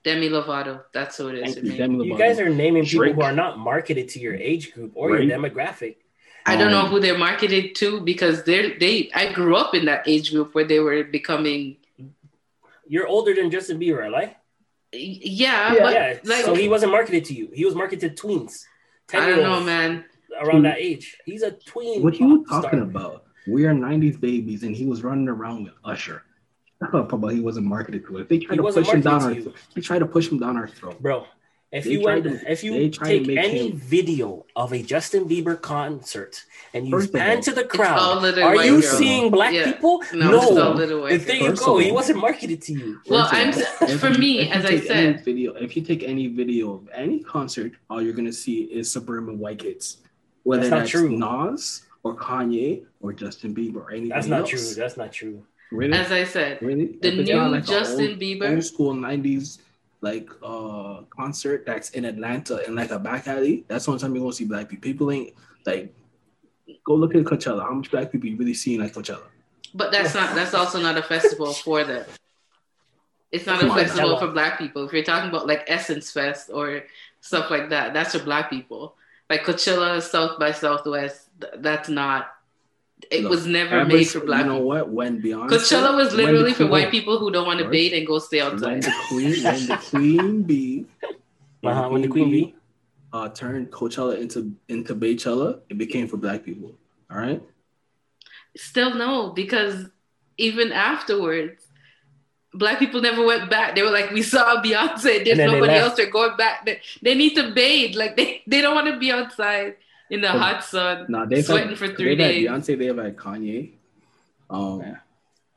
Demi 0.03 0.29
Lovato, 0.29 0.83
that's 0.93 1.17
who 1.17 1.27
it 1.29 1.35
is 1.35 1.53
Thank 1.53 1.65
you, 1.65 1.71
me. 1.71 1.77
Demi 1.77 2.05
You 2.07 2.17
guys 2.17 2.39
are 2.39 2.49
naming 2.49 2.83
people 2.85 2.99
Drake. 3.05 3.15
who 3.15 3.21
are 3.21 3.31
not 3.31 3.59
marketed 3.59 4.09
to 4.09 4.19
your 4.19 4.33
age 4.35 4.73
group 4.73 4.91
or 4.95 5.09
Drake. 5.09 5.29
your 5.29 5.37
demographic. 5.37 5.97
I 6.45 6.55
don't 6.55 6.71
know 6.71 6.81
Um, 6.85 6.87
who 6.87 6.99
they're 6.99 7.17
marketed 7.17 7.75
to 7.75 8.01
because 8.01 8.43
they're 8.43 8.79
they. 8.79 9.11
I 9.13 9.31
grew 9.31 9.55
up 9.55 9.75
in 9.75 9.85
that 9.85 10.07
age 10.07 10.31
group 10.31 10.55
where 10.55 10.63
they 10.65 10.79
were 10.79 11.03
becoming. 11.03 11.77
You're 12.87 13.07
older 13.07 13.33
than 13.35 13.51
Justin 13.51 13.79
Bieber, 13.79 14.11
right? 14.11 14.35
Yeah, 14.91 15.73
Yeah. 15.73 15.83
but 15.83 15.93
yeah. 15.93 16.17
like 16.25 16.43
so 16.45 16.55
he 16.55 16.67
wasn't 16.67 16.91
marketed 16.91 17.25
to 17.25 17.33
you. 17.35 17.49
He 17.53 17.63
was 17.63 17.75
marketed 17.75 18.17
to 18.17 18.27
tweens. 18.27 18.65
I 19.13 19.25
don't 19.29 19.43
know, 19.43 19.61
man. 19.61 20.05
Around 20.41 20.63
that 20.63 20.79
age, 20.79 21.17
he's 21.25 21.43
a 21.43 21.51
tween. 21.51 22.01
What 22.01 22.13
are 22.13 22.17
you 22.17 22.43
talking 22.49 22.69
star. 22.79 22.81
about? 22.81 23.25
We 23.47 23.65
are 23.65 23.73
'90s 23.73 24.19
babies, 24.19 24.63
and 24.63 24.75
he 24.75 24.85
was 24.87 25.03
running 25.03 25.27
around 25.27 25.65
with 25.65 25.73
Usher. 25.83 26.23
Shut 26.81 26.93
he 27.33 27.39
wasn't 27.41 27.67
marketed 27.67 28.05
to 28.07 28.17
it. 28.17 28.29
They 28.29 28.39
tried 28.39 28.55
He 28.55 28.57
to 28.57 28.63
push 28.73 28.87
him 28.89 29.01
down 29.01 29.13
our. 29.13 29.19
marketed 29.29 29.53
to. 29.55 29.61
They 29.75 29.81
tried 29.81 29.99
to 29.99 30.05
push 30.05 30.29
him 30.29 30.39
down 30.39 30.57
our 30.57 30.67
throat. 30.67 31.01
bro? 31.01 31.25
If 31.71 31.85
They 31.85 31.91
you 31.91 32.01
went, 32.01 32.25
to- 32.25 32.51
if 32.51 32.65
you 32.65 32.89
take 32.89 33.29
any 33.29 33.69
him- 33.69 33.77
video 33.77 34.45
of 34.57 34.73
a 34.73 34.83
Justin 34.83 35.23
Bieber 35.29 35.61
concert 35.61 36.43
and 36.73 36.85
you 36.85 36.91
First 36.91 37.13
pan 37.13 37.37
all, 37.37 37.43
to 37.43 37.51
the 37.53 37.63
crowd, 37.63 38.25
are 38.39 38.65
you 38.65 38.81
girls. 38.81 38.89
seeing 38.97 39.31
black 39.31 39.53
Yeah. 39.53 39.71
people? 39.71 40.01
No, 40.13 40.31
No. 40.31 40.37
it's 40.41 40.45
all 40.51 40.73
little 40.73 41.03
there 41.03 41.35
you 41.37 41.55
go. 41.55 41.77
of 41.77 41.83
He 41.85 41.91
wasn't 41.93 42.19
marketed 42.19 42.61
to 42.63 42.73
you. 42.73 42.99
Well, 43.07 43.25
I'm 43.31 43.53
all, 43.53 43.97
for 43.99 44.09
me, 44.09 44.49
as 44.49 44.65
I 44.65 44.81
said- 44.81 45.23
video 45.23 45.53
if 45.53 45.77
you 45.77 45.81
take 45.83 46.03
any 46.03 46.27
video 46.27 46.73
of 46.73 46.89
any 46.93 47.19
concert, 47.19 47.71
all 47.89 48.01
you're 48.01 48.13
gonna 48.19 48.33
see 48.33 48.63
is 48.63 48.91
suburban 48.91 49.39
white 49.39 49.59
kids, 49.59 49.97
whether 50.43 50.63
That's 50.67 50.91
that's, 50.91 50.91
true. 50.91 51.09
Nas 51.17 51.83
or 52.03 52.17
Kanye 52.17 52.83
or 52.99 53.13
Justin 53.13 53.55
Bieber 53.55 53.77
or 53.77 53.91
anything 53.91 54.09
That's 54.09 54.27
not 54.27 54.41
else. 54.41 54.49
true. 54.49 54.73
That's 54.75 54.97
not 54.97 55.13
true. 55.13 55.43
Really? 55.71 55.93
As 55.97 56.11
I 56.11 56.23
said, 56.25 56.61
Really? 56.61 56.97
the 57.01 57.11
new 57.23 57.41
like 57.47 57.65
Justin 57.65 58.09
old, 58.11 58.19
Bieber- 58.19 58.51
old 58.51 58.63
school 58.63 58.93
'90s 58.93 59.59
like 60.01 60.29
uh 60.43 61.01
concert 61.15 61.65
that's 61.65 61.91
in 61.91 62.05
Atlanta 62.05 62.65
in 62.67 62.75
like 62.75 62.91
a 62.91 62.99
back 62.99 63.27
alley. 63.27 63.63
That's 63.67 63.85
the 63.85 63.91
only 63.91 64.01
time 64.01 64.13
you're 64.13 64.23
gonna 64.23 64.33
see 64.33 64.45
black 64.45 64.67
people. 64.69 64.81
People 64.83 65.11
ain't 65.11 65.33
like 65.65 65.93
go 66.85 66.95
look 66.95 67.15
at 67.15 67.23
Coachella. 67.23 67.63
How 67.63 67.73
much 67.73 67.89
black 67.91 68.11
people 68.11 68.27
you 68.27 68.35
really 68.37 68.53
seeing 68.53 68.81
at 68.81 68.93
Coachella? 68.93 69.23
but 69.73 69.89
that's 69.91 70.13
not. 70.13 70.35
That's 70.35 70.53
also 70.53 70.81
not 70.81 70.97
a 70.97 71.01
festival 71.03 71.53
for 71.53 71.85
them. 71.85 72.03
It's 73.31 73.45
not 73.45 73.61
Come 73.61 73.71
a 73.71 73.75
festival 73.75 74.17
Coachella. 74.17 74.19
for 74.19 74.27
black 74.33 74.57
people. 74.57 74.83
If 74.85 74.91
you're 74.91 75.03
talking 75.03 75.29
about 75.29 75.47
like 75.47 75.63
Essence 75.67 76.11
Fest 76.11 76.49
or 76.53 76.83
stuff 77.21 77.49
like 77.49 77.69
that, 77.69 77.93
that's 77.93 78.11
for 78.13 78.21
black 78.23 78.49
people. 78.49 78.95
Like 79.29 79.43
Coachella, 79.45 80.01
South 80.01 80.37
by 80.37 80.51
Southwest, 80.51 81.29
th- 81.39 81.53
that's 81.59 81.87
not. 81.87 82.33
It 83.09 83.23
Look, 83.23 83.31
was 83.31 83.47
never 83.47 83.79
Ever 83.79 83.85
made 83.89 84.07
for 84.07 84.19
black 84.21 84.41
You 84.41 84.51
know 84.51 84.59
what? 84.59 84.89
When 84.89 85.21
Beyonce 85.21 85.49
Coachella 85.49 85.95
was 85.95 86.13
literally 86.13 86.53
for 86.53 86.67
white 86.67 86.91
people 86.91 87.17
who 87.17 87.31
don't 87.31 87.47
want 87.47 87.59
to 87.59 87.69
bathe 87.69 87.93
and 87.93 88.05
go 88.05 88.19
stay 88.19 88.41
outside. 88.41 88.61
When 88.61 88.77
outside. 88.77 88.91
the 88.91 88.93
queen, 89.09 89.43
when 89.43 89.67
the 89.67 89.77
queen 89.89 90.43
bee, 90.43 90.85
Uh-huh, 91.63 91.89
when 91.89 92.01
the 92.01 92.07
Queen 92.07 92.31
Bee. 92.31 92.55
uh, 93.13 93.29
turned 93.29 93.71
Coachella 93.71 94.17
into 94.19 94.53
into 94.67 94.95
Baychella, 94.95 95.59
it 95.69 95.77
became 95.77 96.07
for 96.07 96.17
black 96.17 96.43
people. 96.43 96.75
All 97.11 97.17
right. 97.17 97.41
Still 98.57 98.95
no, 98.95 99.29
because 99.29 99.85
even 100.37 100.71
afterwards, 100.71 101.65
black 102.53 102.79
people 102.79 103.01
never 103.01 103.25
went 103.25 103.49
back. 103.49 103.75
They 103.75 103.83
were 103.83 103.91
like, 103.91 104.11
we 104.11 104.21
saw 104.21 104.61
Beyonce. 104.61 105.23
There's 105.23 105.39
And 105.39 105.39
they 105.39 105.45
nobody 105.47 105.73
else. 105.73 105.95
They're 105.95 106.09
going 106.09 106.35
back. 106.37 106.65
They, 106.65 106.81
they 107.01 107.15
need 107.15 107.35
to 107.35 107.53
bathe. 107.53 107.95
Like 107.95 108.17
they, 108.17 108.41
they 108.47 108.61
don't 108.61 108.75
want 108.75 108.87
to 108.87 108.99
be 108.99 109.11
outside 109.11 109.75
in 110.11 110.21
the 110.21 110.27
hot 110.29 110.63
sun, 110.63 111.05
Now 111.09 111.25
they've 111.25 111.43
sweating 111.45 111.69
had, 111.69 111.77
for 111.77 111.87
three 111.87 112.15
they've 112.15 112.17
days. 112.17 112.47
had 112.49 112.61
Beyonce, 112.61 112.77
they've 112.77 112.97
had 112.97 113.15
Kanye, 113.17 113.71
um, 114.49 114.81
Yeah. 114.81 114.95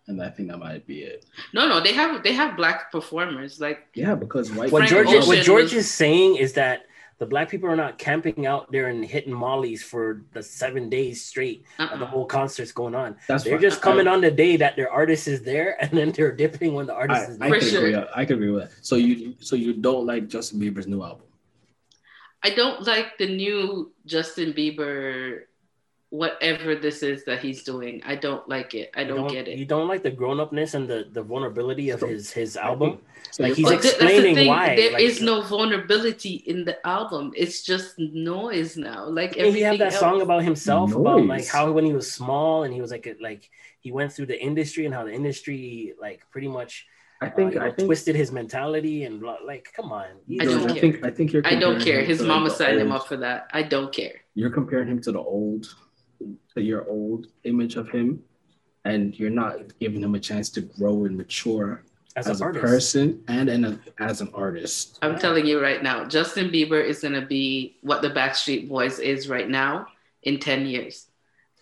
and 0.07 0.23
I 0.23 0.31
think 0.31 0.49
that 0.51 0.59
might 0.59 0.87
be 0.87 1.01
it. 1.03 1.27
No, 1.53 1.69
no, 1.69 1.81
they 1.81 1.93
have 1.93 2.23
they 2.23 2.33
have 2.33 2.57
black 2.57 2.91
performers. 2.93 3.61
Like 3.61 3.89
Yeah, 3.95 4.15
because 4.15 4.51
white. 4.53 4.71
What 4.73 4.89
Frank 4.89 4.91
George, 4.91 5.09
Ocean 5.09 5.29
what 5.29 5.39
George 5.45 5.65
was- 5.75 5.85
is 5.85 5.91
saying 5.91 6.37
is 6.37 6.53
that 6.55 6.87
the 7.19 7.27
black 7.27 7.49
people 7.49 7.69
are 7.69 7.77
not 7.77 7.97
camping 7.97 8.45
out 8.45 8.71
there 8.73 8.89
and 8.89 9.05
hitting 9.05 9.33
mollies 9.33 9.83
for 9.85 10.23
the 10.33 10.43
seven 10.43 10.89
days 10.91 11.25
straight. 11.25 11.65
uh-uh. 11.79 11.97
The 11.99 12.07
whole 12.07 12.27
concert's 12.27 12.73
going 12.73 12.95
on. 12.97 13.15
That's 13.29 13.45
They're 13.45 13.55
fine. 13.55 13.63
just 13.63 13.81
coming 13.81 14.09
I, 14.09 14.15
on 14.15 14.21
the 14.21 14.33
day 14.33 14.57
that 14.57 14.75
their 14.75 14.91
artist 14.91 15.29
is 15.29 15.41
there, 15.43 15.77
and 15.83 15.91
then 15.97 16.11
they're 16.11 16.33
dipping 16.35 16.75
when 16.75 16.87
the 16.87 16.95
artist 16.95 17.21
I, 17.21 17.31
is 17.33 17.37
I 17.41 17.49
there. 17.51 17.55
For 17.55 17.59
can 17.61 17.69
sure. 17.69 17.87
agree. 17.87 18.05
I 18.15 18.25
can 18.25 18.35
agree 18.37 18.51
with 18.51 18.65
that. 18.65 18.85
So 18.85 18.97
you, 18.97 19.35
so 19.41 19.55
you 19.55 19.75
don't 19.75 20.07
like 20.07 20.29
Justin 20.29 20.61
Bieber's 20.61 20.89
new 20.89 21.03
album? 21.05 21.27
I 22.45 22.51
don't 22.51 22.87
like 22.87 23.17
the 23.19 23.27
new 23.27 23.93
Justin 24.07 24.53
Bieber, 24.53 25.45
whatever 26.11 26.77
this 26.77 27.03
is 27.03 27.25
that 27.25 27.41
he's 27.41 27.65
doing. 27.65 28.03
I 28.05 28.15
don't 28.15 28.47
like 28.49 28.75
it. 28.75 28.91
I 28.95 29.03
You 29.03 29.09
don't, 29.09 29.29
get 29.29 29.49
it. 29.49 29.59
You 29.59 29.65
don't 29.65 29.89
like 29.89 30.03
the 30.03 30.11
grown 30.11 30.39
upness 30.39 30.75
and 30.75 30.87
the, 30.87 31.09
the 31.11 31.23
vulnerability 31.23 31.91
of 31.91 32.01
his 32.01 32.31
his 32.31 32.57
album. 32.57 32.99
Like, 33.39 33.55
he's 33.55 33.65
But 33.67 33.83
th- 33.83 33.95
explaining 33.95 34.47
why, 34.47 34.77
There 34.77 34.97
is 35.01 35.15
like- 35.21 35.27
no 35.27 35.43
vulnerability 35.43 36.35
in 36.47 36.65
the 36.65 36.77
album. 36.87 37.33
It's 37.35 37.63
just 37.65 37.99
noise 37.99 38.77
now. 38.77 39.07
Like 39.09 39.33
Didn't 39.33 39.55
he 39.55 39.63
have 39.63 39.75
everything 39.75 39.91
that 39.91 39.99
song 39.99 40.21
about 40.21 40.45
himself 40.45 40.95
about 40.95 41.27
like 41.27 41.47
how 41.49 41.73
when 41.73 41.85
he 41.87 41.95
was 41.95 42.13
small 42.13 42.63
and 42.65 42.73
he 42.73 42.81
was 42.81 42.91
like 42.93 43.07
a, 43.07 43.17
like 43.21 43.51
he 43.81 43.91
went 43.91 44.13
through 44.13 44.27
the 44.27 44.41
industry 44.41 44.85
and 44.87 44.95
how 44.95 45.05
the 45.05 45.13
industry 45.13 45.95
like 46.01 46.21
pretty 46.31 46.49
much 46.49 46.87
I 47.25 47.29
uh, 47.29 47.37
think 47.37 47.55
know, 47.55 47.63
I 47.63 47.71
think 47.71 47.87
twisted 47.89 48.15
his 48.17 48.31
mentality 48.33 49.05
and 49.05 49.21
blah- 49.21 49.39
like 49.45 49.69
come 49.75 49.93
on. 49.93 50.07
I 50.41 50.45
don't 50.45 50.71
I 50.71 50.73
care. 50.73 50.81
think 50.81 51.05
I 51.05 51.11
think 51.11 51.33
you're. 51.33 51.47
I 51.47 51.55
don't 51.55 51.81
care. 51.81 52.03
His 52.05 52.19
to, 52.19 52.25
mama 52.25 52.45
like, 52.49 52.59
the 52.59 52.65
signed 52.65 52.81
him 52.81 52.93
up 52.93 53.07
for 53.07 53.17
that. 53.19 53.49
I 53.53 53.63
don't 53.63 53.93
care. 53.93 54.17
You're 54.35 54.51
comparing 54.51 54.89
him 54.89 55.01
to 55.03 55.13
the 55.13 55.19
old, 55.21 55.75
to 56.55 56.61
your 56.63 56.89
old 56.89 57.27
image 57.45 57.77
of 57.77 57.89
him, 57.91 58.23
and 58.85 59.19
you're 59.19 59.31
not 59.31 59.79
giving 59.79 60.03
him 60.03 60.15
a 60.15 60.21
chance 60.21 60.49
to 60.51 60.61
grow 60.61 61.05
and 61.05 61.17
mature 61.17 61.85
As, 62.17 62.27
as 62.29 62.41
a 62.41 62.45
artist. 62.45 62.63
person 62.65 63.23
and 63.29 63.49
and 63.49 63.79
as 63.99 64.21
an 64.21 64.31
artist. 64.35 64.99
I'm 65.03 65.13
Yeah. 65.13 65.19
telling 65.19 65.47
you 65.47 65.61
right 65.61 65.83
now, 65.83 66.05
Justin 66.07 66.51
Bieber 66.51 66.83
is 66.85 67.01
gonna 67.01 67.27
be 67.27 67.77
what 67.83 68.03
the 68.03 68.11
Backstreet 68.11 68.69
Boys 68.69 68.99
is 68.99 69.29
right 69.29 69.49
now 69.49 69.87
in 70.23 70.39
10 70.39 70.67
years. 70.67 71.07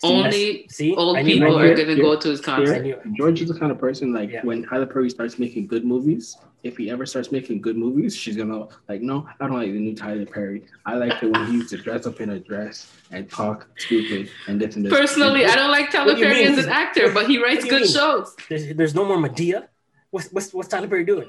Only 0.03 0.66
See, 0.68 0.94
old 0.94 1.16
I 1.16 1.22
knew- 1.22 1.34
people 1.34 1.57
I 1.57 1.64
are 1.66 1.76
gonna 1.76 1.96
go 1.96 2.16
to 2.18 2.28
his 2.28 2.40
concert. 2.40 3.03
George 3.16 3.40
is 3.42 3.48
the 3.48 3.59
kind 3.59 3.70
of 3.70 3.78
person 3.78 4.12
like 4.12 4.30
Yeah. 4.30 4.42
when 4.42 4.64
Tyler 4.64 4.86
Perry 4.86 5.11
starts 5.11 5.38
making 5.38 5.66
good 5.68 5.84
movies. 5.84 6.36
If 6.62 6.76
he 6.76 6.90
ever 6.90 7.07
starts 7.07 7.32
making 7.32 7.61
good 7.61 7.76
movies, 7.76 8.14
she's 8.16 8.36
gonna 8.36 8.66
like, 8.88 9.03
no, 9.03 9.26
I 9.40 9.46
don't 9.48 9.57
like 9.57 9.72
the 9.72 9.78
new 9.80 9.94
Tyler 9.96 10.26
Perry. 10.26 10.62
I 10.86 10.94
like 10.94 11.22
it 11.22 11.30
when 11.32 11.46
he 11.46 11.53
used 11.55 11.70
to 11.70 11.76
dress 11.78 12.07
up 12.07 12.20
in 12.20 12.30
a 12.30 12.38
dress 12.38 12.92
and 13.11 13.28
talk 13.30 13.66
stupid 13.76 14.28
and 14.46 14.61
this 14.61 14.76
and 14.76 14.84
this. 14.84 14.92
Personally, 14.92 15.44
I 15.44 15.55
don't 15.57 15.70
like 15.70 15.90
Tyler 15.90 16.07
What 16.12 16.14
do 16.16 16.20
you 16.20 16.26
Perry 16.26 16.44
mean? 16.48 16.59
as 16.59 16.64
an 16.66 16.70
actor, 16.70 17.11
but 17.12 17.26
he 17.26 17.42
writes 17.42 17.64
What 17.64 17.70
do 17.70 17.76
you 17.76 17.80
good 17.80 17.82
mean? 17.86 17.92
shows. 17.94 18.36
There's, 18.48 18.74
there's 18.74 18.94
no 18.94 19.05
more 19.05 19.16
Madea. 19.18 19.68
What's, 20.11 20.28
what's 20.32 20.53
what's 20.55 20.68
Tyler 20.68 20.86
Perry 20.88 21.05
doing? 21.05 21.28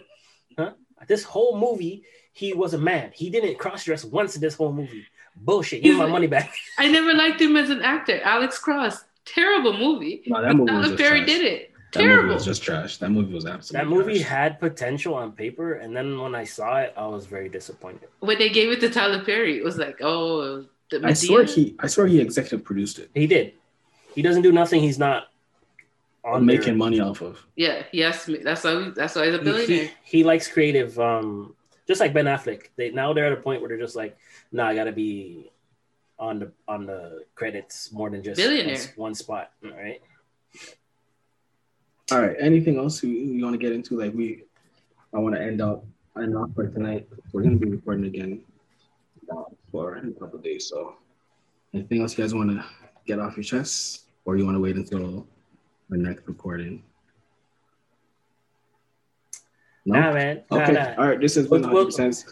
Huh? 0.57 0.71
This 1.07 1.23
whole 1.23 1.57
movie, 1.59 2.03
he 2.31 2.53
was 2.53 2.73
a 2.73 2.77
man. 2.77 3.11
He 3.13 3.29
didn't 3.29 3.57
cross 3.57 3.83
dress 3.85 4.05
once 4.05 4.35
in 4.35 4.41
this 4.41 4.53
whole 4.55 4.71
movie. 4.71 5.05
Bullshit. 5.35 5.83
Give 5.83 5.97
my 5.97 6.05
money 6.05 6.27
back. 6.27 6.53
I 6.77 6.87
never 6.87 7.13
liked 7.13 7.41
him 7.41 7.55
as 7.57 7.69
an 7.69 7.81
actor. 7.81 8.21
Alex 8.23 8.59
Cross, 8.59 9.03
terrible 9.25 9.73
movie. 9.77 10.23
No, 10.27 10.41
that 10.41 10.49
But 10.49 10.55
movie 10.57 10.71
was 10.71 10.71
Tyler 10.71 10.87
just 10.89 10.97
Perry 11.03 11.17
trash. 11.19 11.27
did 11.27 11.41
it. 11.45 11.69
That 11.93 12.03
movie 12.05 12.33
was 12.33 12.45
just 12.45 12.63
trash. 12.63 12.97
That 12.97 13.09
movie 13.11 13.33
was 13.33 13.43
That 13.43 13.87
movie 13.87 14.15
trash. 14.19 14.27
had 14.27 14.59
potential 14.59 15.13
on 15.13 15.31
paper, 15.33 15.73
and 15.75 15.95
then 15.95 16.19
when 16.19 16.33
I 16.33 16.43
saw 16.43 16.77
it, 16.77 16.93
I 16.97 17.05
was 17.07 17.25
very 17.27 17.49
disappointed. 17.49 18.09
when 18.19 18.37
they 18.39 18.49
gave 18.49 18.69
it 18.71 18.79
to 18.81 18.89
Tyler 18.89 19.23
Perry, 19.23 19.57
it 19.57 19.63
was 19.63 19.77
like, 19.77 19.97
oh, 20.01 20.65
the 20.89 21.01
I 21.05 21.13
swear 21.13 21.43
he, 21.43 21.75
I 21.79 21.87
swear 21.87 22.07
he 22.07 22.19
executive 22.19 22.63
produced 22.63 22.97
it. 22.99 23.09
He 23.13 23.27
did. 23.27 23.53
He 24.15 24.21
doesn't 24.21 24.41
do 24.43 24.51
nothing. 24.51 24.81
He's 24.81 24.97
not 24.99 25.27
on 26.23 26.45
making 26.45 26.77
money 26.77 26.99
off 26.99 27.21
of. 27.21 27.45
Yeah, 27.55 27.83
yes, 27.91 28.29
that's 28.43 28.63
why. 28.63 28.91
That's 28.95 29.15
why 29.15 29.25
he's 29.25 29.35
a 29.35 29.37
He- 29.39 29.43
billionaire. 29.43 29.85
He, 30.03 30.17
he 30.17 30.23
likes 30.23 30.47
creative. 30.47 30.97
Um, 30.99 31.55
just 31.87 31.99
like 31.99 32.13
Ben 32.13 32.25
Affleck. 32.25 32.67
They 32.75 32.91
now 32.91 33.13
they're 33.13 33.25
at 33.25 33.33
a 33.33 33.41
point 33.41 33.61
where 33.61 33.69
they're 33.69 33.79
just 33.79 33.95
like, 33.95 34.17
nah, 34.51 34.67
I 34.67 34.75
gotta 34.75 34.91
be 34.91 35.51
on 36.19 36.39
the 36.39 36.51
on 36.67 36.85
the 36.85 37.25
credits 37.35 37.91
more 37.91 38.09
than 38.09 38.23
just 38.23 38.37
Billionaire. 38.37 38.77
one, 38.77 39.09
one 39.09 39.15
spot. 39.15 39.51
All 39.65 39.71
right. 39.71 40.01
All 42.11 42.21
right. 42.21 42.35
Anything 42.39 42.77
else 42.77 43.03
you, 43.03 43.09
you 43.09 43.43
want 43.43 43.53
to 43.53 43.57
get 43.57 43.71
into? 43.71 43.99
Like 43.99 44.13
we, 44.13 44.43
I 45.13 45.19
want 45.19 45.35
to 45.35 45.41
end 45.41 45.61
up 45.61 45.85
end 46.21 46.37
off 46.37 46.49
for 46.55 46.67
tonight. 46.67 47.07
We're 47.31 47.43
gonna 47.43 47.55
be 47.55 47.69
recording 47.69 48.05
again 48.05 48.43
for 49.71 49.95
a 49.95 50.11
couple 50.11 50.37
of 50.37 50.43
days. 50.43 50.69
So, 50.69 50.95
anything 51.73 52.01
else 52.01 52.17
you 52.17 52.23
guys 52.23 52.33
want 52.33 52.51
to 52.51 52.63
get 53.05 53.19
off 53.19 53.35
your 53.35 53.43
chest, 53.43 54.05
or 54.25 54.37
you 54.37 54.45
want 54.45 54.55
to 54.55 54.61
wait 54.61 54.75
until 54.75 55.27
the 55.89 55.97
next 55.97 56.27
recording? 56.27 56.83
No. 59.85 59.99
Nah, 59.99 60.13
man. 60.13 60.43
Nah, 60.49 60.57
Okay. 60.63 60.73
nah. 60.73 60.93
All 60.97 61.09
right. 61.09 61.19
This 61.19 61.35
has 61.35 61.47
been 61.47 61.61
100 61.61 61.85
percent 61.85 62.25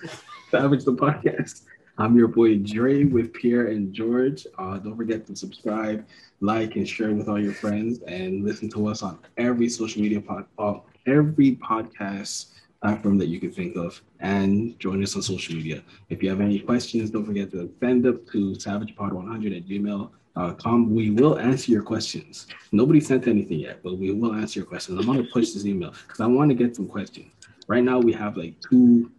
Savage 0.50 0.84
the 0.84 0.94
podcast. 0.94 1.64
I'm 1.98 2.18
your 2.18 2.28
boy 2.28 2.58
Dre 2.58 3.04
with 3.04 3.34
Pierre 3.34 3.68
and 3.68 3.94
George. 3.94 4.48
Uh, 4.58 4.78
don't 4.78 4.96
forget 4.98 5.26
to 5.28 5.36
subscribe, 5.36 6.06
like, 6.40 6.76
and 6.76 6.88
share 6.88 7.14
with 7.14 7.28
all 7.30 7.40
your 7.40 7.54
friends, 7.54 8.00
and 8.08 8.44
listen 8.44 8.70
to 8.72 8.88
us 8.88 9.04
on 9.04 9.20
every 9.38 9.70
social 9.70 10.02
media 10.02 10.20
pod, 10.22 10.46
uh, 10.58 10.76
every 11.06 11.58
podcast 11.58 12.54
platform 12.82 13.18
that 13.20 13.28
you 13.28 13.40
can 13.40 13.52
think 13.52 13.76
of, 13.76 14.02
and 14.20 14.80
join 14.80 15.04
us 15.04 15.16
on 15.16 15.22
social 15.22 15.56
media. 15.56 15.84
If 16.10 16.24
you 16.24 16.30
have 16.30 16.42
any 16.42 16.60
questions, 16.60 17.12
don't 17.12 17.26
forget 17.26 17.52
to 17.52 17.72
send 17.80 18.04
them 18.04 18.22
to 18.32 18.52
savagepod100 18.54 19.58
at 19.58 19.68
gmail.com. 19.68 20.96
We 20.96 21.12
will 21.12 21.38
answer 21.38 21.72
your 21.72 21.84
questions. 21.84 22.48
Nobody 22.72 23.00
sent 23.00 23.28
anything 23.28 23.60
yet, 23.60 23.84
but 23.84 23.98
we 23.98 24.12
will 24.12 24.34
answer 24.34 24.60
your 24.60 24.66
questions. 24.68 24.98
I'm 25.00 25.06
going 25.06 25.24
to 25.24 25.32
push 25.32 25.52
this 25.52 25.66
email 25.66 25.92
because 26.08 26.20
I 26.20 26.26
want 26.26 26.50
to 26.50 26.56
get 26.56 26.76
some 26.76 26.88
questions. 26.88 27.32
Right 27.72 27.86
now, 27.86 28.00
we 28.00 28.12
have 28.12 28.36
like 28.36 28.56
two 28.60 29.10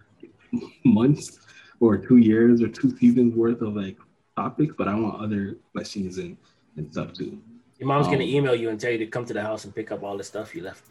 months 0.85 1.39
or 1.81 1.97
two 1.97 2.19
years 2.19 2.61
or 2.61 2.69
two 2.69 2.95
seasons 2.99 3.35
worth 3.35 3.63
of 3.63 3.75
like 3.75 3.97
topics, 4.37 4.75
but 4.77 4.89
I 4.89 4.95
want 4.95 5.23
other 5.23 5.57
questions 5.75 6.19
and, 6.19 6.37
and 6.77 6.93
stuff 6.93 7.15
too. 7.15 7.41
Your 7.79 7.89
mom's 7.89 8.09
gonna 8.09 8.19
Um, 8.19 8.37
email 8.37 8.55
you 8.55 8.69
and 8.69 8.79
tell 8.79 8.93
you 8.93 8.99
to 8.99 9.07
come 9.07 9.25
to 9.25 9.33
the 9.33 9.41
house 9.41 9.65
and 9.65 9.75
pick 9.75 9.91
up 9.91 10.03
all 10.03 10.19
the 10.19 10.25
stuff 10.25 10.55
you 10.55 10.65
left. 10.65 10.85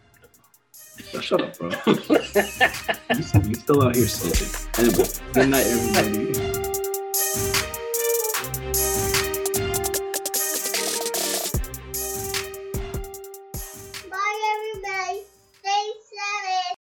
Shut 1.21 1.39
up, 1.39 1.55
bro. 1.59 1.69
you, 1.85 1.93
you 3.45 3.53
still 3.53 3.83
out 3.83 3.95
here 3.95 4.07
sleeping. 4.07 4.51
Anyway, 4.79 5.09
good 5.31 5.49
night, 5.49 5.67
everybody. 5.67 6.47